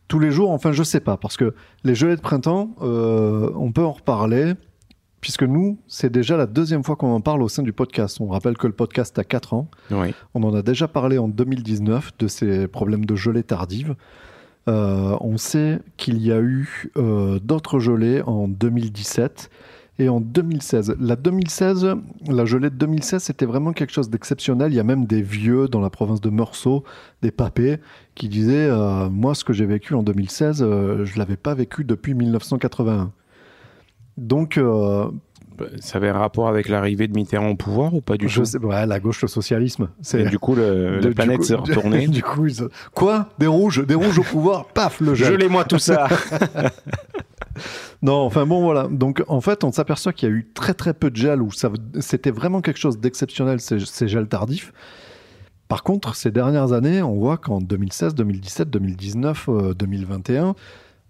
Tous 0.08 0.20
les 0.20 0.32
jours, 0.32 0.52
enfin, 0.52 0.72
je 0.72 0.84
sais 0.84 1.02
pas, 1.02 1.18
parce 1.18 1.36
que 1.36 1.54
les 1.84 1.94
gelées 1.94 2.16
de 2.16 2.22
printemps, 2.22 2.76
euh, 2.82 3.52
on 3.56 3.72
peut 3.72 3.84
en 3.84 3.92
reparler, 3.92 4.54
puisque 5.20 5.44
nous, 5.44 5.80
c'est 5.88 6.12
déjà 6.12 6.38
la 6.38 6.46
deuxième 6.46 6.84
fois 6.84 6.96
qu'on 6.96 7.12
en 7.12 7.22
parle 7.22 7.44
au 7.44 7.50
sein 7.50 7.62
du 7.62 7.74
podcast. 7.74 8.20
On 8.22 8.28
rappelle 8.28 8.58
que 8.58 8.68
le 8.68 8.74
podcast 8.74 9.20
a 9.20 9.24
4 9.26 9.54
ans. 9.54 9.70
Oui. 9.92 10.14
On 10.34 10.44
en 10.44 10.54
a 10.54 10.62
déjà 10.62 10.88
parlé 10.88 11.18
en 11.18 11.28
2019 11.28 12.14
de 12.18 12.28
ces 12.28 12.68
problèmes 12.68 13.06
de 13.06 13.16
gelée 13.16 13.44
tardive. 13.44 13.96
Euh, 14.70 15.18
on 15.22 15.38
sait 15.38 15.80
qu'il 15.98 16.22
y 16.22 16.32
a 16.32 16.40
eu 16.40 16.92
euh, 16.98 17.40
d'autres 17.40 17.80
gelées 17.80 18.22
en 18.22 18.48
2017 18.48 19.50
et 20.00 20.10
en 20.10 20.20
2016. 20.20 20.96
La 21.00 21.16
2016, 21.16 21.96
la 22.28 22.46
gelée 22.46 22.70
de 22.70 22.76
2016, 22.76 23.24
c'était 23.24 23.46
vraiment 23.46 23.74
quelque 23.74 23.92
chose 23.94 24.10
d'exceptionnel. 24.10 24.72
Il 24.72 24.76
y 24.76 24.80
a 24.80 24.84
même 24.84 25.06
des 25.06 25.22
vieux 25.22 25.68
dans 25.68 25.82
la 25.82 25.90
province 25.90 26.22
de 26.22 26.30
Meursault, 26.30 26.84
des 27.22 27.32
papés, 27.32 27.78
qui 28.16 28.30
disaient 28.30 28.68
euh, 28.70 29.10
Moi, 29.10 29.34
ce 29.36 29.44
que 29.44 29.54
j'ai 29.54 29.66
vécu 29.66 29.94
en 29.96 30.04
2016, 30.04 30.62
euh, 30.62 31.06
je 31.06 31.14
ne 31.14 31.20
l'avais 31.20 31.38
pas 31.38 31.54
vécu 31.56 31.84
depuis 31.84 32.14
1981. 32.14 33.12
Donc, 34.18 34.58
euh, 34.58 35.08
Ça 35.80 35.98
avait 35.98 36.10
un 36.10 36.18
rapport 36.18 36.48
avec 36.48 36.70
l'arrivée 36.70 37.08
de 37.08 37.14
Mitterrand 37.14 37.50
au 37.50 37.56
pouvoir 37.56 37.94
ou 37.96 38.02
pas 38.02 38.18
du 38.18 38.28
je 38.30 38.40
tout? 38.40 38.46
sais, 38.46 38.58
ouais, 38.60 38.86
la 38.86 39.00
gauche, 39.00 39.22
le 39.24 39.28
socialisme, 39.28 39.90
c'est 40.02 40.22
Et 40.22 40.26
Du 40.30 40.38
coup, 40.40 40.54
le- 40.56 41.00
de- 41.02 41.08
la 41.10 41.14
planète 41.16 41.44
s'est 41.44 41.56
retournée. 41.56 42.08
du 42.08 42.22
coup, 42.22 42.46
ils 42.46 42.68
quoi? 42.94 43.30
Des 43.40 43.48
rouges, 43.48 43.86
des 43.86 43.96
rouges 43.96 44.20
au 44.20 44.24
pouvoir, 44.24 44.66
paf, 44.68 45.00
le 45.02 45.16
gel. 45.16 45.34
Gelez-moi 45.34 45.64
tout 45.66 45.80
ça 45.80 46.08
Non, 48.02 48.20
enfin 48.22 48.46
bon, 48.46 48.62
voilà. 48.62 48.88
Donc 48.90 49.24
en 49.28 49.42
fait, 49.42 49.64
on 49.64 49.72
s'aperçoit 49.72 50.14
qu'il 50.14 50.30
y 50.30 50.32
a 50.32 50.36
eu 50.36 50.50
très 50.54 50.74
très 50.74 50.94
peu 50.94 51.10
de 51.10 51.16
gel 51.16 51.42
où 51.42 51.52
ça, 51.52 51.72
c'était 52.00 52.32
vraiment 52.32 52.62
quelque 52.62 52.80
chose 52.80 53.00
d'exceptionnel 53.00 53.60
ces, 53.60 54.08
gels 54.08 54.28
tardifs. 54.28 54.74
Par 55.68 55.84
contre, 55.84 56.16
ces 56.16 56.32
dernières 56.32 56.72
années, 56.72 57.02
on 57.02 57.16
voit 57.16 57.38
qu'en 57.38 57.60
2016, 57.60 58.16
2017, 58.16 58.70
2019, 58.70 59.50
euh, 59.50 59.74
2021, 59.74 60.56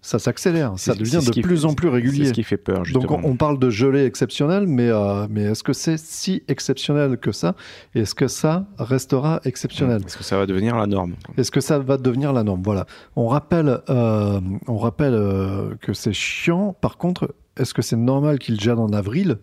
ça 0.07 0.19
s'accélère, 0.19 0.71
ça 0.77 0.93
C'est- 0.93 0.99
devient 0.99 1.19
c'est 1.21 1.35
de 1.35 1.41
plus 1.41 1.61
fait- 1.61 1.65
en 1.67 1.73
plus 1.73 1.87
C'est 1.89 1.93
régulier. 1.93 2.25
ce 2.27 2.31
qui 2.33 2.43
fait 2.43 2.55
peur, 2.57 2.77
Donc 2.77 2.85
justement. 2.85 3.19
on, 3.23 3.31
on 3.31 3.35
parle 3.35 3.59
de 3.59 3.69
gelée 3.69 4.05
exceptionnelle, 4.05 4.65
mais, 4.65 4.89
euh, 4.89 5.27
mais 5.29 5.43
est-ce 5.43 5.63
que 5.63 5.73
c'est 5.73 5.97
si 5.99 6.43
exceptionnel 6.47 7.17
que 7.17 7.31
ça? 7.33 7.55
Et 7.93 7.99
est-ce 8.01 8.15
que 8.15 8.27
ça 8.27 8.65
restera 8.79 9.41
exceptionnel? 9.43 10.01
Est-ce 10.05 10.15
que 10.17 10.23
ça 10.23 10.37
va 10.37 10.45
devenir 10.45 10.77
la 10.77 10.87
norme? 10.87 11.15
Est-ce 11.37 11.51
que 11.51 11.59
ça 11.59 11.77
va 11.79 11.97
devenir 11.97 12.31
la 12.31 12.43
norme? 12.43 12.61
Voilà. 12.63 12.85
On 13.17 13.27
rappelle, 13.27 13.81
euh, 13.89 14.39
on 14.67 14.77
rappelle 14.77 15.13
euh, 15.13 15.75
que 15.81 15.91
c'est 15.93 16.13
chiant. 16.13 16.73
Par 16.79 16.97
contre, 16.97 17.35
est-ce 17.57 17.73
que 17.73 17.81
c'est 17.81 17.97
normal 17.97 18.39
qu'il 18.39 18.59
gèle 18.59 18.79
en 18.79 18.89
avril? 18.93 19.37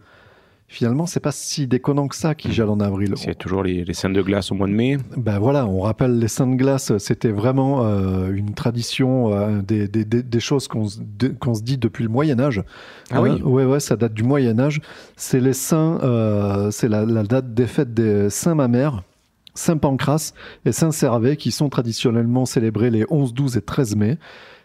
Finalement, 0.75 1.07
c'est 1.07 1.21
pas 1.21 1.31
si 1.31 1.69
déconnant 1.69 2.09
que 2.09 2.17
ça 2.17 2.35
qu'il 2.35 2.51
gèle 2.51 2.69
en 2.69 2.81
avril. 2.81 3.15
A 3.29 3.35
toujours 3.35 3.63
les, 3.63 3.85
les 3.85 3.95
scènes 3.95 4.13
de 4.13 4.23
glace 4.23 4.51
au 4.51 4.57
mois 4.57 4.67
de 4.67 4.73
mai. 4.73 4.97
Ben 5.17 5.39
voilà, 5.39 5.67
on 5.69 5.79
rappelle 5.79 6.19
les 6.19 6.27
seins 6.27 6.49
de 6.49 6.57
glace, 6.57 6.99
c'était 6.99 7.31
vraiment 7.31 7.85
euh, 7.87 8.33
une 8.35 8.55
tradition, 8.55 9.33
euh, 9.33 9.63
des, 9.63 9.87
des- 9.87 10.05
des- 10.05 10.25
des 10.25 10.41
choses 10.41 10.67
qu'on 10.67 10.89
se, 10.89 10.99
dit 11.63 11.79
depuis 11.79 12.03
le 12.03 12.11
Moyen 12.11 12.41
Âge. 12.41 12.61
Ah 13.13 13.23
oui. 13.23 13.41
Ouais, 13.43 13.65
ouais, 13.65 13.79
ça 13.79 13.95
date 13.95 14.15
du 14.15 14.25
Moyen 14.25 14.59
Âge. 14.59 14.81
C'est 15.15 15.39
les 15.39 15.53
saints, 15.53 16.01
euh, 16.03 16.73
c'est 16.73 16.89
la, 16.89 17.05
la 17.05 17.23
date 17.23 17.55
des 17.55 17.69
fêtes 17.69 17.95
des 17.95 18.29
saints 18.29 18.57
mamères. 18.57 19.05
Saint 19.55 19.77
Pancras 19.77 20.33
et 20.65 20.73
Saint 20.73 20.91
Servais 20.91 21.37
qui 21.37 21.53
sont 21.53 21.69
traditionnellement 21.69 22.47
célébrés 22.47 22.91
les 22.91 23.05
11, 23.11 23.33
12 23.33 23.57
et 23.59 23.63
13 23.63 23.95
mai. 23.95 24.19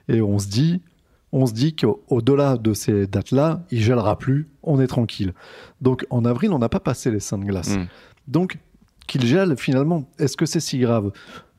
Et 0.07 0.24
on 0.24 0.39
se 0.39 0.47
dit, 0.47 0.82
on 1.32 1.45
se 1.45 1.53
dit 1.53 1.75
qu'au-delà 1.75 2.57
de 2.57 2.73
ces 2.73 3.05
dates-là, 3.07 3.63
il 3.71 3.82
gèlera 3.82 4.17
plus, 4.17 4.49
on 4.63 4.80
est 4.80 4.88
tranquille. 4.88 5.34
Donc 5.82 6.05
en 6.09 6.25
avril, 6.25 6.51
on 6.51 6.59
n'a 6.59 6.69
pas 6.69 6.80
passé 6.80 7.11
les 7.11 7.19
saints 7.19 7.38
de 7.38 7.45
glace. 7.45 7.77
Mm. 7.77 7.86
Donc 8.27 8.57
qu'il 9.07 9.25
gèle 9.25 9.55
finalement, 9.57 10.05
est-ce 10.19 10.38
que 10.38 10.45
c'est 10.45 10.59
si 10.59 10.80
grave? 10.80 11.11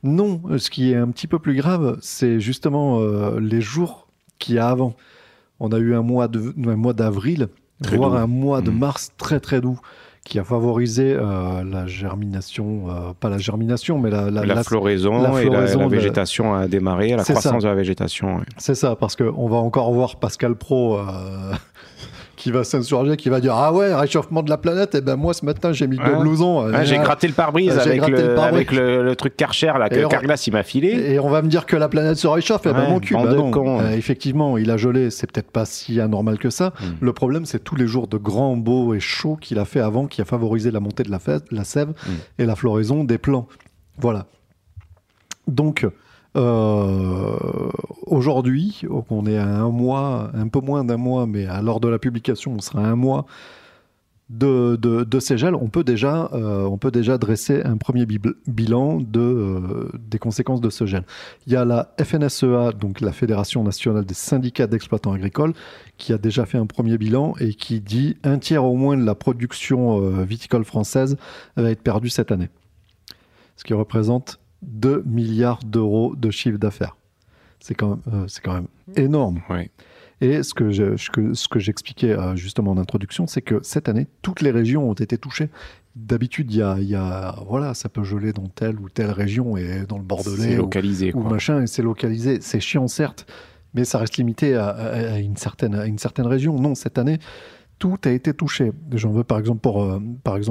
Non, 0.03 0.41
ce 0.57 0.71
qui 0.71 0.93
est 0.93 0.97
un 0.97 1.09
petit 1.11 1.27
peu 1.27 1.39
plus 1.39 1.55
grave, 1.55 1.99
c'est 2.01 2.41
justement 2.41 3.01
euh, 3.01 3.39
les 3.39 3.61
jours 3.61 4.09
qu'il 4.39 4.55
y 4.55 4.59
a 4.59 4.69
avant. 4.69 4.95
On 5.59 5.73
a 5.73 5.79
eu 5.79 5.95
un 5.95 6.03
mois 6.03 6.27
d'avril, 6.29 7.49
voire 7.93 8.11
doux. 8.13 8.17
un 8.17 8.27
mois 8.27 8.63
de 8.63 8.71
Mm. 8.71 8.79
mars 8.79 9.13
très 9.19 9.41
très 9.41 9.61
doux, 9.61 9.79
qui 10.25 10.39
a 10.39 10.45
favorisé 10.45 11.15
euh, 11.19 11.65
la 11.65 11.87
germination, 11.87 12.85
euh, 12.89 12.93
pas 13.19 13.29
la 13.31 13.39
germination, 13.39 13.99
mais 13.99 14.11
la, 14.11 14.31
la- 14.31 14.45
La, 14.45 14.55
la- 14.55 14.63
floraison, 14.63 15.21
la 15.23 15.31
et 15.31 15.33
la- 15.33 15.41
floraison 15.51 15.79
la, 15.81 15.85
de- 15.87 15.91
végétation 15.91 16.55
a 16.55 16.69
démarré, 16.69 17.11
la 17.17 17.25
ça. 17.25 17.33
croissance 17.33 17.63
de 17.63 17.69
la 17.69 17.75
végétation. 17.75 18.41
C'est 18.59 18.75
ça, 18.75 18.97
parce 18.97 19.17
qu'on 19.17 19.49
va 19.49 19.57
encore 19.57 19.93
voir 19.93 20.17
Pascal 20.17 20.55
Pro 20.57 20.99
euh, 20.99 21.03
qui 22.41 22.51
va 22.51 22.65
s'insurger, 22.65 23.17
qui 23.17 23.29
va 23.29 23.41
dire 23.41 23.55
Ah 23.55 23.73
ouais, 23.73 23.95
réchauffement 23.95 24.43
de 24.43 24.51
la 24.51 24.57
planète, 24.57 24.95
et 24.95 25.01
ben 25.01 25.17
moi 25.17 25.35
ce 25.35 25.45
matin 25.45 25.73
j'ai 25.73 25.87
mis 25.87 25.99
Ouais. 25.99 26.07
deux 26.09 26.17
blousons. 26.21 26.71
Ah, 26.73 26.85
j'ai 26.85 26.99
Euh, 26.99 27.03
gratté 27.03 27.29
le 27.29 27.35
pare-brise 27.35 27.79
avec, 27.79 28.07
le, 28.09 28.17
le 28.17 28.35
pare-brise. 28.35 28.55
avec 28.55 28.73
le, 28.73 29.03
le 29.05 29.15
truc 29.17 29.37
Karcher 29.37 29.73
là, 29.79 29.89
que 29.89 30.05
on- 30.05 30.09
Carglass 30.09 30.47
il 30.47 30.53
m'a 30.53 30.63
filé. 30.63 30.89
Et 31.13 31.19
on 31.21 31.29
va 31.29 31.43
me 31.43 31.49
dire 31.49 31.67
que 31.67 31.77
la 31.77 31.89
planète 31.89 32.17
se 32.17 32.27
réchauffe, 32.27 32.65
et 32.67 32.73
ben 32.73 32.85
Ouais, 32.85 32.89
mon 32.91 32.99
cul, 33.01 33.15
ben 33.15 33.35
non. 33.35 33.51
cons. 33.51 33.81
Euh, 33.81 33.91
effectivement, 33.91 34.57
il 34.59 34.71
a 34.71 34.77
gelé, 34.77 35.11
c'est 35.11 35.31
peut-être 35.31 35.51
pas 35.51 35.65
si 35.67 36.01
anormal 36.01 36.39
que 36.39 36.49
ça. 36.51 36.73
Mm. 36.81 36.85
Le 37.03 37.13
problème, 37.13 37.45
c'est 37.45 37.63
tous 37.63 37.77
les 37.77 37.87
jours 37.87 38.09
de 38.09 38.17
grands, 38.17 38.57
beaux 38.57 38.95
et 38.95 39.01
chauds 39.01 39.37
qu'il 39.37 39.59
a 39.59 39.65
fait 39.67 39.81
avant, 39.81 40.07
qui 40.07 40.23
a 40.23 40.25
favorisé 40.25 40.71
la 40.71 40.81
montée 40.81 41.03
de 41.03 41.11
la, 41.11 41.65
sève 41.65 41.89
Mm. 41.91 42.11
et 42.39 42.47
la 42.47 42.57
floraison 42.57 43.05
des 43.05 43.19
plants. 43.19 43.47
Voilà. 43.99 44.27
Donc, 45.47 45.87
euh, 46.37 47.71
aujourd'hui, 48.07 48.83
on 49.11 49.27
est 49.27 49.39
à 49.39 49.47
un 49.47 49.71
mois, 49.71 50.31
un 50.35 50.49
peu 50.49 50.61
moins 50.61 50.85
d'un 50.85 50.97
mois, 50.97 51.27
mais 51.27 51.47
à 51.47 51.61
l'heure 51.63 51.81
de 51.81 51.89
la 51.89 51.99
publication, 51.99 52.53
on 52.57 52.61
sera 52.61 52.83
à 52.83 52.87
un 52.87 52.97
mois 52.97 53.27
de, 54.29 54.77
de, 54.77 55.19
ces 55.19 55.37
gels, 55.37 55.57
on 55.57 55.69
peut 55.69 55.83
déjà, 55.83 56.31
euh, 56.33 56.63
on 56.63 56.79
peut 56.79 56.93
déjà 56.93 57.19
dresser 57.19 57.63
un 57.65 57.77
premier 57.77 58.07
bilan 58.07 59.01
de, 59.01 59.19
euh, 59.19 59.91
des 59.99 60.21
conséquences 60.21 60.61
de 60.61 60.71
ce 60.71 60.87
gel. 60.87 61.03
Il 61.49 61.53
y 61.53 61.57
a 61.57 61.65
la 61.65 61.93
FNSEA, 62.01 62.71
donc 62.79 63.01
la 63.01 63.11
Fédération 63.11 63.65
nationale 63.65 64.05
des 64.05 64.15
syndicats 64.15 64.69
d'exploitants 64.69 65.13
agricoles, 65.13 65.53
qui 65.99 66.13
a 66.13 66.19
déjà 66.19 66.47
fait 66.47 66.59
un 66.59 66.67
premier 66.67 66.97
bilan 66.97 67.35
et 67.41 67.55
qui 67.55 67.81
dit 67.81 68.19
un 68.23 68.39
tiers 68.39 68.65
au 68.65 68.77
moins 68.77 68.97
de 68.97 69.05
la 69.05 69.17
production 69.17 69.99
viticole 70.23 70.65
française 70.65 71.17
va 71.57 71.69
être 71.69 71.83
perdue 71.83 72.09
cette 72.09 72.31
année. 72.31 72.51
Ce 73.57 73.65
qui 73.65 73.75
représente 73.75 74.39
2 74.63 75.03
milliards 75.07 75.61
d'euros 75.65 76.15
de 76.17 76.31
chiffre 76.31 76.59
d'affaires. 76.59 76.97
C'est 77.61 77.75
quand, 77.75 77.91
même, 77.91 78.01
euh, 78.13 78.25
c'est 78.29 78.43
quand 78.43 78.55
même 78.55 78.69
énorme. 78.97 79.41
Et 80.23 80.43
ce 80.43 80.53
que, 80.55 80.71
je- 80.71 80.97
ce 80.97 81.11
que, 81.11 81.35
ce 81.35 81.49
que 81.49 81.59
j'expliquais 81.59 82.11
euh, 82.13 82.37
justement 82.37 82.73
en 82.73 82.79
introduction, 82.79 83.27
c'est 83.27 83.43
que 83.43 83.61
cette 83.63 83.89
année, 83.89 84.07
toutes 84.23 84.41
les 84.43 84.51
régions 84.51 84.89
ont 84.89 84.95
été 84.95 85.17
touchées. 85.19 85.49
D'habitude, 85.97 86.53
il 86.53 86.59
y 86.59 86.63
a, 86.63 86.77
il 86.79 86.89
y 86.89 86.95
a- 86.95 87.35
voilà, 87.49 87.75
ça 87.75 87.89
peut 87.89 88.05
geler 88.05 88.33
dans 88.33 88.47
telle 88.47 88.79
ou 88.79 88.89
telle 88.89 89.11
région 89.11 89.57
et 89.57 89.85
dans 89.89 89.97
le 89.99 90.05
Bordelais 90.05 90.55
ou- 90.57 90.63
localisé. 90.63 91.13
ou, 91.15 91.21
quoi. 91.23 91.31
machin, 91.33 91.63
et 91.63 91.67
c'est 91.67 91.83
localisé. 91.83 92.39
C'est 92.43 92.61
chiant, 92.61 92.87
certes, 92.87 93.27
mais 93.75 93.85
ça 93.85 93.99
reste 93.99 94.17
limité 94.17 94.55
à, 94.57 94.69
à- 94.69 95.13
à 95.15 95.19
une 95.19 95.37
certaine, 95.37 95.75
à 95.75 95.87
une 95.87 95.99
certaine 95.99 96.27
région. 96.27 96.59
Non, 96.59 96.75
cette 96.75 96.99
année, 96.99 97.19
tout 97.81 97.97
a 98.05 98.11
été 98.11 98.35
touché. 98.35 98.73
J'en 98.93 99.11
veux 99.11 99.25
par 99.25 99.39
exemple 99.39 99.61
pour 99.61 99.83
euh, 99.83 99.99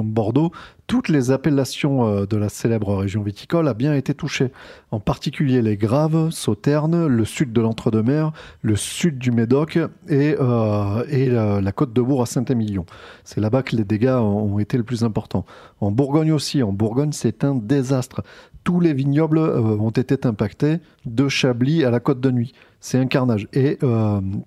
Bordeaux, 0.02 0.50
toutes 0.88 1.08
les 1.08 1.30
appellations 1.30 2.06
euh, 2.06 2.26
de 2.26 2.36
la 2.36 2.48
célèbre 2.48 2.96
région 2.96 3.22
viticole 3.22 3.68
a 3.68 3.74
bien 3.74 3.94
été 3.94 4.14
touchée. 4.14 4.50
En 4.90 4.98
particulier 4.98 5.62
les 5.62 5.76
Graves, 5.76 6.30
Sauternes, 6.30 7.06
le 7.06 7.24
sud 7.24 7.52
de 7.52 7.60
l'Entre-deux-Mers, 7.60 8.32
le 8.62 8.74
sud 8.74 9.16
du 9.18 9.30
Médoc 9.30 9.78
et, 10.08 10.36
euh, 10.40 11.60
la, 11.60 11.72
côte 11.72 11.92
de 11.92 12.02
Bourg 12.02 12.20
à 12.20 12.26
Saint-Émilion. 12.26 12.84
C'est 13.22 13.40
là-bas 13.40 13.62
que 13.62 13.76
les 13.76 13.84
dégâts 13.84 14.18
ont 14.20 14.58
été 14.58 14.76
le 14.76 14.82
plus 14.82 15.04
importants. 15.04 15.46
En 15.80 15.92
Bourgogne 15.92 16.32
aussi, 16.32 16.64
en 16.64 16.72
Bourgogne 16.72 17.12
c'est 17.12 17.44
un 17.44 17.54
désastre. 17.54 18.22
Tous 18.64 18.80
les 18.80 18.92
vignobles 18.92 19.38
ont 19.38 19.90
été 19.90 20.26
impactés 20.26 20.78
de 21.06 21.28
Chablis 21.28 21.84
à 21.84 21.90
la 21.90 22.00
côte 22.00 22.20
de 22.20 22.30
Nuit. 22.32 22.52
C'est 22.80 22.98
un 22.98 23.06
carnage. 23.06 23.48
Et 23.52 23.78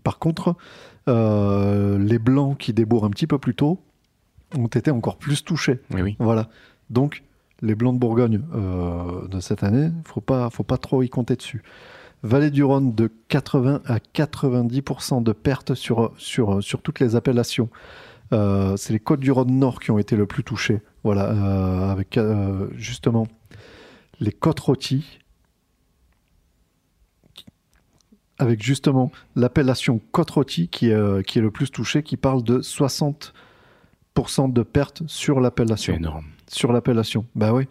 par 0.04 0.20
contre, 0.20 0.56
les 1.08 2.20
blancs 2.20 2.58
qui 2.58 2.74
débourrent 2.74 3.06
un 3.06 3.10
petit 3.10 3.28
peu 3.28 3.38
plus 3.38 3.56
tôt 3.56 3.80
ont 4.58 4.68
été 4.68 4.92
encore 4.92 5.18
plus 5.18 5.44
touchés. 5.44 5.80
Oui, 5.92 6.02
oui. 6.02 6.16
Voilà. 6.20 6.50
Donc, 6.90 7.24
les 7.62 7.76
blancs 7.76 7.96
de 7.96 8.00
Bourgogne 8.00 8.42
euh, 8.54 9.28
de 9.28 9.40
cette 9.40 9.64
année, 9.64 9.90
faut 10.06 10.22
pas, 10.22 10.50
faut 10.50 10.64
pas 10.64 10.78
trop 10.78 11.02
y 11.02 11.10
compter 11.10 11.36
dessus. 11.36 11.64
Vallée 12.22 12.52
du 12.52 12.64
Rhône 12.64 12.94
de 12.94 13.12
80 13.30 13.82
à 13.86 13.98
90% 13.98 15.24
de 15.24 15.32
pertes 15.32 15.74
sur, 15.74 16.14
sur, 16.18 16.64
sur 16.64 16.82
toutes 16.82 17.00
les 17.00 17.16
appellations. 17.16 17.70
Euh, 18.32 18.78
c'est 18.78 18.94
les 18.94 19.00
côtes 19.00 19.20
du 19.20 19.32
Rhône 19.32 19.60
Nord 19.60 19.80
qui 19.80 19.92
ont 19.92 20.00
été 20.00 20.16
le 20.16 20.26
plus 20.26 20.44
touchées. 20.44 20.82
Voilà, 21.04 21.32
euh, 21.32 21.92
avec 21.92 22.18
euh, 22.18 22.68
justement 22.76 23.28
les 24.20 24.32
côtes 24.32 24.60
rôties, 24.60 25.20
avec 28.44 28.62
justement 28.62 29.12
l'appellation 29.36 30.00
côte 30.12 30.30
rôtie 30.32 30.68
qui, 30.68 30.90
est, 30.90 30.94
euh, 30.94 31.22
qui 31.24 31.40
est 31.40 31.42
le 31.42 31.52
plus 31.52 31.72
touchée, 31.72 32.04
qui 32.04 32.18
parle 32.18 32.44
de 32.44 32.60
60% 32.62 33.34
de 34.54 34.62
pertes 34.64 35.04
sur 35.08 35.36
C'est 35.36 35.42
l'appellation 35.42 35.94
énorme. 35.96 36.26
sur 36.48 36.72
l'appellation. 36.72 37.26
Bah 37.36 37.54
oui, 37.54 37.68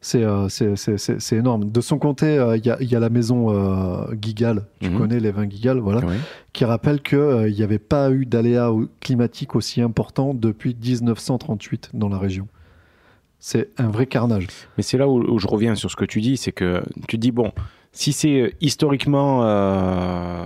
c'est 0.00 0.22
euh, 0.24 0.48
c'est- 0.48 0.76
c'est- 0.76 0.96
c'est- 0.98 1.20
c'est 1.20 1.36
énorme. 1.36 1.70
De 1.70 1.80
son 1.80 1.98
côté, 1.98 2.26
euh, 2.38 2.56
il 2.56 2.64
y, 2.66 2.70
a, 2.70 2.76
il 2.80 2.88
y 2.90 2.96
a 2.96 3.00
la 3.00 3.10
maison 3.10 3.50
euh, 3.50 4.12
Guigal, 4.14 4.66
tu 4.80 4.90
Mhm. 4.90 4.98
connais 4.98 5.20
les 5.20 5.30
vins 5.30 5.46
Guigal, 5.46 5.78
voilà, 5.78 6.00
Oui. 6.06 6.14
qui 6.52 6.64
rappelle 6.64 7.02
qu'il 7.02 7.52
n'y 7.54 7.62
avait 7.62 7.78
pas 7.78 8.10
eu 8.10 8.24
d'aléas 8.26 8.70
climatiques 9.00 9.54
aussi 9.54 9.80
importants 9.82 10.34
depuis 10.34 10.74
1938 10.80 11.90
dans 11.94 12.08
la 12.08 12.18
région. 12.18 12.48
C'est 13.44 13.70
un 13.76 13.88
vrai 13.88 14.06
carnage. 14.06 14.46
Mais 14.76 14.84
c'est 14.84 14.96
là 14.98 15.08
où, 15.08 15.18
où 15.20 15.38
je 15.40 15.48
reviens 15.48 15.74
sur 15.74 15.90
ce 15.90 15.96
que 15.96 16.04
tu 16.04 16.20
dis, 16.20 16.36
c'est 16.36 16.52
que 16.52 16.80
tu 17.08 17.18
dis, 17.18 17.32
bon, 17.32 17.50
si 17.92 18.12
c'est 18.12 18.40
euh, 18.40 18.50
historiquement 18.60 19.40
euh, 19.44 20.44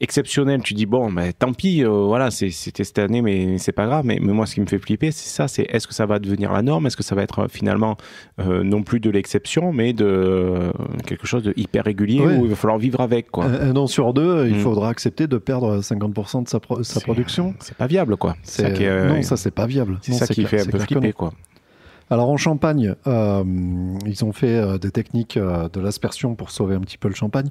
exceptionnel, 0.00 0.62
tu 0.62 0.74
dis, 0.74 0.86
bon, 0.86 1.10
ben, 1.12 1.32
tant 1.36 1.52
pis, 1.52 1.84
euh, 1.84 1.88
voilà, 1.88 2.30
c'était 2.30 2.84
cette 2.84 2.98
année, 2.98 3.20
mais 3.22 3.58
c'est 3.58 3.72
pas 3.72 3.86
grave. 3.86 4.04
Mais, 4.04 4.18
mais 4.20 4.32
moi, 4.32 4.46
ce 4.46 4.54
qui 4.54 4.60
me 4.60 4.66
fait 4.66 4.78
flipper, 4.78 5.10
c'est 5.10 5.28
ça, 5.28 5.48
c'est 5.48 5.62
est-ce 5.68 5.86
que 5.88 5.94
ça 5.94 6.06
va 6.06 6.18
devenir 6.18 6.52
la 6.52 6.62
norme? 6.62 6.86
Est-ce 6.86 6.96
que 6.96 7.02
ça 7.02 7.14
va 7.14 7.22
être 7.22 7.48
finalement 7.50 7.96
euh, 8.40 8.62
non 8.62 8.82
plus 8.82 9.00
de 9.00 9.10
l'exception, 9.10 9.72
mais 9.72 9.92
de 9.92 10.72
quelque 11.06 11.26
chose 11.26 11.42
de 11.42 11.52
hyper 11.56 11.84
régulier 11.84 12.20
Ouais. 12.20 12.36
où 12.36 12.44
il 12.44 12.50
va 12.50 12.56
falloir 12.56 12.78
vivre 12.78 13.00
avec, 13.00 13.30
quoi? 13.30 13.46
Un, 13.46 13.70
un 13.70 13.76
an 13.76 13.86
sur 13.86 14.14
deux, 14.14 14.46
il 14.48 14.54
Mhm. 14.54 14.60
faudra 14.60 14.88
accepter 14.88 15.26
de 15.26 15.38
perdre 15.38 15.80
50% 15.82 16.42
de 16.44 16.48
sa, 16.48 16.60
pro- 16.60 16.82
sa 16.82 17.00
production. 17.00 17.54
C'est 17.60 17.76
pas 17.76 17.86
viable, 17.86 18.16
quoi. 18.16 18.36
C'est 18.42 18.62
ça 18.62 18.70
qui, 18.70 18.84
est, 18.84 19.06
non, 19.08 19.22
ça 19.22 19.36
c'est 19.36 19.50
pas 19.50 19.66
viable. 19.66 19.98
c'est 20.02 20.12
ça 20.12 20.26
qui 20.26 20.44
clair- 20.44 20.62
fait 20.62 20.68
un 20.68 20.70
peu 20.70 20.78
flipper, 20.78 21.12
quoi. 21.12 21.32
Alors 22.10 22.30
en 22.30 22.36
Champagne, 22.36 22.94
euh, 23.06 23.44
ils 24.06 24.24
ont 24.24 24.32
fait 24.32 24.56
euh, 24.56 24.78
des 24.78 24.90
techniques 24.90 25.36
euh, 25.36 25.68
de 25.68 25.80
l'aspersion 25.80 26.34
pour 26.34 26.50
sauver 26.50 26.74
un 26.74 26.80
petit 26.80 26.98
peu 26.98 27.08
le 27.08 27.14
champagne. 27.14 27.48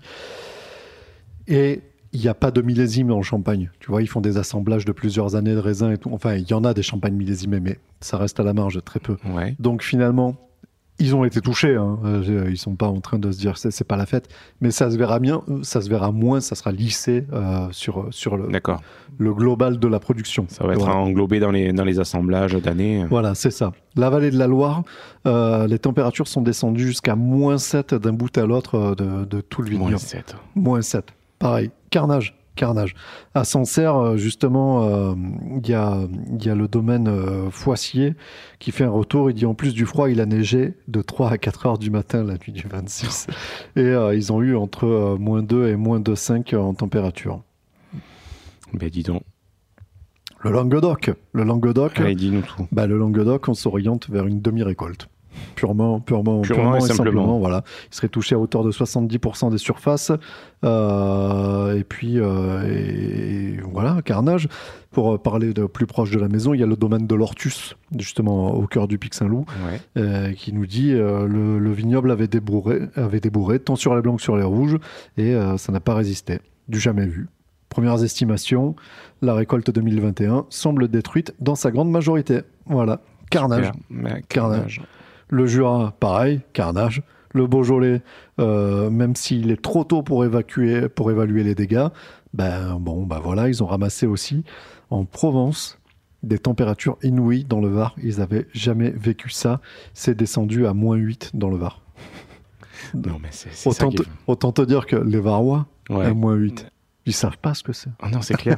Et 1.48 1.82
il 2.14 2.22
n'y 2.22 2.28
a 2.28 2.34
pas 2.34 2.52
de 2.52 2.62
millésime 2.62 3.12
en 3.12 3.22
Champagne. 3.22 3.70
Tu 3.80 3.92
vois, 3.92 4.02
ils 4.02 4.08
font 4.08 4.22
des 4.22 4.38
assemblages 4.38 4.86
de 4.86 4.92
plusieurs 4.92 5.36
années 5.36 5.54
de 5.54 5.60
raisins 5.60 5.92
et 5.92 5.98
tout. 5.98 6.10
Enfin, 6.12 6.36
il 6.36 6.50
y 6.50 6.54
en 6.54 6.64
a 6.64 6.74
des 6.74 6.82
champagnes 6.82 7.16
millésimés, 7.16 7.60
mais 7.60 7.78
ça 8.02 8.18
reste 8.18 8.40
à 8.40 8.44
la 8.44 8.54
marge, 8.54 8.82
très 8.84 9.00
peu. 9.00 9.18
Ouais. 9.26 9.56
Donc 9.60 9.84
finalement, 9.84 10.36
ils 11.00 11.16
ont 11.16 11.24
été 11.26 11.42
touchés. 11.42 11.76
Hein. 11.76 11.98
Euh, 12.06 12.48
Ils 12.50 12.58
sont 12.58 12.76
pas 12.76 12.88
en 12.88 13.00
train 13.02 13.20
de 13.20 13.32
se 13.32 13.38
dire 13.40 13.58
c'est 13.58 13.84
pas 13.88 13.98
la 13.98 14.06
fête, 14.06 14.28
mais 14.62 14.72
ça 14.72 14.90
se 14.90 14.98
verra 14.98 15.20
bien, 15.20 15.42
euh, 15.50 15.60
ça 15.64 15.82
se 15.82 15.90
verra 15.90 16.12
moins, 16.12 16.42
ça 16.42 16.56
sera 16.56 16.72
lissé 16.72 17.26
euh, 17.34 17.68
sur 17.72 18.08
sur 18.12 18.38
le, 18.38 18.48
global 19.34 19.80
de 19.80 19.88
la 19.88 20.00
production. 20.00 20.46
Ça 20.50 20.66
va 20.66 20.74
être 20.74 20.80
Voilà. 20.80 20.96
englobé 20.96 21.40
dans 21.40 21.52
les, 21.52 21.72
dans 21.74 21.84
les 21.84 22.00
assemblages 22.00 22.54
d'années. 22.56 23.06
Voilà, 23.10 23.36
c'est 23.36 23.52
ça. 23.52 23.72
La 23.96 24.10
vallée 24.10 24.32
de 24.32 24.38
la 24.38 24.48
Loire, 24.48 24.84
euh, 25.26 25.68
les 25.68 25.80
températures 25.80 26.28
sont 26.28 26.42
descendues 26.42 26.88
jusqu'à 26.88 27.16
moins 27.16 27.58
7 27.58 27.96
d'un 27.96 28.14
bout 28.14 28.36
à 28.38 28.46
l'autre 28.46 28.76
euh, 28.76 28.96
de, 28.96 29.26
de 29.26 29.42
tout 29.42 29.62
le 29.62 29.70
vignoble. 29.70 29.90
Moins 29.92 29.98
7. 30.00 30.36
Moins 30.56 30.82
7. 30.82 31.06
Pareil, 31.40 31.72
carnage, 31.90 32.36
carnage. 32.58 32.94
À 33.34 33.46
Sancerre, 33.46 33.96
euh, 33.96 34.18
justement, 34.18 34.84
euh, 34.84 35.16
il 35.64 35.70
y, 35.70 35.74
a, 35.74 36.02
il 36.38 36.46
y 36.46 36.50
a 36.50 36.56
le 36.56 36.68
domaine 36.68 37.08
euh, 37.08 37.50
Foissier 37.50 38.16
qui 38.60 38.72
fait 38.72 38.84
un 38.84 38.90
retour. 38.90 39.30
Il 39.30 39.34
dit 39.34 39.46
en 39.46 39.54
plus 39.54 39.74
du 39.74 39.86
froid, 39.86 40.10
il 40.10 40.20
a 40.20 40.26
neigé 40.26 40.74
de 40.90 41.02
3 41.02 41.32
à 41.32 41.38
4 41.38 41.66
heures 41.66 41.78
du 41.78 41.90
matin 41.90 42.24
la 42.24 42.34
nuit 42.34 42.52
du 42.52 42.68
26. 42.68 43.28
et 43.78 43.80
euh, 43.80 44.14
ils 44.14 44.34
ont 44.34 44.42
eu 44.42 44.58
entre 44.58 45.16
moins 45.18 45.42
2 45.42 45.70
et 45.70 45.76
moins 45.78 46.02
2,5 46.02 46.58
en 46.58 46.74
température. 46.74 47.42
Ben 48.74 48.90
dis 48.90 49.04
donc. 49.04 49.24
Le 50.42 50.52
Languedoc, 50.52 51.12
le 51.32 51.44
Languedoc, 51.44 52.00
Allez, 52.00 52.14
dis-nous 52.14 52.42
tout. 52.42 52.68
Bah, 52.72 52.86
le 52.86 52.98
Languedoc, 52.98 53.48
on 53.48 53.56
s'oriente 53.56 54.10
vers 54.10 54.28
une 54.28 54.40
demi-récolte. 54.40 55.10
Purement, 55.56 56.00
purement, 56.00 56.42
Purement 56.42 56.76
et 56.78 56.82
simplement. 56.82 57.40
voilà. 57.40 57.64
Il 57.92 57.96
serait 57.96 58.10
touché 58.10 58.36
à 58.36 58.40
hauteur 58.40 58.64
de 58.64 58.72
70% 58.72 59.50
des 59.52 59.58
surfaces. 59.58 60.12
Euh, 60.64 61.78
et 61.78 61.84
puis, 61.84 62.20
euh, 62.20 62.64
et 62.68 63.60
voilà, 63.72 64.02
carnage. 64.04 64.48
Pour 64.92 65.14
euh, 65.14 65.18
parler 65.18 65.54
de 65.54 65.66
plus 65.66 65.86
proche 65.86 66.10
de 66.12 66.20
la 66.20 66.28
maison, 66.28 66.54
il 66.54 66.60
y 66.60 66.64
a 66.64 66.66
le 66.66 66.76
domaine 66.76 67.06
de 67.08 67.16
l'Ortus, 67.16 67.76
justement 67.98 68.54
au 68.56 68.66
cœur 68.68 68.88
du 68.88 68.98
Pic 68.98 69.14
Saint-Loup, 69.14 69.46
Ouais. 69.70 69.80
euh, 69.98 70.32
qui 70.34 70.54
nous 70.54 70.66
dit 70.66 70.92
le, 70.92 71.60
le 71.60 71.72
vignoble 71.72 72.10
avait 72.12 72.28
débourré, 72.28 72.82
avait 72.96 73.20
débourré 73.20 73.60
tant 73.60 73.76
sur 73.76 73.96
les 73.96 74.02
blancs 74.02 74.18
que 74.18 74.24
sur 74.24 74.38
les 74.38 74.44
rouges, 74.44 74.78
et 75.18 75.36
ça 75.58 75.72
n'a 75.72 75.80
pas 75.80 75.94
résisté. 75.94 76.40
Du 76.68 76.80
jamais 76.80 77.06
vu. 77.06 77.28
Premières 77.70 78.04
estimations, 78.04 78.76
la 79.22 79.34
récolte 79.36 79.70
2021 79.70 80.46
semble 80.50 80.88
détruite 80.88 81.34
dans 81.40 81.56
sa 81.56 81.70
grande 81.70 81.92
majorité. 81.92 82.42
Voilà, 82.66 83.02
carnage. 83.30 83.72
Super. 83.92 84.18
Carnage. 84.30 84.82
Le 85.30 85.46
Jura, 85.46 85.94
pareil, 86.00 86.42
carnage. 86.54 87.02
Le 87.34 87.46
Beaujolais, 87.46 88.02
euh, 88.40 88.90
même 88.90 89.16
s'il 89.16 89.52
est 89.52 89.62
trop 89.62 89.84
tôt 89.84 90.02
pour 90.02 90.24
évacuer, 90.26 90.88
pour 90.90 91.12
évaluer 91.12 91.44
les 91.44 91.56
dégâts, 91.56 91.88
ben 92.34 92.78
bon, 92.80 93.06
ben 93.06 93.20
voilà, 93.20 93.48
ils 93.50 93.62
ont 93.62 93.68
ramassé 93.68 94.08
aussi 94.08 94.44
en 94.90 95.04
Provence 95.06 95.78
des 96.24 96.40
températures 96.40 96.98
inouïes 97.04 97.44
dans 97.44 97.60
le 97.60 97.68
Var. 97.68 97.96
Ils 98.02 98.22
avaient 98.22 98.48
jamais 98.54 98.90
vécu 98.92 99.30
ça. 99.30 99.62
C'est 99.94 100.16
descendu 100.16 100.66
à 100.66 100.74
moins 100.74 100.96
8 100.96 101.32
dans 101.36 101.50
le 101.50 101.58
Var. 101.58 101.82
Non, 102.96 103.20
mais 103.22 103.30
c'est 103.32 103.50
c'est 103.54 103.72
ça 103.72 103.86
Autant 103.88 103.96
te, 103.96 104.04
autant 104.28 104.52
te 104.52 104.62
dire 104.62 104.86
que 104.86 104.96
les 104.96 105.20
Varois, 105.20 105.68
Ouais. 105.90 106.06
à 106.06 106.14
moins 106.14 106.34
8, 106.36 106.70
ils 107.08 107.14
savent 107.14 107.38
pas 107.38 107.54
ce 107.54 107.64
que 107.64 107.72
c'est. 107.74 107.90
Ah 108.02 108.10
non, 108.10 108.22
c'est 108.22 108.36
clair. 108.36 108.58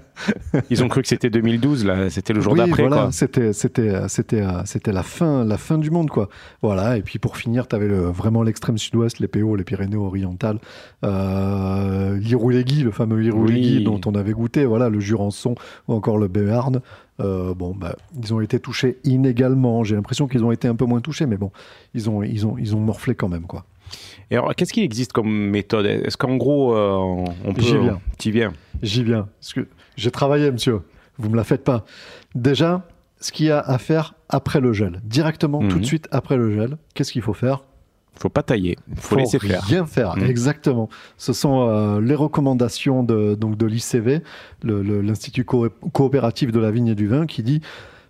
Ils 0.70 0.84
ont 0.84 0.88
cru 0.88 1.02
que 1.02 1.08
c'était 1.08 1.28
2012, 1.28 1.84
là. 1.84 2.08
C'était 2.08 2.32
le 2.32 2.40
jour 2.40 2.52
Oui, 2.52 2.58
d'après, 2.60 2.82
voilà, 2.82 3.02
quoi. 3.02 3.12
C'était, 3.12 3.52
c'était, 3.52 4.08
c'était, 4.08 4.42
euh, 4.42 4.62
c'était 4.64 4.92
la 4.92 5.02
fin, 5.02 5.44
la 5.44 5.58
fin 5.58 5.76
du 5.76 5.90
monde, 5.90 6.08
quoi. 6.08 6.28
Voilà. 6.62 6.96
Et 6.96 7.02
puis 7.02 7.18
pour 7.18 7.36
finir, 7.36 7.66
tu 7.66 7.74
avais 7.74 7.88
vraiment 7.88 8.42
l'extrême 8.42 8.78
sud-ouest, 8.78 9.18
les 9.18 9.28
PO, 9.28 9.56
les 9.56 9.64
Pyrénées-Orientales, 9.64 10.58
euh, 11.04 12.16
l'Irouléguy, 12.18 12.82
le 12.82 12.90
fameux 12.92 13.22
Irouléguy 13.24 13.78
Oui. 13.78 13.84
dont 13.84 14.00
on 14.06 14.14
avait 14.14 14.32
goûté, 14.32 14.64
voilà, 14.64 14.88
le 14.88 15.00
Jurançon 15.00 15.54
ou 15.88 15.94
encore 15.94 16.18
le 16.18 16.28
Béarn. 16.28 16.80
Euh, 17.20 17.54
bon, 17.54 17.74
bah, 17.74 17.96
ils 18.22 18.32
ont 18.32 18.40
été 18.40 18.60
touchés 18.60 18.98
inégalement. 19.04 19.84
J'ai 19.84 19.94
l'impression 19.96 20.28
qu'ils 20.28 20.44
ont 20.44 20.52
été 20.52 20.68
un 20.68 20.74
peu 20.76 20.84
moins 20.84 21.00
touchés, 21.00 21.26
mais 21.26 21.36
bon, 21.36 21.50
ils 21.94 22.08
ont, 22.08 22.22
ils 22.22 22.46
ont, 22.46 22.56
ils 22.56 22.74
ont 22.76 22.80
morflé 22.80 23.14
quand 23.14 23.28
même, 23.28 23.46
quoi. 23.46 23.64
Et 24.30 24.36
alors, 24.36 24.54
qu'est-ce 24.54 24.72
qui 24.72 24.82
existe 24.82 25.12
comme 25.12 25.28
méthode? 25.50 25.86
Est-ce 25.86 26.16
qu'en 26.16 26.36
gros, 26.36 26.74
euh, 26.76 27.24
on 27.44 27.52
peut. 27.52 27.60
J'y 27.62 27.76
viens. 27.78 28.00
T'y 28.18 28.30
viens. 28.30 28.52
J'y 28.82 29.02
viens. 29.02 29.28
Parce 29.40 29.52
que 29.54 29.66
j'ai 29.96 30.10
travaillé, 30.10 30.50
monsieur. 30.50 30.80
Vous 31.18 31.28
me 31.30 31.36
la 31.36 31.44
faites 31.44 31.64
pas. 31.64 31.84
Déjà, 32.34 32.86
ce 33.20 33.32
qu'il 33.32 33.46
y 33.46 33.50
a 33.50 33.58
à 33.60 33.78
faire 33.78 34.14
après 34.28 34.60
le 34.60 34.72
gel, 34.72 35.00
directement, 35.04 35.58
tout 35.60 35.76
Mhm. 35.76 35.80
de 35.80 35.86
suite 35.86 36.08
après 36.12 36.36
le 36.36 36.54
gel, 36.54 36.76
qu'est-ce 36.94 37.12
qu'il 37.12 37.22
faut 37.22 37.34
faire? 37.34 37.64
Faut 38.14 38.28
pas 38.28 38.42
tailler. 38.42 38.76
Faut, 38.96 39.16
laisser 39.16 39.38
faire. 39.38 39.62
rien 39.62 39.84
faire. 39.86 40.16
Mhm. 40.16 40.24
Exactement. 40.24 40.88
Ce 41.16 41.32
sont 41.32 41.68
euh, 41.68 42.00
les 42.00 42.14
recommandations 42.14 43.02
de, 43.02 43.34
donc 43.34 43.56
de 43.56 43.66
l'ICV, 43.66 44.20
l'Institut 44.62 45.44
Co- 45.44 45.68
coopératif 45.92 46.52
de 46.52 46.58
la 46.60 46.70
vigne 46.70 46.88
et 46.88 46.94
du 46.94 47.06
vin, 47.08 47.26
qui 47.26 47.42
dit 47.42 47.60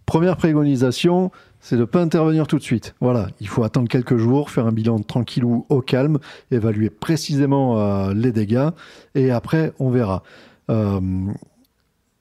première 0.07 0.37
préconisation, 0.37 1.31
c'est 1.61 1.77
de 1.77 1.83
ne 1.83 1.87
pas 1.87 2.01
intervenir 2.01 2.47
tout 2.47 2.59
de 2.59 2.63
suite. 2.63 2.95
Voilà, 3.01 3.29
il 3.41 3.49
faut 3.49 3.65
attendre 3.65 3.89
quelques 3.89 4.17
jours, 4.17 4.51
faire 4.51 4.67
un 4.67 4.73
bilan 4.73 4.99
tranquillou 4.99 5.67
au 5.69 5.81
calme, 5.81 6.19
évaluer 6.51 6.91
précisément 6.91 7.79
euh, 7.79 8.15
les 8.15 8.33
dégâts, 8.33 8.71
et 9.15 9.31
après 9.31 9.73
on 9.79 9.91
verra. 9.91 10.23
Euh, 10.71 11.01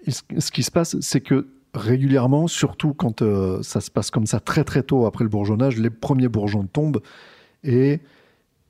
ce 0.07 0.51
qui 0.51 0.63
se 0.63 0.71
passe, 0.71 0.99
c'est 1.01 1.21
que 1.21 1.47
régulièrement, 1.73 2.47
surtout 2.47 2.93
quand 2.93 3.21
euh, 3.21 3.61
ça 3.61 3.81
se 3.81 3.91
passe 3.91 4.11
comme 4.11 4.25
ça 4.25 4.39
très 4.39 4.63
très 4.63 4.83
tôt 4.83 5.05
après 5.05 5.23
le 5.23 5.29
bourgeonnage, 5.29 5.77
les 5.77 5.89
premiers 5.89 6.27
bourgeons 6.27 6.65
tombent 6.65 7.01
et 7.63 7.99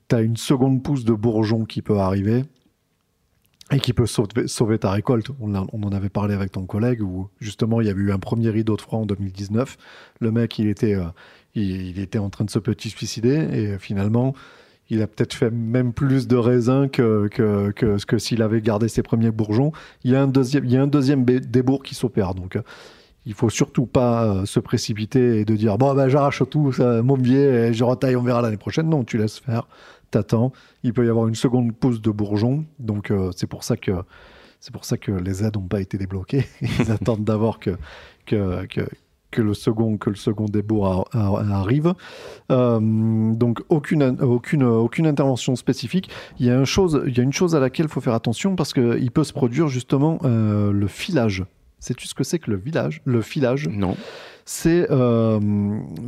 tu 0.08 0.16
as 0.16 0.20
une 0.20 0.36
seconde 0.36 0.82
pousse 0.82 1.04
de 1.04 1.12
bourgeon 1.12 1.64
qui 1.64 1.82
peut 1.82 1.98
arriver. 1.98 2.44
Et 3.72 3.78
qui 3.78 3.92
peut 3.92 4.06
sauver, 4.06 4.78
ta 4.78 4.90
récolte. 4.90 5.28
On, 5.40 5.54
en 5.54 5.92
avait 5.92 6.08
parlé 6.08 6.34
avec 6.34 6.52
ton 6.52 6.66
collègue 6.66 7.02
où 7.02 7.28
justement 7.40 7.80
il 7.80 7.86
y 7.86 7.90
avait 7.90 8.00
eu 8.00 8.12
un 8.12 8.18
premier 8.18 8.50
rideau 8.50 8.76
de 8.76 8.80
froid 8.80 8.98
en 8.98 9.06
2019. 9.06 9.76
Le 10.20 10.32
mec, 10.32 10.58
il 10.58 10.68
était, 10.68 10.94
euh, 10.94 11.04
il, 11.54 11.98
était 12.00 12.18
en 12.18 12.30
train 12.30 12.44
de 12.44 12.50
se 12.50 12.58
petit 12.58 12.90
suicider 12.90 13.34
et 13.52 13.78
finalement, 13.78 14.34
il 14.88 15.02
a 15.02 15.06
peut-être 15.06 15.34
fait 15.34 15.52
même 15.52 15.92
plus 15.92 16.26
de 16.26 16.36
raisins 16.36 16.88
que, 16.90 17.28
que, 17.28 17.70
que, 17.70 18.04
que 18.04 18.18
s'il 18.18 18.42
avait 18.42 18.60
gardé 18.60 18.88
ses 18.88 19.02
premiers 19.02 19.30
bourgeons. 19.30 19.72
Il 20.02 20.10
y 20.10 20.16
a 20.16 20.22
un 20.22 20.26
deuxième, 20.26 20.64
il 20.64 20.72
y 20.72 20.76
a 20.76 20.82
un 20.82 20.88
deuxième 20.88 21.24
débours 21.24 21.84
qui 21.84 21.94
s'opère. 21.94 22.34
Donc, 22.34 22.56
euh, 22.56 22.62
il 23.26 23.34
faut 23.34 23.50
surtout 23.50 23.86
pas 23.86 24.24
euh, 24.24 24.46
se 24.46 24.58
précipiter 24.58 25.40
et 25.40 25.44
de 25.44 25.54
dire 25.54 25.76
bon 25.76 25.94
ben 25.94 26.08
j'arrache 26.08 26.42
tout, 26.50 26.72
mon 26.80 27.16
biais, 27.16 27.68
et 27.68 27.72
je 27.72 27.84
retaille, 27.84 28.16
on 28.16 28.22
verra 28.22 28.42
l'année 28.42 28.56
prochaine. 28.56 28.88
Non, 28.88 29.04
tu 29.04 29.18
laisses 29.18 29.38
faire, 29.38 29.68
t'attends. 30.10 30.52
Il 30.82 30.92
peut 30.92 31.06
y 31.06 31.08
avoir 31.08 31.28
une 31.28 31.34
seconde 31.34 31.72
pousse 31.74 32.00
de 32.00 32.10
bourgeons, 32.10 32.64
donc 32.78 33.10
euh, 33.10 33.30
c'est 33.36 33.46
pour 33.46 33.64
ça 33.64 33.76
que 33.76 33.92
c'est 34.60 34.72
pour 34.72 34.84
ça 34.84 34.96
que 34.98 35.12
les 35.12 35.42
aides 35.44 35.56
n'ont 35.56 35.62
pas 35.68 35.80
été 35.80 35.96
débloquées. 35.98 36.44
Ils 36.60 36.90
attendent 36.92 37.24
d'abord 37.24 37.58
que 37.60 37.70
que, 38.26 38.66
que 38.66 38.82
que 39.30 39.42
le 39.42 39.54
second 39.54 39.96
que 39.96 40.10
le 40.10 40.16
second 40.16 40.46
débours 40.46 41.08
arrive. 41.14 41.94
Euh, 42.50 42.80
donc 43.32 43.62
aucune 43.68 44.02
aucune 44.20 44.64
aucune 44.64 45.06
intervention 45.06 45.54
spécifique. 45.56 46.10
Il 46.40 46.46
y 46.46 46.50
a 46.50 46.56
une 46.56 46.64
chose 46.64 47.00
il 47.06 47.16
y 47.16 47.20
a 47.20 47.22
une 47.22 47.32
chose 47.32 47.54
à 47.54 47.60
laquelle 47.60 47.86
il 47.86 47.92
faut 47.92 48.00
faire 48.00 48.14
attention 48.14 48.56
parce 48.56 48.72
que 48.72 48.98
il 49.00 49.10
peut 49.12 49.22
se 49.24 49.32
produire 49.32 49.68
justement 49.68 50.18
euh, 50.24 50.72
le 50.72 50.86
filage. 50.88 51.44
Sais-tu 51.78 52.06
ce 52.08 52.14
que 52.14 52.24
c'est 52.24 52.38
que 52.40 52.50
le 52.50 52.56
village 52.58 53.00
Le 53.06 53.22
filage? 53.22 53.68
Non. 53.68 53.96
c'est 54.44 54.90
euh, 54.90 55.40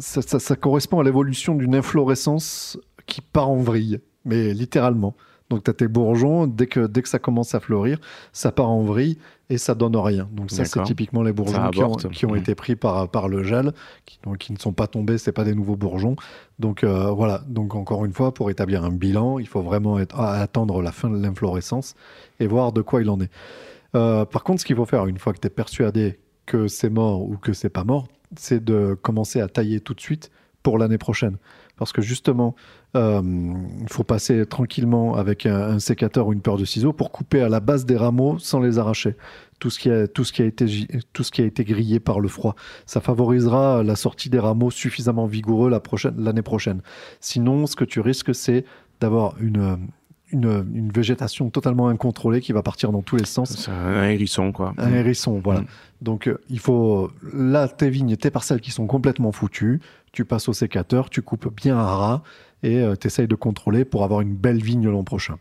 ça, 0.01 0.21
ça- 0.21 0.39
ça 0.41 0.57
correspond 0.57 1.01
à 1.01 1.05
l'évolution 1.05 1.55
d'une 1.55 1.75
inflorescence 1.77 2.77
qui 3.07 3.21
part 3.21 3.49
en 3.51 3.57
vrille, 3.57 4.01
mais 4.25 4.53
littéralement. 4.55 5.15
Donc 5.51 5.65
tu 5.65 5.71
as 5.71 5.75
tes 5.75 5.89
bourgeons, 5.89 6.47
dès 6.47 6.67
que, 6.67 6.87
dès 6.87 7.03
que 7.03 7.09
ça 7.11 7.19
commence 7.19 7.55
à 7.55 7.61
fleurir, 7.61 7.99
ça 8.33 8.53
part 8.53 8.71
en 8.71 8.83
vrille 8.83 9.19
et 9.51 9.59
ça 9.59 9.75
donne 9.75 9.97
rien. 9.97 10.27
Donc 10.33 10.51
ça, 10.51 10.65
c'est 10.65 10.83
typiquement 10.83 11.23
les 11.23 11.33
bourgeons 11.33 11.69
qui 11.71 11.81
ont, 11.81 11.85
avorte. 11.85 12.09
qui 12.11 12.25
ont 12.25 12.31
Mhm. 12.31 12.39
été 12.39 12.55
pris 12.55 12.75
par, 12.75 13.11
par 13.11 13.29
le 13.29 13.43
gel, 13.43 13.73
qui, 14.07 14.19
donc, 14.25 14.39
qui 14.39 14.55
ne 14.55 14.59
sont 14.59 14.73
pas 14.73 14.87
tombés, 14.87 15.19
c'est 15.19 15.33
pas 15.33 15.45
des 15.45 15.55
nouveaux 15.55 15.77
bourgeons. 15.77 16.17
Donc 16.59 16.85
euh, 16.85 17.11
voilà, 17.11 17.43
donc 17.49 17.75
encore 17.75 18.07
une 18.07 18.15
fois, 18.15 18.33
pour 18.33 18.49
établir 18.49 18.83
un 18.83 18.91
bilan, 18.91 19.39
il 19.39 19.47
faut 19.47 19.61
vraiment 19.61 19.99
être, 19.99 20.19
attendre 20.19 20.81
la 20.81 20.91
fin 20.91 21.11
de 21.11 21.21
l'inflorescence 21.23 21.97
et 22.41 22.47
voir 22.47 22.73
de 22.73 22.81
quoi 22.81 23.03
il 23.03 23.11
en 23.11 23.21
est. 23.21 23.31
Euh, 23.95 24.25
par 24.25 24.45
contre, 24.45 24.61
ce 24.61 24.65
qu'il 24.65 24.77
faut 24.77 24.87
faire, 24.87 25.05
une 25.07 25.19
fois 25.19 25.35
que 25.35 25.39
tu 25.41 25.49
es 25.49 25.51
persuadé 25.51 26.19
que 26.47 26.67
c'est 26.67 26.89
mort 26.89 27.21
ou 27.23 27.37
que 27.37 27.53
c'est 27.53 27.69
pas 27.69 27.85
mort, 27.85 28.09
c'est 28.37 28.65
de 28.65 28.97
commencer 29.03 29.39
à 29.43 29.49
tailler 29.49 29.81
tout 29.81 29.93
de 29.93 30.01
suite 30.01 30.31
pour 30.63 30.79
l'année 30.79 30.97
prochaine. 30.97 31.37
Parce 31.77 31.93
que 31.93 32.01
justement, 32.01 32.55
il 32.95 33.89
faut 33.89 34.05
passer 34.05 34.45
tranquillement 34.47 35.15
avec 35.15 35.47
un, 35.47 35.59
un 35.61 35.79
sécateur 35.79 36.27
ou 36.27 36.33
une 36.33 36.41
paire 36.43 36.57
de 36.57 36.65
ciseaux 36.65 36.93
pour 36.93 37.11
couper 37.11 37.41
à 37.41 37.49
la 37.49 37.61
base 37.61 37.87
des 37.87 37.97
rameaux 37.97 38.39
sans 38.39 38.61
les 38.61 38.79
arracher. 38.79 39.17
Tout 39.59 39.71
ce 39.71 39.79
qui 39.79 39.91
a, 39.91 40.09
tout 40.09 40.25
ce 40.25 40.33
qui 40.33 40.43
a, 40.43 40.45
été, 40.45 40.67
tout 41.13 41.23
ce 41.23 41.31
qui 41.31 41.41
a 41.41 41.45
été 41.45 41.63
grillé 41.65 42.01
par 42.01 42.19
le 42.19 42.27
froid. 42.29 42.57
Ça 42.85 43.01
favorisera 43.01 43.83
la 43.85 43.95
sortie 43.97 44.29
des 44.29 44.41
rameaux 44.41 44.71
suffisamment 44.73 45.27
vigoureux 45.27 45.71
prochaine- 45.79 46.17
l'année 46.19 46.43
prochaine. 46.43 46.83
Sinon, 47.21 47.67
ce 47.67 47.77
que 47.77 47.85
tu 47.85 48.01
risques, 48.01 48.35
c'est 48.35 48.65
d'avoir 49.01 49.37
une, 49.41 49.79
une, 50.33 50.67
une 50.75 50.91
végétation 50.91 51.49
totalement 51.49 51.87
incontrôlée 51.89 52.41
qui 52.41 52.53
va 52.53 52.63
partir 52.63 52.91
dans 52.91 53.03
tous 53.03 53.17
les 53.17 53.25
sens. 53.25 53.57
C'est 53.57 53.71
un 53.71 54.03
hérisson, 54.11 54.51
quoi. 54.51 54.75
Un 54.79 54.93
hérisson, 54.93 55.41
voilà. 55.43 55.61
Mm. 55.61 55.67
Donc, 56.01 56.27
euh, 56.27 56.39
il 56.51 56.59
faut. 56.59 57.11
Là, 57.33 57.69
tes 57.69 57.89
vignes, 57.89 58.17
tes 58.17 58.33
parcelles 58.33 58.61
qui 58.61 58.73
sont 58.73 58.89
complètement 58.89 59.31
foutues, 59.31 59.81
tu 60.11 60.25
passes 60.25 60.49
au 60.49 60.53
sécateur, 60.53 61.09
tu 61.09 61.23
coupes 61.23 61.55
bien 61.55 61.79
à 61.79 61.85
ras 61.95 62.23
et 62.63 62.85
tu 63.01 63.07
essayes 63.07 63.29
de 63.29 63.35
contrôler 63.35 63.85
pour 63.85 64.05
avoir 64.05 64.21
une 64.21 64.35
belle 64.35 64.63
vigne 64.63 64.89
l'an 64.89 65.05
prochain. 65.05 65.37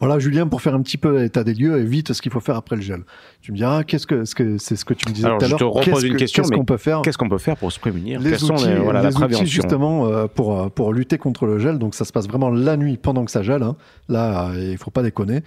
Voilà, 0.00 0.18
Julien, 0.18 0.46
pour 0.48 0.60
faire 0.60 0.74
un 0.74 0.82
petit 0.82 0.98
peu 0.98 1.20
l'état 1.20 1.44
des 1.44 1.54
lieux 1.54 1.78
et 1.80 1.84
vite 1.84 2.12
ce 2.12 2.20
qu'il 2.20 2.32
faut 2.32 2.40
faire 2.40 2.56
après 2.56 2.74
le 2.76 2.82
gel. 2.82 3.04
Tu 3.40 3.52
me 3.52 3.56
diras, 3.56 3.84
qu'est-ce 3.84 4.06
que 4.08 4.24
ce 4.24 4.34
que 4.34 4.58
c'est 4.58 4.74
ce 4.76 4.84
que 4.84 4.92
tu 4.92 5.08
me 5.08 5.14
disais 5.14 5.26
Alors, 5.26 5.38
tout 5.38 5.44
à 5.44 5.48
je 5.48 5.52
l'heure 5.52 5.58
te 5.60 5.64
repose 5.64 5.84
Qu'est-ce 5.84 6.06
une 6.06 6.12
que- 6.14 6.18
question, 6.18 6.42
Qu'est-ce 6.42 6.50
mais 6.50 6.58
qu'on 6.58 6.64
peut 6.64 6.76
faire 6.76 7.00
Qu'est-ce 7.02 7.16
qu'on 7.16 7.28
peut 7.28 7.38
faire 7.38 7.56
pour 7.56 7.70
se 7.72 7.78
prémunir 7.78 8.20
les 8.20 8.34
outils, 8.34 8.44
sont 8.44 8.54
les, 8.66 8.74
voilà, 8.80 9.02
les 9.08 9.10
la 9.18 9.26
outils, 9.26 9.46
justement 9.46 10.06
euh, 10.08 10.26
pour, 10.26 10.60
euh, 10.60 10.68
pour 10.68 10.92
lutter 10.92 11.16
contre 11.16 11.46
le 11.46 11.58
gel. 11.60 11.78
Donc 11.78 11.94
ça 11.94 12.04
se 12.04 12.12
passe 12.12 12.26
vraiment 12.26 12.50
la 12.50 12.76
nuit 12.76 12.96
pendant 12.98 13.24
que 13.24 13.30
ça 13.30 13.42
gèle. 13.42 13.62
hein. 13.62 13.76
Là, 14.08 14.50
euh, 14.50 14.72
il 14.72 14.78
faut 14.78 14.90
pas 14.90 15.02
déconner. 15.02 15.42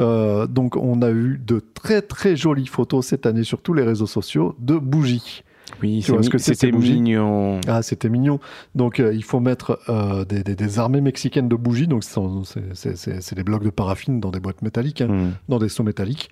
Euh, 0.00 0.46
donc 0.48 0.76
on 0.76 1.00
a 1.00 1.10
eu 1.10 1.40
de 1.42 1.62
très 1.72 2.02
très 2.02 2.36
jolies 2.36 2.66
photos 2.66 3.06
cette 3.06 3.24
année 3.24 3.44
sur 3.44 3.62
tous 3.62 3.72
les 3.72 3.84
réseaux 3.84 4.06
sociaux 4.08 4.56
de 4.58 4.76
bougies. 4.76 5.42
Oui, 5.80 6.02
c'est 6.02 6.28
que 6.28 6.38
c'était 6.38 6.70
mignon. 6.72 7.60
Ah, 7.66 7.82
c'était 7.82 8.08
mignon. 8.08 8.40
Donc, 8.74 9.00
euh, 9.00 9.14
il 9.14 9.24
faut 9.24 9.40
mettre 9.40 9.78
euh, 9.88 10.24
des, 10.24 10.42
des- 10.42 10.54
des 10.54 10.78
armées 10.78 11.00
mexicaines 11.00 11.48
de 11.48 11.56
bougies. 11.56 11.86
Donc, 11.88 12.04
c'est 12.04 13.34
des 13.34 13.42
blocs 13.44 13.64
de 13.64 13.70
paraffine 13.70 14.20
dans 14.20 14.30
des 14.30 14.40
boîtes 14.40 14.62
métalliques, 14.62 15.00
hein, 15.00 15.08
Hmm. 15.08 15.30
dans 15.48 15.58
des 15.58 15.68
seaux 15.68 15.82
métalliques. 15.82 16.30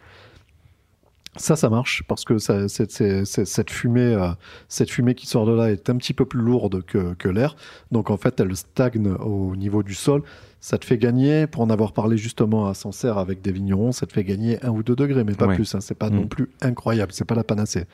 Ça, 1.37 1.55
ça 1.55 1.71
marche 1.71 2.03
parce 2.09 2.25
que 2.25 2.39
ça, 2.39 2.69
cette, 2.69 3.71
fumée, 3.71 4.01
euh, 4.15 4.31
cette 4.69 4.91
fumée 4.91 5.15
qui 5.15 5.27
sort 5.29 5.47
de 5.47 5.53
là 5.53 5.71
est 5.71 5.89
un 5.89 5.97
petit 5.97 6.13
peu 6.13 6.25
plus 6.27 6.41
lourde 6.41 6.83
que, 6.85 7.15
que 7.15 7.29
l'air. 7.29 7.55
Donc, 7.93 8.11
en 8.11 8.17
fait, 8.17 8.41
elle 8.41 8.55
stagne 8.57 9.07
au 9.13 9.55
niveau 9.55 9.85
du 9.85 9.95
sol. 9.95 10.23
Ça 10.61 10.77
te 10.77 10.85
fait 10.85 10.99
gagner, 10.99 11.47
pour 11.47 11.63
en 11.63 11.71
avoir 11.71 11.93
parlé 11.93 12.19
justement 12.19 12.67
à 12.69 12.75
Sancerre 12.75 13.17
avec 13.17 13.43
des 13.43 13.53
vignerons, 13.53 13.93
ça 13.93 14.07
te 14.07 14.13
fait 14.13 14.25
gagner 14.25 14.63
un 14.65 14.71
ou 14.71 14.83
deux 14.83 14.97
degrés, 14.97 15.23
mais 15.23 15.35
pas 15.35 15.47
Ouais. 15.47 15.55
plus. 15.55 15.73
hein. 15.75 15.81
C'est 15.81 15.95
pas 15.95 16.11
Mm. 16.11 16.15
non 16.17 16.27
plus 16.27 16.51
incroyable. 16.63 17.13
C'est 17.13 17.25
pas 17.25 17.37
la 17.37 17.45
panacée. 17.45 17.85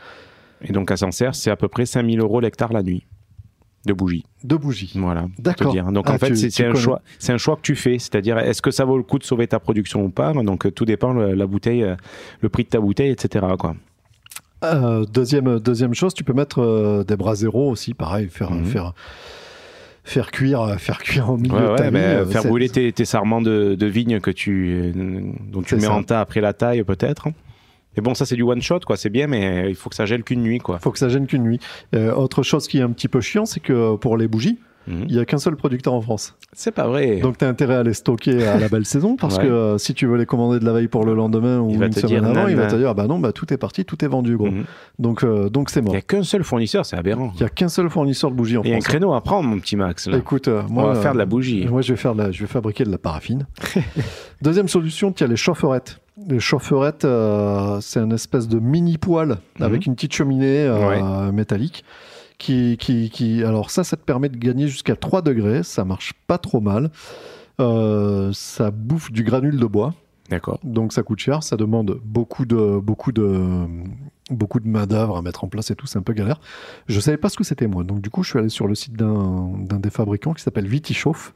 Et 0.62 0.72
donc 0.72 0.90
à 0.90 0.96
Sancerre, 0.96 1.34
c'est 1.34 1.50
à 1.50 1.56
peu 1.56 1.68
près 1.68 1.86
5000 1.86 2.20
euros 2.20 2.40
l'hectare 2.40 2.72
la 2.72 2.82
nuit 2.82 3.06
de 3.86 3.92
bougies. 3.92 4.24
Deux 4.42 4.58
bougies. 4.58 4.90
Voilà. 4.96 5.26
D'accord. 5.38 5.72
dire. 5.72 5.84
Donc 5.92 6.06
Ah, 6.08 6.14
en 6.14 6.18
fait, 6.18 6.32
tu- 6.32 6.50
c'est 6.50 6.64
un 6.66 6.74
choix, 6.74 7.02
c'est 7.20 7.32
un 7.32 7.38
choix 7.38 7.54
que 7.56 7.60
tu 7.62 7.76
fais. 7.76 7.98
C'est-à-dire, 8.00 8.36
est-ce 8.38 8.60
que 8.60 8.72
ça 8.72 8.84
vaut 8.84 8.96
le 8.96 9.04
coup 9.04 9.18
de 9.18 9.24
sauver 9.24 9.46
ta 9.46 9.60
production 9.60 10.04
ou 10.04 10.08
pas? 10.08 10.32
Donc 10.32 10.66
euh, 10.66 10.70
tout 10.72 10.84
dépend 10.84 11.12
le, 11.12 11.34
la 11.34 11.46
bouteille, 11.46 11.84
euh, 11.84 11.94
le 12.40 12.48
prix 12.48 12.64
de 12.64 12.68
ta 12.68 12.80
bouteille, 12.80 13.10
etc. 13.10 13.46
Quoi. 13.58 13.76
Euh, 14.64 15.04
deuxième, 15.04 15.60
deuxième 15.60 15.94
chose, 15.94 16.14
tu 16.14 16.24
peux 16.24 16.32
mettre 16.32 16.60
euh, 16.62 17.04
des 17.04 17.14
bras 17.16 17.36
zéro 17.36 17.70
aussi, 17.70 17.94
pareil, 17.94 18.28
faire, 18.28 18.50
Mhm. 18.50 18.64
faire, 18.64 18.92
faire 20.02 20.30
cuire, 20.32 20.74
faire 20.80 20.98
cuire 20.98 21.30
au 21.30 21.36
milieu 21.36 21.54
Ouais, 21.54 21.72
de 21.72 21.76
ta 21.76 21.84
euh, 21.96 22.26
faire 22.26 22.42
brûler 22.44 22.68
tes, 22.68 22.90
tes 22.92 23.04
sarments 23.04 23.42
de, 23.42 23.76
de 23.78 23.86
vigne 23.86 24.18
que 24.20 24.30
tu, 24.32 24.92
dont 25.52 25.62
tu 25.62 25.76
mets 25.76 25.82
ça. 25.82 25.92
en 25.92 26.02
tas 26.02 26.20
après 26.20 26.40
la 26.40 26.52
taille 26.54 26.82
peut-être. 26.82 27.28
Mais 27.96 28.02
bon, 28.02 28.14
ça 28.14 28.26
c'est 28.26 28.36
du 28.36 28.42
one 28.42 28.62
shot, 28.62 28.80
quoi. 28.80 28.96
C'est 28.96 29.10
bien, 29.10 29.26
mais 29.26 29.68
il 29.68 29.74
faut 29.74 29.88
que 29.90 29.96
ça 29.96 30.06
gèle 30.06 30.22
qu'une 30.22 30.42
nuit, 30.42 30.58
quoi. 30.58 30.78
faut 30.78 30.90
que 30.90 30.98
ça 30.98 31.08
gêne 31.08 31.26
qu'une 31.26 31.42
nuit. 31.42 31.60
Euh, 31.94 32.12
autre 32.12 32.42
chose 32.42 32.68
qui 32.68 32.78
est 32.78 32.82
un 32.82 32.90
petit 32.90 33.08
peu 33.08 33.20
chiant, 33.20 33.46
c'est 33.46 33.60
que 33.60 33.96
pour 33.96 34.16
les 34.16 34.28
bougies, 34.28 34.58
Mhm. 34.86 35.04
il 35.08 35.14
n'y 35.16 35.18
a 35.20 35.24
qu'un 35.24 35.38
seul 35.38 35.56
producteur 35.56 35.92
en 35.94 36.00
France. 36.00 36.34
C'est 36.52 36.70
pas 36.72 36.86
vrai. 36.86 37.16
Donc 37.20 37.38
tu 37.38 37.44
as 37.44 37.48
intérêt 37.48 37.74
à 37.76 37.82
les 37.82 37.94
stocker 37.94 38.46
à 38.46 38.58
la 38.58 38.68
belle 38.68 38.86
saison, 38.86 39.16
parce 39.16 39.36
Ouais. 39.38 39.44
que 39.44 39.48
euh, 39.48 39.78
si 39.78 39.94
tu 39.94 40.06
veux 40.06 40.16
les 40.16 40.26
commander 40.26 40.58
de 40.60 40.64
la 40.64 40.72
veille 40.72 40.88
pour 40.88 41.04
le 41.04 41.14
lendemain 41.14 41.58
ou 41.60 41.70
Il 41.70 41.82
une 41.82 41.92
semaine 41.92 42.24
avant, 42.24 42.46
il 42.48 42.56
va 42.56 42.66
te 42.66 42.76
dire, 42.76 42.88
ah 42.90 42.94
bah 42.94 43.06
non, 43.06 43.18
bah, 43.18 43.32
tout 43.32 43.52
est 43.52 43.56
parti, 43.56 43.84
tout 43.84 44.04
est 44.04 44.08
vendu, 44.08 44.36
gros. 44.36 44.46
Mhm. 44.50 44.64
Donc 44.98 45.24
euh, 45.24 45.48
donc 45.48 45.70
c'est 45.70 45.80
Il 45.80 45.84
mort. 45.84 45.92
n'y 45.94 45.98
a 45.98 46.02
qu'un 46.02 46.22
seul 46.22 46.44
fournisseur, 46.44 46.86
c'est 46.86 46.96
aberrant. 46.96 47.32
Il 47.34 47.40
n'y 47.40 47.46
a 47.46 47.48
qu'un 47.48 47.68
seul 47.68 47.90
fournisseur 47.90 48.30
de 48.30 48.36
bougies 48.36 48.56
en 48.58 48.62
Il 48.62 48.70
y 48.70 48.72
a 48.72 48.76
un 48.76 48.80
France. 48.80 48.88
créneau 48.88 49.12
à 49.14 49.20
prendre, 49.22 49.48
mon 49.48 49.58
petit 49.58 49.76
Max. 49.76 50.06
Là. 50.08 50.18
Écoute, 50.18 50.48
euh, 50.48 50.62
On 50.68 50.72
moi, 50.72 50.92
va 50.92 51.00
faire 51.00 51.12
de 51.14 51.18
la 51.18 51.26
bougie. 51.26 51.66
Moi, 51.66 51.82
je 51.82 51.92
vais, 51.92 51.96
faire 51.98 52.14
de 52.14 52.22
la, 52.22 52.30
je 52.30 52.40
vais 52.40 52.46
fabriquer 52.46 52.84
de 52.84 52.90
la 52.90 52.98
paraffine. 52.98 53.46
Deuxième 54.42 54.68
solution, 54.68 55.12
tu 55.12 55.24
as 55.24 55.26
les 55.26 55.36
chaufferettes. 55.36 56.00
Les 56.28 56.40
chaufferettes, 56.40 57.06
c'est 57.80 58.00
un 58.00 58.10
espèce 58.10 58.48
de 58.48 58.58
mini 58.58 58.96
poêle 58.98 59.36
Mhm. 59.58 59.66
avec 59.66 59.86
une 59.86 59.94
petite 59.94 60.14
cheminée 60.14 60.70
métallique. 61.32 61.84
Qui, 62.38 62.76
qui, 62.76 63.08
qui, 63.10 63.42
alors 63.44 63.70
ça, 63.70 63.82
ça 63.82 63.96
te 63.96 64.02
permet 64.02 64.28
de 64.28 64.36
gagner 64.36 64.68
jusqu'à 64.68 64.94
3 64.94 65.22
degrés. 65.22 65.62
Ça 65.62 65.84
marche 65.84 66.12
pas 66.26 66.38
trop 66.38 66.60
mal. 66.60 66.90
Euh, 67.60 68.30
ça 68.34 68.70
bouffe 68.70 69.10
du 69.10 69.22
granule 69.22 69.58
de 69.58 69.66
bois. 69.66 69.94
D'accord. 70.28 70.58
Donc 70.64 70.92
ça 70.92 71.02
coûte 71.02 71.20
cher, 71.20 71.42
ça 71.42 71.56
demande 71.56 72.00
beaucoup 72.04 72.44
de 72.44 72.80
beaucoup 72.80 73.12
de 73.12 73.66
beaucoup 74.30 74.58
de 74.60 74.66
main 74.68 74.86
d'œuvre 74.86 75.16
à 75.16 75.22
mettre 75.22 75.44
en 75.44 75.48
place 75.48 75.70
et 75.70 75.76
tout, 75.76 75.86
c'est 75.86 75.98
un 75.98 76.02
peu 76.02 76.12
galère. 76.12 76.40
Je 76.88 76.98
savais 77.00 77.16
pas 77.16 77.28
ce 77.28 77.36
que 77.36 77.44
c'était 77.44 77.66
moi, 77.68 77.84
donc 77.84 78.00
du 78.00 78.10
coup 78.10 78.22
je 78.22 78.30
suis 78.30 78.38
allé 78.38 78.48
sur 78.48 78.66
le 78.66 78.74
site 78.74 78.94
d'un 78.96 79.50
des 79.78 79.90
fabricants 79.90 80.32
qui 80.34 80.42
s'appelle 80.42 80.66
Vitichauffe. 80.66 81.32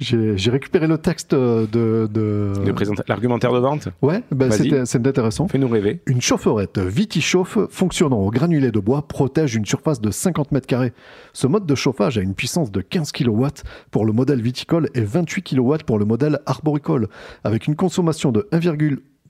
J'ai 0.00 0.50
récupéré 0.50 0.86
le 0.86 0.96
texte 0.98 1.34
de 1.34 1.66
de, 2.06 2.52
présenta- 2.72 3.02
L'argumentaire 3.08 3.52
de 3.52 3.58
vente, 3.58 3.88
ouais, 4.02 4.22
ben 4.30 4.50
c'était 4.52 4.86
c'était 4.86 5.08
intéressant. 5.08 5.48
fais-nous 5.48 5.66
rêver. 5.68 6.00
Une 6.06 6.20
chaufferette 6.20 6.78
Vitichauffe 6.78 7.58
fonctionnant 7.70 8.18
au 8.20 8.30
granulé 8.30 8.70
de 8.70 8.78
bois 8.78 9.08
protège 9.08 9.56
une 9.56 9.66
surface 9.66 10.00
de 10.00 10.12
50 10.12 10.52
mètres 10.52 10.68
carrés. 10.68 10.92
Ce 11.32 11.48
mode 11.48 11.66
de 11.66 11.74
chauffage 11.74 12.16
a 12.16 12.20
une 12.20 12.34
puissance 12.34 12.70
de 12.70 12.80
15 12.80 13.10
kW 13.10 13.46
pour 13.90 14.04
le 14.06 14.12
modèle 14.12 14.40
viticole 14.40 14.88
et 14.94 15.00
28 15.00 15.42
kW 15.42 15.74
pour 15.84 15.98
le 15.98 16.04
modèle 16.04 16.38
arboricole, 16.46 17.08
avec 17.42 17.66
une 17.66 17.74
consommation 17.74 18.30
de 18.30 18.46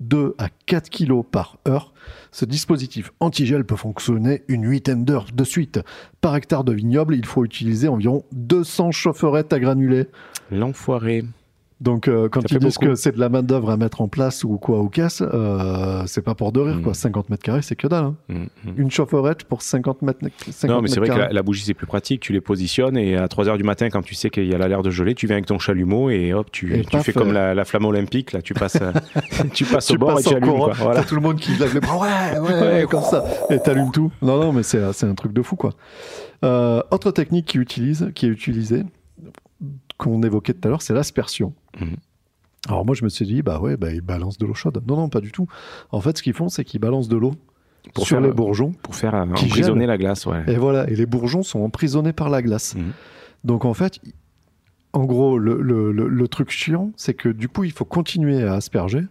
1,2 0.03 0.35
à 0.39 0.49
4 0.67 0.91
kg 0.91 1.23
par 1.23 1.59
heure. 1.67 1.93
Ce 2.31 2.45
dispositif 2.45 3.13
antigel 3.21 3.65
peut 3.65 3.77
fonctionner 3.77 4.43
une 4.49 4.65
huitaine 4.65 5.05
d'heures 5.05 5.27
de 5.33 5.45
suite. 5.45 5.81
Par 6.21 6.37
hectare 6.37 6.65
de 6.65 6.73
vignoble, 6.73 7.15
il 7.15 7.27
faut 7.27 7.45
utiliser 7.45 7.89
environ 7.89 8.25
200 8.33 8.93
chaufferettes 8.93 9.53
à 9.53 9.61
granulés. 9.61 10.09
L'enfoiré. 10.51 11.25
Donc, 11.81 12.09
euh, 12.09 12.29
quand 12.29 12.41
ils 12.51 12.59
disent 12.59 12.75
beaucoup. 12.75 12.87
que 12.87 12.95
c'est 12.97 13.13
de 13.13 13.21
la 13.21 13.29
main-d'œuvre 13.29 13.71
à 13.71 13.77
mettre 13.77 14.01
en 14.01 14.09
place 14.09 14.43
ou 14.43 14.57
quoi 14.59 14.81
ou 14.81 14.89
caisse, 14.89 15.23
euh, 15.23 16.03
c'est 16.07 16.23
pas 16.23 16.35
pour 16.35 16.51
de 16.51 16.59
rire, 16.59 16.77
Mm. 16.79 16.83
quoi. 16.83 16.93
50 16.95 17.31
mètres 17.31 17.45
carrés, 17.45 17.63
c'est 17.63 17.77
que 17.77 17.87
dalle. 17.87 18.05
hein. 18.07 18.17
Mm, 18.29 18.35
mm. 18.35 18.49
Une 18.79 18.91
chaufferette 18.91 19.45
pour 19.45 19.63
50 19.63 20.03
mètres, 20.03 20.19
50 20.51 20.69
Non, 20.77 20.83
mais 20.83 20.89
c'est 20.89 20.99
vrai 20.99 21.09
que 21.09 21.33
la, 21.33 21.43
bougie, 21.45 21.63
c'est 21.65 21.75
plus 21.75 21.87
pratique. 21.87 22.21
Tu 22.21 22.33
les 22.33 22.41
positionnes 22.41 22.97
et 22.97 23.17
à 23.17 23.29
3 23.29 23.49
heures 23.49 23.57
du 23.59 23.63
matin, 23.63 23.91
quand 23.91 24.03
tu 24.03 24.17
sais 24.17 24.29
qu'il 24.29 24.47
y 24.47 24.55
a 24.55 24.59
l'air 24.69 24.83
de 24.83 24.91
geler, 24.91 25.15
tu 25.15 25.27
viens 25.27 25.37
avec 25.37 25.47
ton 25.47 25.61
chalumeau 25.61 26.11
et 26.11 26.35
hop, 26.35 26.51
tu, 26.51 26.77
Et 26.77 26.85
tu 26.85 26.99
fais 26.99 27.13
comme 27.13 27.29
euh, 27.31 27.33
la, 27.33 27.55
la 27.55 27.65
flamme 27.65 27.85
olympique. 27.85 28.33
Là, 28.33 28.43
tu 28.43 28.55
passes, 28.55 28.79
euh, 28.83 28.91
tu 29.55 29.65
passes 29.65 29.87
Tu 29.87 29.95
au 29.95 29.99
bord 29.99 30.15
passes 30.15 30.27
et 30.27 30.31
tu 30.31 30.35
allumes. 30.35 30.49
courant, 30.51 30.65
Quoi. 30.65 30.75
Voilà. 30.75 31.05
tout 31.05 31.15
le 31.15 31.21
monde 31.21 31.37
qui 31.37 31.53
lève 31.53 31.73
les 31.75 31.81
bras, 31.81 31.99
ouais, 32.01 32.39
ouais, 32.41 32.61
Ouais, 32.61 32.87
comme 32.91 33.03
ça, 33.03 33.25
et 33.51 33.61
t'allumes 33.61 33.93
tout. 33.93 34.11
Non, 34.21 34.41
non, 34.41 34.53
mais 34.53 34.65
c'est 34.65 34.93
c'est 34.93 35.07
un 35.07 35.15
truc 35.15 35.33
de 35.33 35.43
fou, 35.43 35.55
quoi. 35.55 35.71
Euh, 36.45 36.83
autre 36.91 37.11
technique 37.13 37.47
qui, 37.47 37.59
utilise, 37.59 38.11
qui 38.17 38.27
est 38.27 38.31
utilisée, 38.31 38.85
qu'on 39.99 40.23
évoquait 40.23 40.55
tout 40.55 40.67
à 40.67 40.71
l'heure, 40.71 40.83
c'est 40.83 40.95
l'aspersion. 40.95 41.53
Mhm. 41.81 41.97
Alors 42.69 42.85
moi, 42.87 42.95
je 42.95 43.05
me 43.05 43.09
suis 43.09 43.25
dit, 43.27 43.43
bah 43.43 43.61
ouais, 43.61 43.77
bah, 43.77 43.93
ils 43.93 44.01
balancent 44.01 44.39
de 44.39 44.47
l'eau 44.47 44.55
chaude. 44.55 44.83
Non, 44.87 44.97
non, 44.97 45.09
pas 45.09 45.21
du 45.21 45.31
tout. 45.33 45.47
En 45.91 46.01
fait, 46.01 46.17
ce 46.19 46.23
qu'ils 46.23 46.35
font, 46.35 46.49
c'est 46.49 46.65
qu'ils 46.65 46.81
balancent 46.81 47.09
de 47.09 47.17
l'eau 47.17 47.35
Pour 47.95 48.05
sur 48.07 48.17
faire, 48.17 48.21
les 48.23 48.31
euh, 48.31 48.35
bourgeons. 48.35 48.73
Pour 48.83 48.95
faire 48.95 49.15
euh, 49.15 49.23
emprisonner 49.25 49.87
la 49.87 49.97
glace, 49.99 50.27
ouais. 50.27 50.43
Et 50.49 50.57
voilà, 50.57 50.89
et 50.91 50.97
les 50.97 51.07
bourgeons 51.07 51.43
sont 51.43 51.61
emprisonnés 51.61 52.13
par 52.13 52.31
la 52.31 52.43
glace. 52.43 52.75
Mhm. 52.75 52.93
Donc 53.45 53.65
en 53.65 53.75
fait, 53.75 54.01
en 54.93 55.05
gros, 55.05 55.39
le, 55.39 55.61
le- 55.61 55.93
le- 55.93 56.09
le 56.09 56.29
truc 56.29 56.51
chiant, 56.51 56.91
c'est 56.97 57.15
que 57.15 57.29
du 57.29 57.49
coup, 57.49 57.65
il 57.65 57.73
faut 57.73 57.85
continuer 57.85 58.43
à 58.43 58.55
asperger 58.55 59.03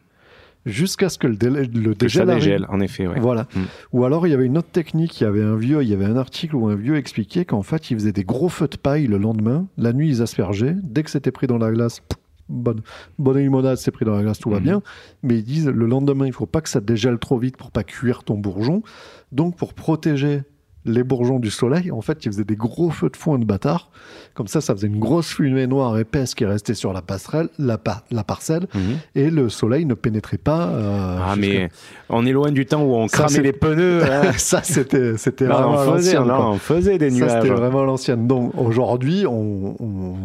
jusqu'à 0.68 1.09
ce 1.09 1.18
que 1.18 1.28
le, 1.28 1.36
délai- 1.36 1.65
le 1.68 1.93
Que 1.95 2.07
ça 2.09 2.26
dégel 2.26 2.30
arrive. 2.30 2.43
dégèle, 2.43 2.65
en 2.70 2.80
effet, 2.80 3.07
ouais. 3.07 3.20
Voilà. 3.20 3.47
Mm. 3.55 3.59
Ou 3.93 4.05
alors 4.05 4.28
il 4.28 4.32
y 4.32 4.34
avait 4.34 4.45
une 4.45 4.57
autre 4.57 4.70
technique, 4.72 5.20
il 5.20 5.24
y 5.24 5.28
avait 5.28 5.41
un 5.43 5.55
vieux, 5.55 5.82
il 5.82 5.89
y 5.89 5.93
avait 5.93 6.05
un 6.05 6.18
article 6.18 6.55
où 6.55 6.68
un 6.68 6.76
vieux 6.76 6.97
expliquait 6.97 7.45
qu'en 7.45 7.63
fait 7.63 7.89
ils 7.89 7.95
faisaient 7.97 8.11
des 8.11 8.24
gros 8.24 8.49
feux 8.49 8.68
de 8.68 8.78
paille 8.78 9.07
le 9.07 9.18
lendemain, 9.18 9.68
la 9.78 9.93
nuit 9.93 10.09
ils 10.09 10.22
aspergeaient, 10.22 10.76
dès 10.84 11.03
que 11.03 11.09
c'était 11.09 11.32
pris 11.32 11.47
dans 11.47 11.57
la 11.57 11.72
glace, 11.72 12.01
bonne, 12.49 12.82
bonne 13.20 13.38
limonade, 13.39 13.78
c'est 13.78 13.91
pris 13.91 14.05
dans 14.05 14.15
la 14.15 14.22
glace, 14.24 14.39
tout 14.39 14.49
va 14.49 14.57
Mhm. 14.57 14.63
bien. 14.63 14.82
Mais 15.24 15.38
ils 15.39 15.43
disent 15.43 15.68
le 15.68 15.86
lendemain 15.86 16.26
il 16.28 16.34
faut 16.34 16.45
pas 16.45 16.61
que 16.61 16.70
ça 16.70 16.80
dégèle 16.82 17.18
trop 17.18 17.38
vite 17.38 17.57
pour 17.57 17.72
pas 17.72 17.84
cuire 17.84 18.24
ton 18.24 18.36
bourgeon. 18.38 18.84
Donc 19.32 19.55
pour 19.57 19.74
protéger 19.74 20.41
les 20.88 21.03
bourgeons 21.03 21.39
du 21.39 21.51
soleil, 21.51 21.91
en 21.91 22.01
fait 22.01 22.25
ils 22.25 22.31
faisaient 22.31 22.43
des 22.43 22.55
gros 22.55 22.89
feux 22.89 23.09
de 23.09 23.17
foin 23.17 23.38
de 23.39 23.45
bâtard. 23.45 23.89
Comme 24.33 24.47
ça, 24.47 24.61
ça 24.61 24.73
faisait 24.75 24.88
une 24.88 24.99
grosse 24.99 25.29
fumée 25.33 25.65
noire 25.67 25.97
épaisse 25.97 26.35
qui 26.35 26.45
restait 26.45 26.73
sur 26.75 26.93
la 26.93 27.01
passerelle, 27.01 27.49
la, 27.59 27.77
pa- 27.77 28.03
la 28.11 28.23
parcelle, 28.23 28.67
Mhm. 28.73 28.81
et 29.15 29.29
le 29.31 29.49
soleil 29.49 29.85
ne 29.85 29.93
pénétrait 29.95 30.38
pas. 30.38 30.67
euh, 30.67 31.17
Ah, 31.21 31.35
mais 31.38 31.69
on 32.09 32.25
est 32.25 32.31
loin 32.31 32.51
du 32.51 32.65
temps 32.65 32.83
où 32.83 32.93
on 32.95 33.07
Ça, 33.07 33.23
cramait 33.25 33.41
les 33.41 33.53
pneus. 33.53 34.03
hein. 34.03 34.31
ça, 34.38 34.61
c'était, 34.63 35.17
c'était 35.17 35.45
vraiment 35.45 35.71
on, 35.73 35.95
faisait, 35.95 36.17
on 36.17 36.53
faisait 36.57 36.97
des 36.97 37.09
Ça, 37.09 37.15
nuages. 37.17 37.31
c'était 37.41 37.53
vraiment 37.53 37.81
à 37.81 37.85
l'ancienne. 37.85 38.27
Donc, 38.27 38.53
aujourd'hui, 38.57 39.25
on, 39.27 39.75
on- 39.79 40.15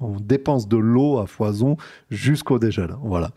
on 0.00 0.16
dépense 0.20 0.68
de 0.68 0.76
l'eau 0.76 1.18
à 1.18 1.26
foison 1.26 1.76
jusqu'au 2.10 2.58
dégel. 2.58 2.90
Voilà. 3.02 3.30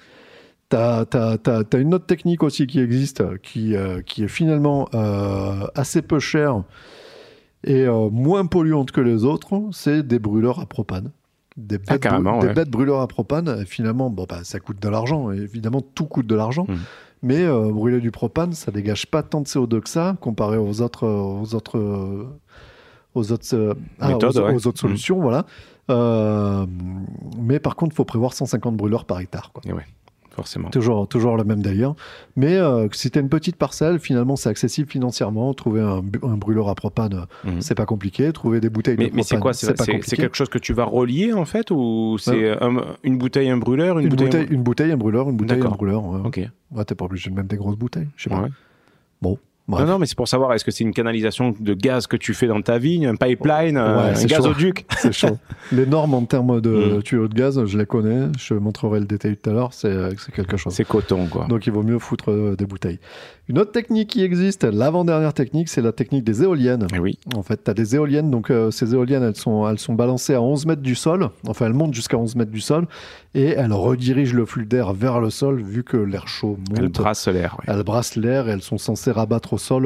T'as, 0.72 1.04
t'as- 1.06 1.38
t'as- 1.38 1.66
t'as 1.66 1.80
une 1.82 1.94
autre 1.94 2.06
technique 2.06 2.44
aussi 2.44 2.66
qui 2.66 2.80
existe, 2.80 3.22
qui, 3.42 3.76
euh, 3.76 4.02
qui 4.02 4.24
est 4.24 4.30
finalement 4.30 4.88
euh, 4.94 5.68
assez 5.76 6.02
peu 6.02 6.20
chère 6.20 6.64
et 7.66 7.82
euh, 7.86 8.10
moins 8.10 8.46
polluante 8.46 8.92
que 8.92 9.02
les 9.02 9.26
autres, 9.26 9.62
c'est 9.74 10.02
des 10.02 10.18
brûleurs 10.18 10.62
à 10.62 10.66
propane. 10.66 11.12
Des 11.58 11.78
bêtes, 11.78 11.88
Ah, 11.90 11.98
carrément, 11.98 12.40
des 12.40 12.48
ouais. 12.48 12.54
bêtes 12.54 12.70
brûleurs 12.70 13.02
à 13.02 13.08
propane, 13.08 13.50
et 13.62 13.66
finalement, 13.66 14.10
bon, 14.10 14.26
bah, 14.30 14.40
ça 14.44 14.62
coûte 14.62 14.82
de 14.82 14.88
l'argent. 14.88 15.32
Évidemment, 15.32 15.82
tout 15.82 16.06
coûte 16.06 16.26
de 16.26 16.36
l'argent. 16.36 16.66
Mhm. 16.70 16.78
Mais 17.24 17.46
brûler 17.46 18.00
du 18.00 18.10
propane, 18.10 18.54
ça 18.54 18.72
dégage 18.72 19.06
pas 19.08 19.22
tant 19.24 19.42
de 19.42 19.48
CO2 19.48 19.82
que 19.82 19.90
ça, 19.90 20.16
comparé 20.22 20.58
aux 20.58 20.82
autres, 20.82 21.06
aux 21.06 21.54
autres, 21.54 21.78
aux 23.14 23.32
autres, 23.34 23.76
ah, 24.00 24.08
Méthodes, 24.08 24.38
aux, 24.38 24.42
ouais. 24.46 24.56
aux 24.56 24.68
autres 24.68 24.84
Mhm. 24.86 24.90
solutions, 24.90 25.20
voilà. 25.20 25.46
Mais 27.38 27.60
par 27.60 27.76
contre, 27.76 27.92
il 27.94 27.96
faut 27.98 28.06
prévoir 28.06 28.34
150 28.34 28.76
brûleurs 28.78 29.04
par 29.06 29.20
hectare. 29.20 29.52
Quoi. 29.54 29.62
Et 29.66 29.74
ouais, 29.74 29.86
forcément. 30.36 30.70
Toujours, 30.70 31.08
toujours 31.08 31.38
le 31.38 31.44
même 31.44 31.62
délire. 31.62 31.94
Mais 32.36 32.56
euh, 32.58 32.88
si 32.92 33.12
tu 33.12 33.20
une 33.20 33.30
petite 33.30 33.56
parcelle, 33.58 34.00
finalement, 34.00 34.36
c'est 34.36 34.50
accessible 34.50 34.90
financièrement. 34.90 35.54
Trouver 35.54 35.82
un, 35.82 36.02
un 36.24 36.38
brûleur 36.38 36.70
à 36.70 36.76
propane, 36.76 37.26
Mhm. 37.44 37.62
c'est 37.62 37.76
pas 37.76 37.86
compliqué. 37.86 38.32
Trouver 38.32 38.60
des 38.62 38.70
bouteilles 38.70 38.96
Mais, 38.98 39.10
de 39.10 39.16
mais 39.16 39.24
c'est 39.24 39.36
propane, 39.38 39.42
quoi? 39.42 40.00
C'est 40.02 40.16
quelque 40.18 40.36
chose 40.38 40.50
que 40.50 40.58
tu 40.60 40.74
vas 40.74 40.86
relier 40.86 41.34
en 41.34 41.46
fait 41.46 41.70
Ou 41.72 42.18
c'est 42.20 42.52
un- 42.62 42.82
une 43.04 43.18
bouteille, 43.18 43.50
un 43.50 43.58
brûleur 43.58 44.00
Une 44.00 44.10
bouteille, 44.10 44.48
une 44.50 44.64
bouteille, 44.64 44.92
un 44.92 44.98
brûleur, 44.98 45.30
une 45.30 45.38
bouteille, 45.38 45.62
un 45.62 45.70
brûleur. 45.70 46.04
Ouais. 46.06 46.22
Ok. 46.26 46.40
Ouais, 46.72 46.86
t'es 46.86 46.96
pas 46.96 47.06
obligé 47.06 47.30
de 47.30 47.36
mettre 47.36 47.50
des 47.50 47.58
grosses 47.58 47.78
bouteilles. 47.78 48.08
Je 48.16 48.24
sais 48.24 48.30
pas. 48.30 48.42
Ouais. 48.44 48.50
Bon, 49.22 49.38
bref. 49.68 49.86
Non, 49.86 49.94
non, 49.94 50.00
mais 50.00 50.06
c'est 50.06 50.16
pour 50.18 50.28
savoir, 50.28 50.54
est-ce 50.54 50.66
que 50.66 50.72
c'est 50.72 50.84
une 50.84 50.94
canalisation 50.94 51.54
de 51.60 51.74
gaz 51.74 52.08
que 52.08 52.18
tu 52.18 52.34
fais 52.34 52.48
dans 52.48 52.62
ta 52.62 52.78
vigne, 52.78 53.08
un 53.08 53.16
pipeline, 53.16 53.78
euh, 53.78 53.96
Ouais, 54.04 54.10
un 54.12 54.16
c'est 54.16 54.28
gazoduc 54.28 54.86
C'est 55.00 55.12
chaud. 55.14 55.38
Les 55.72 55.86
normes 55.86 56.14
en 56.14 56.26
termes 56.26 56.62
de 56.62 56.98
Mm. 56.98 57.04
tuyaux 57.04 57.28
de 57.28 57.34
gaz, 57.34 57.64
je 57.66 57.78
les 57.78 57.86
connais. 57.86 58.28
Je 58.38 58.54
montrerai 58.54 59.00
le 59.00 59.06
détail 59.06 59.38
tout 59.38 59.50
à 59.50 59.54
l'heure. 59.54 59.74
C'est 59.74 60.10
c'est 60.18 60.34
quelque 60.34 60.58
chose. 60.58 60.74
C'est 60.74 60.86
coton, 60.86 61.28
quoi. 61.28 61.46
Donc 61.48 61.66
il 61.68 61.72
vaut 61.74 61.84
mieux 61.84 62.00
foutre 62.00 62.32
euh, 62.32 62.56
des 62.56 62.66
bouteilles. 62.66 63.00
Une 63.48 63.60
autre 63.60 63.72
technique 63.74 64.10
qui 64.12 64.24
existe, 64.24 64.64
l'avant-dernière 64.64 65.34
technique, 65.34 65.68
c'est 65.68 65.82
la 65.82 65.92
technique 65.92 66.24
des 66.24 66.42
éoliennes. 66.44 66.88
Eh 66.96 67.00
oui. 67.00 67.20
En 67.36 67.44
fait, 67.44 67.62
tu 67.66 67.70
as 67.70 67.74
des 67.74 67.96
éoliennes, 67.96 68.32
donc 68.32 68.50
euh, 68.50 68.72
ces 68.72 68.94
éoliennes, 68.94 69.24
elles 69.24 69.36
sont, 69.36 69.68
elles 69.68 69.80
sont 69.80 69.94
balancées 69.94 70.34
à 70.36 70.42
11 70.42 70.66
mètres 70.68 70.82
du 70.82 70.96
sol, 70.96 71.30
enfin 71.48 71.66
elles 71.66 71.74
montent 71.74 71.94
jusqu'à 71.94 72.18
11 72.18 72.38
mètres 72.38 72.52
du 72.52 72.62
sol, 72.62 72.88
et 73.36 73.48
elles 73.50 73.74
redirigent 73.74 74.36
le 74.36 74.46
flux 74.46 74.66
d'air 74.66 74.94
vers 74.94 75.20
le 75.20 75.30
sol, 75.30 75.62
vu 75.62 75.84
que 75.84 75.98
l'air 75.98 76.30
chaud 76.30 76.58
monte. 76.70 76.80
Elle 76.80 76.88
brasse 76.90 77.28
l'air. 77.28 77.58
ouais. 77.60 77.74
Elles 77.76 77.84
brassent 77.84 78.16
l'air 78.16 78.48
et 78.48 78.52
elles 78.52 78.62
sont 78.62 78.78
censées 78.78 79.12
rabattre 79.12 79.52
au 79.54 79.58
sol 79.62 79.86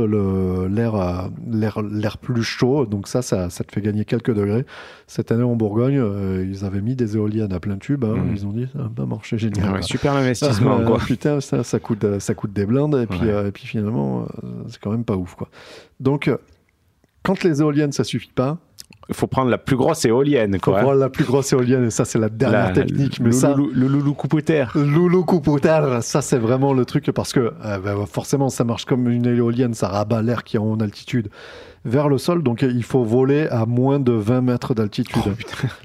l'air 0.73 0.95
euh, 0.95 1.29
l'air 1.47 1.81
l'air 1.83 2.17
plus 2.17 2.43
chaud. 2.43 2.85
Donc 2.85 3.07
ça, 3.07 3.21
ça, 3.21 3.49
ça 3.49 3.63
te 3.63 3.71
fait 3.71 3.81
gagner 3.81 4.05
quelques 4.05 4.33
degrés. 4.33 4.65
Cette 5.07 5.31
année 5.31 5.43
en 5.43 5.55
Bourgogne, 5.55 5.99
euh, 5.99 6.43
ils 6.49 6.65
avaient 6.65 6.81
mis 6.81 6.95
des 6.95 7.15
éoliennes 7.15 7.53
à 7.53 7.59
plein 7.59 7.77
tube. 7.77 8.03
hein. 8.03 8.15
Mhm. 8.15 8.31
Ils 8.35 8.47
ont 8.47 8.51
dit, 8.51 8.67
ça 8.73 8.79
va 8.83 8.89
pas 8.89 9.05
marcher 9.05 9.37
génial. 9.37 9.65
Ah 9.69 9.73
ouais, 9.73 9.81
super 9.81 10.13
investissement, 10.13 10.83
quoi. 10.85 10.97
Putain, 10.97 11.41
ça, 11.41 11.63
ça, 11.63 11.79
coûte, 11.79 12.03
euh, 12.03 12.19
ça 12.19 12.33
coûte 12.33 12.53
des 12.53 12.65
blindes. 12.65 12.95
Et 12.95 13.05
puis, 13.07 13.19
Ouais. 13.19 13.29
euh, 13.29 13.47
et 13.47 13.51
puis 13.51 13.65
finalement, 13.67 14.27
c'est 14.67 14.79
quand 14.81 14.91
même 14.91 15.03
pas 15.05 15.15
ouf. 15.15 15.35
Quoi. 15.35 15.49
Donc, 15.99 16.31
quand 17.23 17.43
les 17.43 17.61
éoliennes, 17.61 17.91
ça 17.91 18.03
suffit 18.03 18.31
pas, 18.33 18.57
Il 19.07 19.13
faut 19.15 19.27
prendre 19.27 19.51
la 19.51 19.57
plus 19.59 19.75
grosse 19.75 20.03
éolienne, 20.05 20.53
faut 20.55 20.71
quoi. 20.71 20.79
prendre 20.81 20.99
la 20.99 21.09
plus 21.09 21.25
grosse 21.25 21.53
éolienne. 21.53 21.85
Et 21.85 21.89
ça, 21.91 22.05
c'est 22.05 22.17
la 22.17 22.29
dernière 22.29 22.67
La- 22.67 22.71
technique. 22.71 23.19
le 23.19 23.25
Mais 23.25 23.31
ça, 23.31 23.49
le 23.49 23.55
loulou. 23.55 23.71
Loulou 23.73 24.13
ça 26.01 26.21
c'est 26.21 26.37
vraiment 26.39 26.73
le 26.73 26.85
truc 26.85 27.11
parce 27.11 27.31
que 27.31 27.39
euh, 27.63 27.77
bah, 27.79 27.93
forcément 28.11 28.49
ça 28.49 28.63
marche 28.63 28.85
comme 28.85 29.07
une 29.09 29.25
éolienne, 29.27 29.73
ça 29.75 29.89
rabat 29.89 30.21
l'air 30.23 30.43
qui 30.43 30.55
est 30.57 30.59
en 30.59 30.79
altitude 30.79 31.29
vers 31.83 32.09
le 32.09 32.17
sol, 32.17 32.41
donc 32.41 32.63
euh, 32.63 32.71
il 32.73 32.83
faut 32.83 33.03
voler 33.03 33.47
à 33.51 33.67
moins 33.67 33.99
de 33.99 34.11
20 34.11 34.41
mètres 34.41 34.73
d'altitude. 34.73 35.21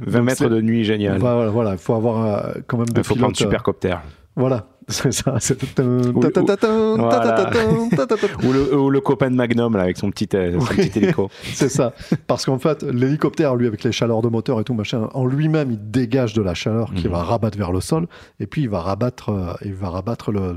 20 0.00 0.12
Donc, 0.18 0.24
mètres 0.24 0.38
c'est- 0.38 0.48
de 0.48 0.60
nuit, 0.62 0.84
génial. 0.84 1.18
Voilà, 1.18 1.50
voilà, 1.50 1.72
il 1.72 1.78
faut 1.78 1.94
avoir 1.94 2.24
euh, 2.24 2.52
quand 2.66 2.78
même 2.78 2.88
des 2.88 3.00
Il 3.00 3.04
faut 3.04 3.14
prendre 3.16 3.32
euh, 3.32 3.34
supercopter. 3.34 3.94
Voilà, 4.36 4.66
c'est 4.90 5.12
ça. 5.12 5.34
c'est- 5.40 5.62
Ou- 5.80 6.20
le, 8.90 9.00
copain 9.00 9.30
de 9.30 9.36
Magnum, 9.36 9.76
là, 9.76 9.82
avec 9.84 9.96
son 9.96 10.10
petit, 10.10 10.28
euh, 10.34 10.58
son 10.60 10.66
Oui. 10.70 10.88
petit 10.88 10.98
hélico. 10.98 11.30
C'est 11.54 11.68
ça. 11.68 11.92
Parce 12.26 12.44
qu'en 12.44 12.58
fait, 12.58 12.82
l'hélicoptère, 12.82 13.56
lui, 13.56 13.66
avec 13.66 13.82
les 13.84 13.92
chaleurs 13.92 14.22
de 14.22 14.28
moteur 14.28 14.60
et 14.60 14.64
tout, 14.64 14.74
machin, 14.74 15.08
en 15.14 15.26
lui-même, 15.26 15.70
il 15.70 15.90
dégage 15.90 16.32
de 16.34 16.42
la 16.42 16.54
chaleur 16.54 16.92
qui 16.94 17.06
Mhm. 17.06 17.12
va 17.12 17.22
rabattre 17.22 17.56
vers 17.58 17.72
le 17.72 17.80
sol. 17.80 18.06
Et 18.38 18.46
puis, 18.46 18.62
il 18.62 18.68
va 18.68 18.80
rabattre, 18.80 19.30
euh, 19.30 19.52
il 19.64 19.74
va 19.74 19.88
rabattre 19.90 20.30
le. 20.32 20.40
le- 20.52 20.56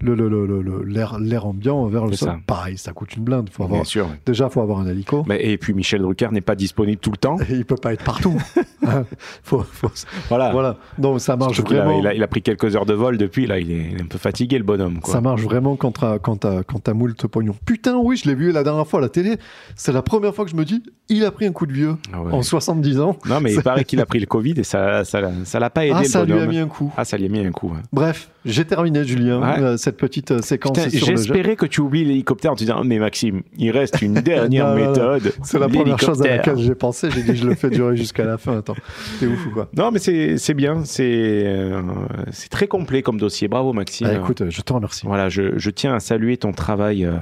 le- 0.00 0.14
le- 0.14 0.28
le- 0.28 0.62
le- 0.62 0.82
l'air 0.84 1.18
l'air 1.20 1.46
ambiant 1.46 1.86
vers 1.86 2.06
le 2.06 2.12
sol. 2.14 2.28
ça. 2.30 2.36
Pareil, 2.46 2.76
ça 2.78 2.92
coûte 2.92 3.14
une 3.16 3.24
blinde. 3.24 3.48
Faut 3.50 3.62
avoir, 3.64 3.80
Bien 3.80 3.84
sûr. 3.84 4.08
déjà, 4.26 4.46
il 4.46 4.50
faut 4.50 4.60
avoir 4.60 4.80
un 4.80 4.86
hélico. 4.86 5.24
Mais, 5.26 5.40
et 5.44 5.56
puis 5.58 5.72
Michel 5.74 6.02
Drucker 6.02 6.28
n'est 6.32 6.40
pas 6.40 6.54
disponible 6.56 6.98
tout 7.00 7.10
le 7.10 7.16
temps. 7.16 7.36
Et 7.40 7.44
il 7.54 7.64
peut 7.64 7.76
pas 7.76 7.92
être 7.92 8.04
partout. 8.04 8.36
Hein, 8.86 9.04
faut, 9.42 9.62
faut- 9.62 9.88
Voilà. 10.28 10.50
Voilà. 10.52 10.76
Donc, 10.98 11.18
ça 11.18 11.36
marche 11.36 11.58
vraiment. 11.62 11.98
il, 11.98 12.06
a, 12.06 12.12
il 12.12 12.22
a 12.22 12.26
pris 12.26 12.42
quelques 12.42 12.76
heures 12.76 12.84
de 12.84 12.92
vol 12.92 13.16
depuis, 13.16 13.46
là, 13.46 13.58
il 13.58 13.70
est, 13.70 13.88
il 13.92 13.96
est 13.96 14.02
un 14.02 14.06
peu 14.06 14.18
fatigué, 14.18 14.58
le 14.58 14.64
bonhomme. 14.64 15.00
Quoi. 15.00 15.14
Ça 15.14 15.22
marche 15.22 15.40
vraiment 15.40 15.74
quand 15.76 15.92
t'as, 16.00 16.18
quand 16.18 16.36
t'as 16.36 16.92
moult 16.92 17.26
pognon. 17.26 17.54
Putain, 17.64 17.96
oui, 17.96 18.18
je 18.18 18.28
l'ai 18.28 18.34
vu 18.34 18.52
la 18.52 18.62
dernière 18.62 18.86
fois 18.86 18.98
à 18.98 19.02
la 19.02 19.08
télé. 19.08 19.38
C'est 19.74 19.92
la 19.92 20.02
première 20.02 20.34
fois 20.34 20.44
que 20.44 20.50
je 20.50 20.56
me 20.56 20.66
dis, 20.66 20.82
il 21.08 21.24
a 21.24 21.30
pris 21.30 21.46
un 21.46 21.52
coup 21.52 21.64
de 21.64 21.72
vieux 21.72 21.96
Ah 22.12 22.20
ouais. 22.20 22.32
en 22.32 22.42
70 22.42 23.00
ans. 23.00 23.16
Non, 23.26 23.40
mais 23.40 23.54
il 23.54 23.62
paraît 23.62 23.84
qu'il 23.86 24.02
a 24.02 24.06
pris 24.06 24.20
le 24.20 24.26
Covid 24.26 24.52
et 24.58 24.64
ça 24.64 25.02
ça, 25.04 25.20
ça 25.44 25.58
l'a 25.58 25.70
pas 25.70 25.86
aidé, 25.86 25.94
Ah, 25.96 26.02
le 26.02 26.08
ça 26.08 26.24
lui 26.26 26.38
a 26.38 26.44
mis 26.46 26.58
un 26.58 26.66
coup. 26.68 26.92
Ah, 26.98 27.06
ça 27.06 27.16
lui 27.16 27.24
a 27.24 27.28
mis 27.30 27.38
un 27.40 27.52
coup. 27.52 27.72
Bref, 27.90 28.28
j'ai 28.44 28.66
terminé, 28.66 29.02
Julien, 29.04 29.40
Ouais. 29.40 29.78
Cette 29.84 29.96
petite 29.98 30.30
euh, 30.30 30.40
séquence 30.40 30.78
Putain, 30.78 30.90
sur. 30.90 31.06
J'espérais 31.06 31.56
que 31.56 31.66
tu 31.66 31.80
oublies 31.80 32.04
l'hélicoptère 32.04 32.52
en 32.52 32.54
te 32.54 32.60
disant 32.60 32.82
Mais 32.84 32.98
Maxime, 32.98 33.42
il 33.58 33.70
reste 33.70 34.00
une 34.02 34.14
dernière 34.14 34.68
Non, 34.70 34.74
méthode. 34.74 35.32
C'est 35.42 35.58
la 35.58 35.68
première 35.68 35.98
chose 35.98 36.22
à 36.22 36.28
laquelle 36.28 36.58
j'ai 36.58 36.74
pensé. 36.74 37.10
J'ai 37.10 37.22
dit, 37.22 37.36
je 37.36 37.46
le 37.46 37.54
fais 37.54 37.70
durer 37.70 37.96
jusqu'à 37.96 38.24
la 38.24 38.38
fin. 38.38 38.58
Attends, 38.58 38.76
t'es 39.20 39.26
ouf 39.26 39.46
ou 39.46 39.50
quoi? 39.50 39.68
Non, 39.76 39.90
mais 39.90 39.98
c'est 39.98 40.38
c'est 40.38 40.54
bien. 40.54 40.82
C'est 40.84 41.42
euh, 41.44 41.82
c'est 42.30 42.48
très 42.48 42.66
complet 42.66 43.02
comme 43.02 43.18
dossier. 43.18 43.46
Bravo, 43.46 43.72
Maxime. 43.72 44.08
Ah, 44.10 44.14
Écoute, 44.14 44.48
je 44.48 44.60
te 44.62 44.72
remercie. 44.72 45.06
Voilà, 45.06 45.28
je, 45.28 45.58
je 45.58 45.70
tiens 45.70 45.94
à 45.94 46.00
saluer 46.00 46.36
ton 46.38 46.52
travail 46.52 47.04
euh, 47.04 47.12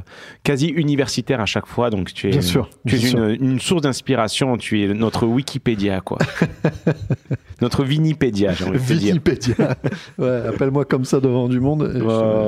quasi 0.45 0.69
universitaire 0.69 1.41
à 1.41 1.47
chaque 1.47 1.67
fois. 1.67 1.91
Donc, 1.91 2.15
tu 2.15 2.29
es, 2.29 2.31
Bien 2.31 2.41
sûr, 2.43 2.71
tu 2.87 2.95
es 2.97 3.11
une, 3.11 3.37
une 3.41 3.61
source 3.61 3.83
d'inspiration. 3.83 4.57
Tu 4.57 4.83
es 4.85 4.95
notre 4.95 5.27
Wikipédia, 5.27 6.01
quoi. 6.01 6.19
notre 7.61 7.85
Vinipédia, 7.85 8.53
j'ai 8.53 8.65
envie 8.65 8.79
de 8.79 8.99
dire. 8.99 9.15
Wikipédia. 9.15 9.77
ouais, 10.19 10.43
appelle-moi 10.49 10.85
comme 10.85 11.05
ça 11.05 11.21
devant 11.21 11.49
du 11.49 11.59
monde. 11.61 11.93
et 11.95 12.01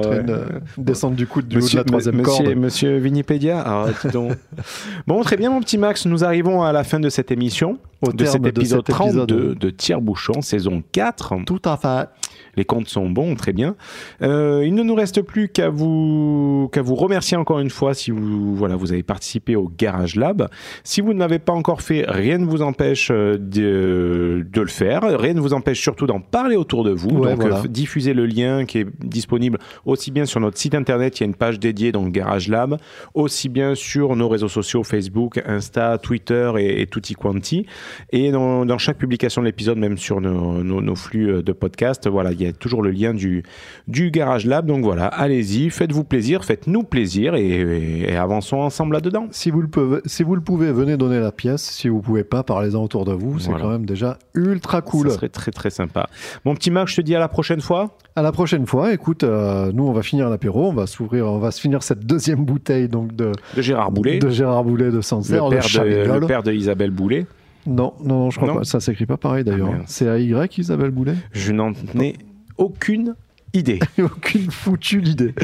Euh, 0.07 0.22
ouais. 0.22 0.61
descente 0.78 1.14
du 1.14 1.26
coude 1.26 1.48
du 1.48 1.59
haut 1.59 1.68
de 1.68 1.76
la 1.76 1.84
troisième 1.84 2.16
monsieur, 2.16 2.44
corde. 2.44 2.57
monsieur 2.57 2.98
Winipédia. 2.98 3.62
Ah, 3.64 3.86
dis 4.05 4.11
donc. 4.11 4.32
bon, 5.07 5.22
très 5.22 5.36
bien, 5.36 5.50
mon 5.50 5.61
petit 5.61 5.78
Max. 5.78 6.07
Nous 6.07 6.24
arrivons 6.24 6.62
à 6.62 6.72
la 6.72 6.84
fin 6.84 7.00
de 7.00 7.09
cette 7.09 7.30
émission, 7.30 7.78
Au 8.02 8.12
de 8.12 8.16
terme 8.16 8.32
cet 8.32 8.42
de 8.42 8.48
épisode 8.48 8.86
cet 8.86 8.96
épisode. 9.00 9.28
32 9.28 9.55
de 9.55 9.70
Tire-Bouchon, 9.70 10.42
saison 10.42 10.82
4. 10.92 11.34
Tout 11.46 11.62
à 11.64 11.76
fait. 11.76 12.09
Les 12.57 12.64
comptes 12.64 12.88
sont 12.88 13.09
bons, 13.11 13.34
très 13.34 13.52
bien. 13.52 13.76
Euh, 14.22 14.62
il 14.64 14.74
ne 14.74 14.82
nous 14.82 14.94
reste 14.94 15.22
plus 15.22 15.48
qu'à 15.48 15.68
vous, 15.70 16.68
qu'à 16.72 16.82
vous 16.82 16.94
remercier 16.94 17.36
encore 17.36 17.59
une 17.61 17.70
fois 17.70 17.94
si 17.94 18.11
vous, 18.11 18.55
voilà, 18.55 18.76
vous 18.76 18.92
avez 18.92 19.02
participé 19.02 19.57
au 19.57 19.70
Garage 19.76 20.16
Lab. 20.16 20.48
Si 20.84 21.00
vous 21.00 21.12
ne 21.14 21.18
l'avez 21.18 21.38
pas 21.38 21.52
encore 21.52 21.82
fait, 21.82 22.05
rien 22.09 22.38
ne 22.38 22.44
vous 22.46 22.62
empêche 22.62 23.09
euh, 23.11 23.36
de, 23.38 24.46
de 24.50 24.61
le 24.61 24.66
faire. 24.68 25.02
Rien 25.02 25.34
ne 25.34 25.40
vous 25.40 25.52
empêche 25.55 25.80
surtout 25.80 26.07
d'en 26.07 26.20
parler 26.20 26.57
autour 26.57 26.84
de 26.84 26.90
vous. 26.90 27.11
Ouais, 27.11 27.30
donc, 27.32 27.40
voilà. 27.40 27.61
euh, 27.61 27.68
diffusez 27.68 28.14
le 28.14 28.26
lien 28.26 28.64
qui 28.64 28.78
est 28.78 28.86
disponible 29.05 29.59
aussi 29.84 30.11
bien 30.11 30.24
sur 30.26 30.40
notre 30.40 30.59
site 30.59 30.74
internet, 30.74 31.18
il 31.18 31.22
y 31.22 31.24
a 31.24 31.26
une 31.26 31.34
page 31.34 31.59
dédiée, 31.59 31.92
donc 31.92 32.12
Garage 32.12 32.48
Lab, 32.48 32.76
aussi 33.14 33.48
bien 33.48 33.74
sur 33.74 34.16
nos 34.16 34.28
réseaux 34.28 34.48
sociaux, 34.48 34.82
Facebook, 34.82 35.42
Insta, 35.46 35.98
Twitter 35.98 36.52
et, 36.59 36.82
et 36.82 36.86
tutti 36.86 37.14
quanti. 37.14 37.66
Et 38.11 38.30
dans, 38.30 38.64
dans 38.66 38.78
chaque 38.78 38.98
publication 38.98 39.40
de 39.42 39.46
l'épisode, 39.46 39.78
même 39.78 39.98
sur 39.98 40.20
nos, 40.20 40.62
nos- 40.62 40.80
nos 40.80 40.94
flux 40.96 41.42
de 41.42 41.52
podcast, 41.52 42.09
voilà, 42.09 42.32
il 42.32 42.40
y 42.42 42.43
a 42.43 42.43
toujours 42.53 42.82
le 42.82 42.90
lien 42.90 43.14
du, 43.14 43.42
du 43.88 44.11
Garage 44.11 44.47
Lab. 44.47 44.66
Donc 44.66 44.84
voilà, 44.84 45.07
allez-y, 45.07 45.70
faites-vous 45.70 46.05
plaisir, 46.05 46.45
faites-nous 46.45 46.82
plaisir 46.82 47.34
et, 47.34 47.45
et- 47.47 48.12
et 48.12 48.16
avançons 48.16 48.59
ensemble 48.59 48.95
là-dedans. 48.95 49.28
Si 49.30 49.51
vous, 49.51 49.61
le 49.62 49.68
pouvez, 49.68 50.01
si 50.05 50.22
vous 50.22 50.34
le 50.34 50.40
pouvez, 50.40 50.72
venez 50.72 50.97
donner 50.97 51.20
la 51.20 51.32
pièce. 51.32 51.62
Si 51.62 51.88
vous 51.88 52.01
pouvez 52.01 52.24
pas, 52.24 52.42
parlez-en 52.42 52.82
autour 52.82 53.05
de 53.05 53.12
vous. 53.12 53.38
C'est 53.38 53.49
Voilà. 53.49 53.64
quand 53.64 53.70
même 53.70 53.86
déjà 53.86 54.18
ultra 54.34 54.82
cool. 54.82 55.09
Ça 55.11 55.16
serait 55.16 55.28
très 55.28 55.51
très 55.51 55.70
sympa. 55.70 56.09
Mon 56.45 56.55
petit 56.55 56.70
Marc, 56.70 56.88
je 56.88 56.97
te 56.97 57.01
dis 57.01 57.14
à 57.14 57.18
la 57.20 57.28
prochaine 57.28 57.61
fois. 57.61 57.97
À 58.16 58.22
la 58.22 58.32
prochaine 58.32 58.66
fois. 58.66 58.92
Écoute, 58.92 59.24
euh, 59.24 59.72
nous, 59.72 59.84
on 59.84 59.92
va 59.92 60.03
finir 60.03 60.28
l'apéro. 60.30 60.68
On 60.68 60.72
va 60.72 60.86
s'ouvrir, 60.86 61.26
on 61.26 61.38
va 61.38 61.51
se 61.51 61.61
finir 61.61 61.82
cette 61.82 62.05
deuxième 62.07 62.45
bouteille 62.45 62.88
donc 62.88 63.14
de, 63.16 63.32
De 63.57 63.62
Gérard 63.62 63.90
Boulet, 63.90 64.18
de 64.18 64.28
Gérard 64.30 64.64
Boulet 64.64 64.90
de 64.90 64.97
le, 64.97 65.03
Sancerre, 65.03 65.49
père 65.49 65.62
de, 65.62 66.20
le 66.20 66.26
père 66.26 66.42
de 66.42 66.53
Isabelle 66.53 66.90
Boulet. 66.90 67.26
Non, 67.66 67.95
non, 68.05 68.18
non, 68.18 68.30
je 68.30 68.36
crois 68.36 68.49
Non. 68.49 68.59
pas. 68.59 68.64
Ça 68.64 68.78
s'écrit 68.80 69.07
pas 69.07 69.16
pareil 69.16 69.42
d'ailleurs. 69.42 69.70
Ah, 69.72 69.82
c'est 69.86 70.05
AY 70.07 70.34
Isabelle 70.59 70.90
Boulet? 70.90 71.14
Je 71.32 71.53
n'en 71.53 71.72
ai 72.01 72.14
aucune 72.59 73.14
idée. 73.55 73.78
Aucune 74.02 74.50
foutue 74.50 75.00
idée. 75.02 75.34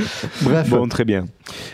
Bref, 0.43 0.69
Bon, 0.69 0.89
très 0.89 1.05
bien. 1.05 1.27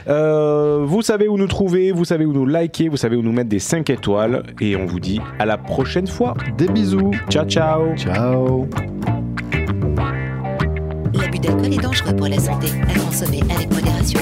Euh, 0.07 0.85
vous 0.85 1.03
savez 1.03 1.29
où 1.29 1.37
nous 1.39 1.47
trouver, 1.47 1.93
vous 1.93 2.05
savez 2.05 2.27
où 2.27 2.33
nous 2.33 2.47
liker, 2.47 2.89
vous 2.89 2.99
savez 2.99 3.17
où 3.17 3.23
nous 3.23 3.33
mettre 3.33 3.49
des 3.49 3.59
5 3.59 3.89
étoiles. 3.91 4.43
Et 4.61 4.77
on 4.77 4.85
vous 4.87 5.01
dit 5.01 5.21
à 5.39 5.47
la 5.47 5.57
prochaine 5.57 6.07
fois. 6.07 6.35
des 6.59 6.69
bisous. 6.69 7.11
Ciao, 7.31 7.47
ciao. 7.47 7.97
Ciao. 7.97 8.69
L'abus 11.15 11.39
d'alcool 11.39 11.73
est 11.73 11.83
dangereux 11.83 12.15
pour 12.15 12.29
la 12.29 12.39
santé. 12.39 12.69
À 12.89 12.99
consommer 12.99 13.41
avec 13.51 13.73
modération. 13.73 14.21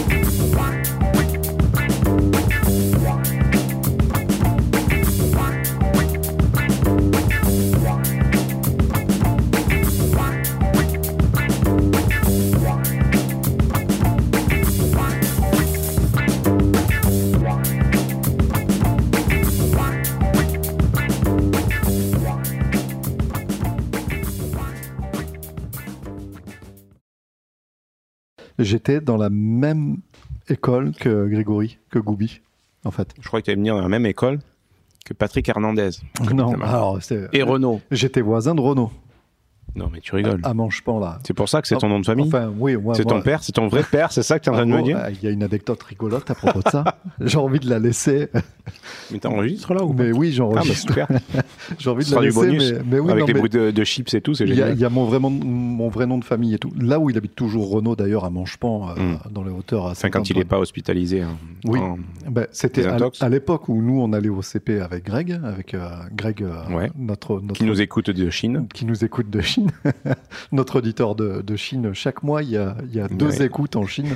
J'étais 28.65 29.01
dans 29.01 29.17
la 29.19 29.29
même 29.31 29.99
école 30.49 30.93
que 30.93 31.27
Grégory, 31.29 31.79
que 31.91 31.99
Goubi, 31.99 32.41
en 32.85 32.91
fait. 32.91 33.09
Je 33.21 33.27
crois 33.29 33.41
que 33.41 33.45
tu 33.45 33.51
allais 33.51 33.57
venir 33.57 33.75
dans 33.75 33.83
la 33.83 33.89
même 33.89 34.07
école 34.07 34.39
que 35.05 35.13
Patrick 35.13 35.47
Hernandez. 35.49 35.91
Non, 36.33 36.55
alors 36.63 36.99
Et 37.33 37.43
Renaud. 37.43 37.83
j'étais 37.91 38.23
voisin 38.23 38.55
de 38.55 38.61
Renaud, 38.61 38.91
Non, 39.77 39.89
mais 39.93 40.01
tu 40.01 40.15
rigoles. 40.15 40.41
à 40.45 40.55
Manchepan 40.55 40.99
là. 41.01 41.19
C'est 41.27 41.35
pour 41.35 41.49
ça 41.49 41.61
que 41.61 41.69
c'est 41.69 41.77
ton 41.77 41.89
nom 41.89 41.99
de 42.01 42.07
famille 42.07 42.27
Enfin, 42.29 42.53
oui, 42.59 42.77
C'est 42.95 43.05
ton 43.05 43.21
père 43.21 43.43
C'est 43.43 43.53
ton 43.53 43.67
vrai 43.69 43.83
père 43.83 44.13
C'est 44.13 44.23
ça 44.23 44.39
que 44.39 44.45
tu 44.45 44.51
es 44.51 44.53
en 44.53 44.57
train 44.57 44.67
de 44.67 44.71
me 44.71 44.77
gros, 44.77 44.87
dire 44.87 44.99
euh, 44.99 45.11
Il 45.11 45.23
y 45.25 45.27
a 45.27 45.31
une 45.31 45.43
anecdote 45.43 45.83
rigolote 45.83 46.31
à 46.31 46.35
propos 46.35 46.61
de 46.63 46.69
ça. 46.71 46.85
J'ai 47.21 47.39
envie 47.39 47.59
de 47.61 47.69
la 47.69 47.79
laisser. 47.79 48.29
Mais 49.11 49.19
t'enregistres 49.19 49.75
là 49.75 49.83
ou 49.85 49.93
pas 49.93 50.05
Mais 50.05 50.13
oui, 50.13 50.29
Ah, 50.29 50.31
bah 50.31 50.37
j'enregistre. 50.37 50.89
super. 50.95 51.09
J'ai 51.79 51.91
envie 51.91 52.05
de 52.09 52.15
la 52.15 52.21
laisser, 52.21 52.35
bonus. 52.37 52.73
mais, 52.73 52.79
mais 52.93 52.99
oui, 53.01 53.11
Avec 53.11 53.21
non, 53.23 53.27
les 53.27 53.33
mais 53.35 53.39
bruits 53.41 53.51
de, 53.51 53.71
de 53.71 53.85
chips 53.85 54.15
et 54.15 54.21
tout, 54.21 54.35
c'est 54.35 54.47
génial. 54.47 54.75
il 54.75 54.81
y 54.81 54.85
a 54.85 54.91
mon, 54.91 55.05
vrai 55.05 56.07
nom 56.07 56.19
de 56.19 56.25
famille 56.25 56.55
et 56.55 56.59
tout. 56.59 56.73
Là 56.81 56.99
où 57.01 57.11
il 57.11 57.17
habite 57.17 57.35
toujours 57.35 57.71
Renaud, 57.71 57.97
d'ailleurs, 57.97 58.25
à 58.25 58.31
Manchepan, 58.31 58.91
euh, 58.91 58.95
Mm. 58.95 59.19
dans 59.33 59.43
les 59.43 59.51
hauteurs. 59.51 59.87
À 59.89 59.91
Enfin, 59.91 60.09
quand 60.09 60.31
il 60.31 60.37
n'est 60.39 60.45
pas 60.45 60.59
hospitalisé. 60.59 61.23
hein. 61.23 61.37
Oui. 61.65 61.79
En- 61.81 61.99
Ben, 62.31 62.47
C'était 62.53 62.87
à, 62.87 62.97
à 63.21 63.29
l'époque 63.29 63.69
où 63.69 63.83
nous, 63.83 64.01
on 64.01 64.13
allait 64.13 64.29
au 64.29 64.41
CP 64.43 64.81
avec 64.81 65.05
Greg, 65.05 65.39
avec 65.45 65.75
euh, 65.75 65.89
Greg, 66.15 66.43
euh, 66.43 66.75
Ouais. 66.75 66.91
notre, 66.97 67.41
notre 67.41 67.55
Qui 67.55 67.65
nous 67.65 67.81
écoute 67.81 68.09
de 68.11 68.31
Chine. 68.31 68.67
qui 68.73 68.87
nous 68.87 69.05
écoute 69.05 69.29
de 69.31 69.41
Chine, 69.41 69.64
notre 70.53 70.79
auditeur 70.79 71.15
de, 71.15 71.43
de 71.43 71.57
Chine. 71.57 71.93
Chaque 71.95 72.23
mois, 72.23 72.43
il 72.43 72.51
y 72.51 72.57
a, 72.57 72.77
il 72.89 72.95
y 72.95 73.01
a 73.01 73.09
deux 73.09 73.39
Ouais. 73.39 73.47
écoutes 73.47 73.77
en 73.77 73.87
Chine. 73.87 74.09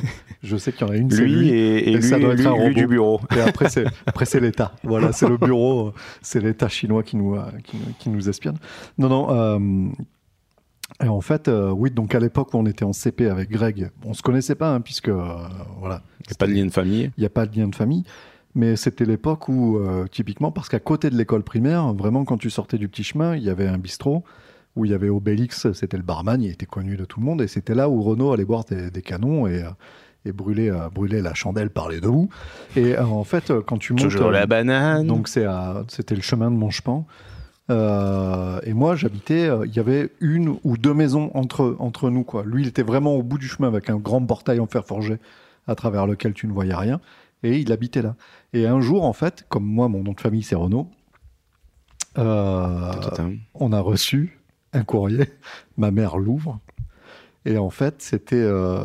Je 0.43 0.57
sais 0.57 0.73
qu'il 0.73 0.87
y 0.87 0.91
en 0.91 0.93
a 0.93 0.97
une, 0.97 1.11
c'est 1.11 1.23
Lui 1.23 1.35
lui. 1.35 1.49
et, 1.51 1.95
lui, 1.95 2.03
ça 2.03 2.19
doit 2.19 2.35
lui- 2.35 2.41
être 2.43 2.47
un 2.51 2.55
lui 2.57 2.63
robot. 2.63 2.75
du 2.75 2.87
bureau. 2.87 3.21
Et 3.37 3.41
après, 3.41 3.69
c'est, 3.69 3.85
après, 4.07 4.25
c'est 4.25 4.41
l'État. 4.41 4.73
Voilà, 4.85 5.13
c'est 5.13 5.29
le 5.29 5.37
bureau, 5.37 5.93
c'est 6.23 6.41
l'État 6.41 6.69
chinois 6.69 7.03
qui 7.03 7.17
nous, 7.17 7.37
qui, 7.65 7.77
nous- 7.77 7.93
qui 7.99 8.09
nous 8.11 8.29
espionne. 8.29 8.57
Non, 8.99 9.09
non. 9.09 9.27
euh, 9.31 9.89
et 11.05 11.09
en 11.09 11.21
fait, 11.21 11.49
euh, 11.49 11.71
oui, 11.71 11.91
donc 11.91 12.15
à 12.15 12.21
l'époque 12.21 12.55
où 12.55 12.59
on 12.59 12.67
était 12.67 12.85
en 12.85 12.93
CP 12.93 13.29
avec 13.29 13.51
Greg, 13.51 13.91
on 14.05 14.15
se 14.15 14.23
connaissait 14.23 14.55
pas, 14.55 14.75
hein, 14.75 14.81
puisque, 14.81 15.09
euh, 15.09 15.23
voilà. 15.79 16.03
Il 16.21 16.31
n'y 16.31 16.33
a 16.33 16.37
pas 16.39 16.47
de 16.47 16.53
lien 16.53 16.67
de 16.67 16.71
famille. 16.71 17.11
Il 17.17 17.21
n'y 17.21 17.27
a 17.27 17.31
pas 17.31 17.47
de 17.47 17.57
lien 17.57 17.69
de 17.69 17.75
famille. 17.75 18.05
Mais 18.55 18.75
c'était 18.75 19.05
l'époque 19.05 19.49
où, 19.49 19.77
euh, 19.79 20.07
typiquement, 20.11 20.51
parce 20.51 20.69
qu'à 20.69 20.81
côté 20.81 21.11
de 21.11 21.17
l'école 21.17 21.43
primaire, 21.43 21.93
vraiment, 21.93 22.25
quand 22.25 22.39
tu 22.39 22.51
sortais 22.51 22.79
du 22.79 22.89
petit 22.89 23.05
chemin, 23.05 23.37
il 23.37 23.43
y 23.45 23.51
avait 23.51 23.69
un 23.69 23.79
bistrot 23.79 24.25
où 24.79 24.85
il 24.85 24.93
y 24.93 24.95
avait 24.95 25.09
Obélix, 25.09 25.73
c'était 25.73 25.97
le 25.97 26.03
barman, 26.03 26.41
il 26.43 26.51
était 26.51 26.67
connu 26.67 26.97
de 26.97 27.05
tout 27.05 27.21
le 27.21 27.27
monde, 27.27 27.43
et 27.43 27.49
c'était 27.49 27.75
là 27.75 27.89
où 27.89 28.03
Renault 28.03 28.33
allait 28.33 28.45
boire 28.45 28.65
des, 28.65 28.91
des 28.91 29.03
canons 29.03 29.47
et, 29.47 29.65
et 30.25 30.33
brûler, 30.33 30.71
euh, 30.71 30.89
brûler 30.89 31.21
la 31.21 31.35
chandelle 31.35 31.71
par 31.71 31.89
les 31.89 32.01
deux 32.01 32.11
bouts. 32.11 32.31
Et 32.77 32.97
euh, 32.97 33.05
en 33.05 33.25
fait, 33.25 33.51
euh, 33.51 33.61
quand 33.61 33.79
tu 33.79 33.93
montes... 33.93 34.03
Toujours 34.03 34.31
la 34.31 34.47
banane. 34.47 35.07
donc 35.07 35.29
c'était 35.29 36.15
le 36.15 36.23
chemin 36.23 36.51
de 36.51 36.57
Manchepan. 36.57 37.07
Euh, 37.71 38.61
et 38.63 38.73
moi, 38.73 38.97
j'habitais, 38.97 39.49
euh, 39.49 39.67
il 39.67 39.75
y 39.75 39.79
avait 39.79 40.11
une 40.21 40.57
ou 40.65 40.79
deux 40.79 40.95
maisons 40.95 41.31
entre, 41.35 41.77
entre 41.79 42.09
nous. 42.11 42.25
Quoi. 42.25 42.45
Lui, 42.45 42.63
il 42.63 42.69
était 42.69 42.83
vraiment 42.83 43.15
au 43.15 43.23
bout 43.23 43.39
du 43.39 43.47
chemin 43.47 43.69
avec 43.69 43.91
un 43.91 43.97
grand 43.97 44.25
portail 44.25 44.59
en 44.61 44.67
fer 44.67 44.87
forgé 44.87 45.19
à 45.67 45.75
travers 45.75 46.07
lequel 46.07 46.33
tu 46.33 46.47
ne 46.47 46.53
voyais 46.53 46.75
rien. 46.75 47.01
Et 47.43 47.59
il 47.59 47.71
habitait 47.71 48.03
là. 48.03 48.17
Et 48.53 48.67
un 48.67 48.81
jour, 48.81 49.05
en 49.05 49.13
fait, 49.13 49.45
comme 49.49 49.65
moi, 49.65 49.89
mon 49.89 50.03
nom 50.03 50.13
de 50.13 50.21
famille, 50.21 50.43
c'est 50.43 50.57
Renaud, 50.57 50.89
euh, 52.17 52.93
on 53.55 53.73
a 53.73 53.81
reçu 53.81 54.38
un 54.73 54.85
courrier. 54.85 55.27
Ma 55.77 55.91
mère 55.91 56.19
l'ouvre. 56.19 56.61
Et 57.45 57.59
en 57.59 57.71
fait, 57.71 58.03
c'était. 58.03 58.37
euh, 58.37 58.85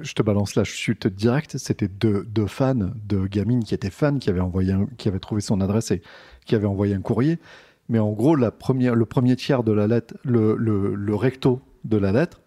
je 0.00 0.12
te 0.14 0.22
balance 0.22 0.54
la 0.54 0.64
chute 0.64 1.06
directe. 1.06 1.58
C'était 1.58 1.88
deux, 1.88 2.24
deux 2.24 2.46
fans, 2.46 2.90
deux 3.04 3.26
gamines 3.26 3.64
qui 3.64 3.74
étaient 3.74 3.90
fans, 3.90 4.18
qui 4.18 4.30
avaient, 4.30 4.40
envoyé 4.40 4.72
un- 4.72 4.86
qui 4.96 5.08
avaient 5.08 5.18
trouvé 5.18 5.40
son 5.40 5.60
adresse 5.60 5.90
et 5.90 6.02
qui 6.46 6.54
avaient 6.54 6.66
envoyé 6.66 6.94
un 6.94 7.00
courrier. 7.00 7.38
Mais 7.88 7.98
en 7.98 8.12
gros, 8.12 8.34
le 8.34 8.50
premier 8.50 9.36
tiers 9.36 9.62
de 9.62 9.72
la 9.72 9.86
lettre, 9.86 10.14
le, 10.24 10.56
le- 10.56 10.94
le 10.94 11.14
recto 11.14 11.60
de 11.84 11.96
la 11.96 12.12
lettre, 12.12 12.40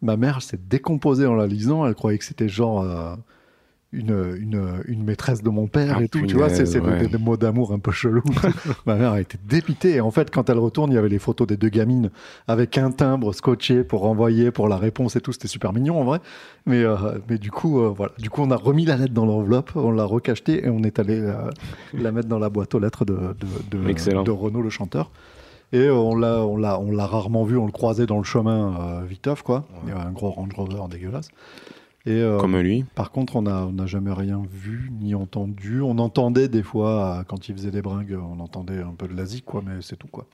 ma 0.00 0.16
mère 0.16 0.42
s'est 0.42 0.60
décomposée 0.68 1.26
en 1.26 1.34
la 1.34 1.46
lisant. 1.46 1.86
Elle 1.86 1.94
croyait 1.94 2.18
que 2.18 2.24
c'était 2.24 2.48
genre. 2.48 2.82
euh, 2.82 3.16
une, 3.92 4.36
une, 4.38 4.82
une 4.86 5.02
maîtresse 5.02 5.42
de 5.42 5.50
mon 5.50 5.66
père 5.66 5.96
Ah, 5.98 6.02
et 6.04 6.08
tout, 6.08 6.24
tu 6.24 6.36
vois, 6.36 6.48
c'est 6.48 6.62
des- 6.62 6.78
ouais. 6.78 7.08
des, 7.08 7.18
mots 7.18 7.36
d'amour 7.36 7.72
un 7.72 7.80
peu 7.80 7.90
chelous. 7.90 8.22
Ma 8.86 8.94
mère 8.94 9.12
a 9.12 9.20
été 9.20 9.36
dépitée. 9.48 9.96
Et 9.96 10.00
en 10.00 10.12
fait, 10.12 10.30
quand 10.30 10.48
elle 10.48 10.58
retourne, 10.58 10.92
il 10.92 10.94
y 10.94 10.98
avait 10.98 11.08
les 11.08 11.18
photos 11.18 11.46
des 11.48 11.56
deux 11.56 11.70
gamines 11.70 12.10
avec 12.46 12.78
un 12.78 12.92
timbre 12.92 13.32
scotché 13.32 13.82
pour 13.82 14.02
renvoyer 14.02 14.52
pour 14.52 14.68
la 14.68 14.76
réponse 14.76 15.16
et 15.16 15.20
tout. 15.20 15.32
C'était 15.32 15.48
super 15.48 15.72
mignon 15.72 16.00
en 16.00 16.04
vrai. 16.04 16.20
Mais, 16.66 16.84
euh, 16.84 16.96
mais 17.28 17.38
du 17.38 17.50
coup, 17.50 17.80
euh, 17.80 17.88
voilà. 17.88 18.12
Du 18.18 18.30
coup, 18.30 18.42
on 18.42 18.50
a 18.52 18.56
remis 18.56 18.84
la 18.84 18.96
lettre 18.96 19.12
dans 19.12 19.26
l'enveloppe, 19.26 19.72
on 19.74 19.90
l'a 19.90 20.04
recachetée 20.04 20.64
et 20.64 20.68
on 20.68 20.84
est 20.84 21.00
allé 21.00 21.18
euh, 21.18 21.50
la 21.92 22.12
mettre 22.12 22.28
dans 22.28 22.38
la 22.38 22.48
boîte 22.48 22.74
aux 22.76 22.78
lettres 22.78 23.04
de, 23.04 23.14
de, 23.14 24.22
de, 24.22 24.30
Renaud 24.30 24.62
le 24.62 24.70
chanteur. 24.70 25.10
Et 25.72 25.90
on 25.90 26.14
l'a, 26.16 26.44
on 26.44 26.56
l'a, 26.56 26.78
on 26.78 26.92
l'a 26.92 27.06
rarement 27.06 27.44
vu. 27.44 27.56
On 27.56 27.66
le 27.66 27.72
croisait 27.72 28.06
dans 28.06 28.18
le 28.18 28.24
chemin 28.24 29.02
viteuf, 29.08 29.42
quoi. 29.42 29.64
Il 29.84 29.88
y 29.88 29.92
avait 29.92 30.00
un 30.00 30.10
gros 30.12 30.30
Range 30.30 30.52
Rover 30.54 30.82
dégueulasse. 30.90 31.28
Et 32.06 32.12
euh, 32.12 32.38
Comme 32.38 32.56
lui. 32.58 32.84
par 32.94 33.10
contre, 33.10 33.36
on 33.36 33.42
n'a 33.42 33.66
on 33.66 33.86
jamais 33.86 34.12
rien 34.12 34.42
vu 34.50 34.90
ni 35.00 35.14
entendu. 35.14 35.82
On 35.82 35.98
entendait 35.98 36.48
des 36.48 36.62
fois, 36.62 37.18
euh, 37.18 37.24
quand 37.24 37.48
il 37.48 37.54
faisait 37.54 37.70
des 37.70 37.82
bringues, 37.82 38.18
on 38.18 38.40
entendait 38.40 38.80
un 38.80 38.94
peu 38.94 39.06
de 39.06 39.14
l'Asie, 39.14 39.42
quoi, 39.42 39.62
mais 39.64 39.82
c'est 39.82 39.96
tout, 39.96 40.08
quoi. 40.08 40.26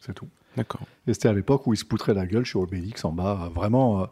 C'est 0.00 0.12
tout. 0.12 0.28
D'accord. 0.56 0.82
Et 1.06 1.14
c'était 1.14 1.28
à 1.28 1.32
l'époque 1.32 1.66
où 1.66 1.72
il 1.72 1.76
se 1.76 1.84
poutrait 1.84 2.14
la 2.14 2.26
gueule 2.26 2.46
sur 2.46 2.60
Obélix 2.60 3.04
en 3.04 3.12
bas. 3.12 3.50
Vraiment, 3.54 4.02
euh, 4.02 4.06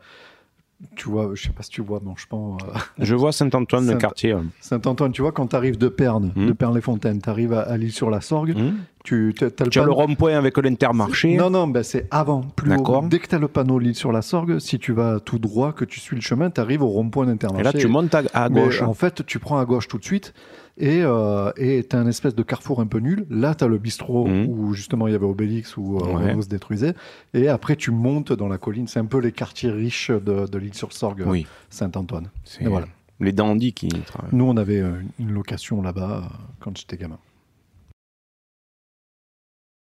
tu 0.97 1.09
vois, 1.09 1.30
je 1.35 1.43
sais 1.45 1.51
pas 1.51 1.62
si 1.62 1.70
tu 1.70 1.80
vois 1.83 2.01
Manchepan. 2.05 2.57
euh, 2.62 2.78
Je 3.05 3.14
vois 3.14 3.33
Saint-Antoine, 3.33 3.87
le 3.87 3.97
quartier. 3.97 4.35
Saint-Antoine, 4.61 5.12
tu 5.12 5.22
vois, 5.22 5.33
quand 5.33 5.47
tu 5.49 5.57
arrives 5.57 5.78
de 5.78 5.89
Perne, 5.89 6.33
de 6.37 6.53
Perne-les-Fontaines, 6.53 7.20
tu 7.22 7.30
arrives 7.30 7.53
à, 7.53 7.61
à 7.62 7.76
l'île 7.76 7.93
sur 7.93 8.11
la 8.11 8.20
Sorgue, 8.20 8.55
Hum 8.57 8.74
Tu 9.05 9.35
t'as- 9.39 9.51
t'as 9.51 9.66
Tu 9.66 9.80
as 9.80 9.85
le 9.85 9.91
rond-point 9.93 10.37
avec 10.37 10.57
l'Intermarché. 10.59 11.37
Non, 11.37 11.51
non, 11.51 11.66
ben 11.66 11.83
c'est 11.83 12.07
avant, 12.11 12.43
plus 12.43 12.72
haut. 12.76 13.03
Dès 13.09 13.18
que 13.18 13.26
tu 13.28 13.35
as 13.35 13.39
le 13.39 13.49
panneau 13.49 13.78
Lille 13.78 13.95
sur 13.97 14.12
la 14.12 14.22
Sorgue, 14.22 14.59
si 14.61 14.78
tu 14.78 14.93
vas 14.93 15.18
tout 15.20 15.39
droit, 15.39 15.72
que 15.72 15.85
tu 15.85 15.99
suis 16.01 16.14
le 16.16 16.22
chemin, 16.22 16.51
tu 16.51 16.61
arrives 16.61 16.83
au 16.83 16.89
rond-point 16.89 17.24
Et 17.24 17.28
d'Intermarché. 17.28 17.64
là, 17.64 17.72
tu 17.72 17.89
montes 17.89 18.14
à, 18.14 18.22
à 18.35 18.49
Mais 18.49 18.62
gauche. 18.62 18.83
en 18.83 18.95
fait, 18.95 19.24
tu 19.26 19.39
prends 19.39 19.59
à 19.59 19.64
gauche 19.64 19.89
tout 19.89 19.99
de 19.99 20.05
suite 20.05 20.35
et 20.79 21.01
euh, 21.03 21.53
et 21.57 21.83
t'as 21.85 21.99
un 21.99 22.07
espèce 22.07 22.35
de 22.35 22.43
carrefour 22.43 22.81
un 22.81 22.87
peu 22.87 22.99
nul. 22.99 23.27
Là, 23.31 23.55
tu 23.55 23.64
as 23.64 23.66
le 23.68 23.79
bistrot 23.79 24.27
Mhm. 24.27 24.47
où 24.49 24.73
justement 24.75 25.07
il 25.07 25.12
y 25.12 25.14
avait 25.16 25.27
Obélix 25.27 25.77
où 25.77 25.99
euh, 25.99 26.14
Ouais. 26.16 26.43
Se 26.43 26.49
détruisait. 26.49 26.95
Et 27.35 27.49
après, 27.49 27.77
tu 27.77 27.91
montes 27.91 28.33
dans 28.33 28.49
la 28.49 28.59
colline. 28.59 28.87
C'est 28.89 28.99
un 29.01 29.05
peu 29.07 29.18
les 29.18 29.33
quartiers 29.33 29.70
riches 29.70 30.11
de, 30.11 30.47
de 30.47 30.59
l'île-sur-Sorgue, 30.59 31.25
Oui. 31.27 31.47
Saint-Antoine. 31.70 32.29
C'est 32.45 32.64
Et 32.64 32.68
voilà. 32.68 32.87
les 33.20 33.33
dandys 33.33 33.73
qui 33.73 33.89
travaillent. 33.89 34.31
Nous, 34.33 34.45
on 34.45 34.57
avait 34.57 34.81
euh, 34.81 34.93
une 35.18 35.33
location 35.33 35.83
là-bas 35.83 36.23
euh, 36.25 36.37
quand 36.61 36.77
j'étais 36.77 36.97
gamin. 36.97 37.18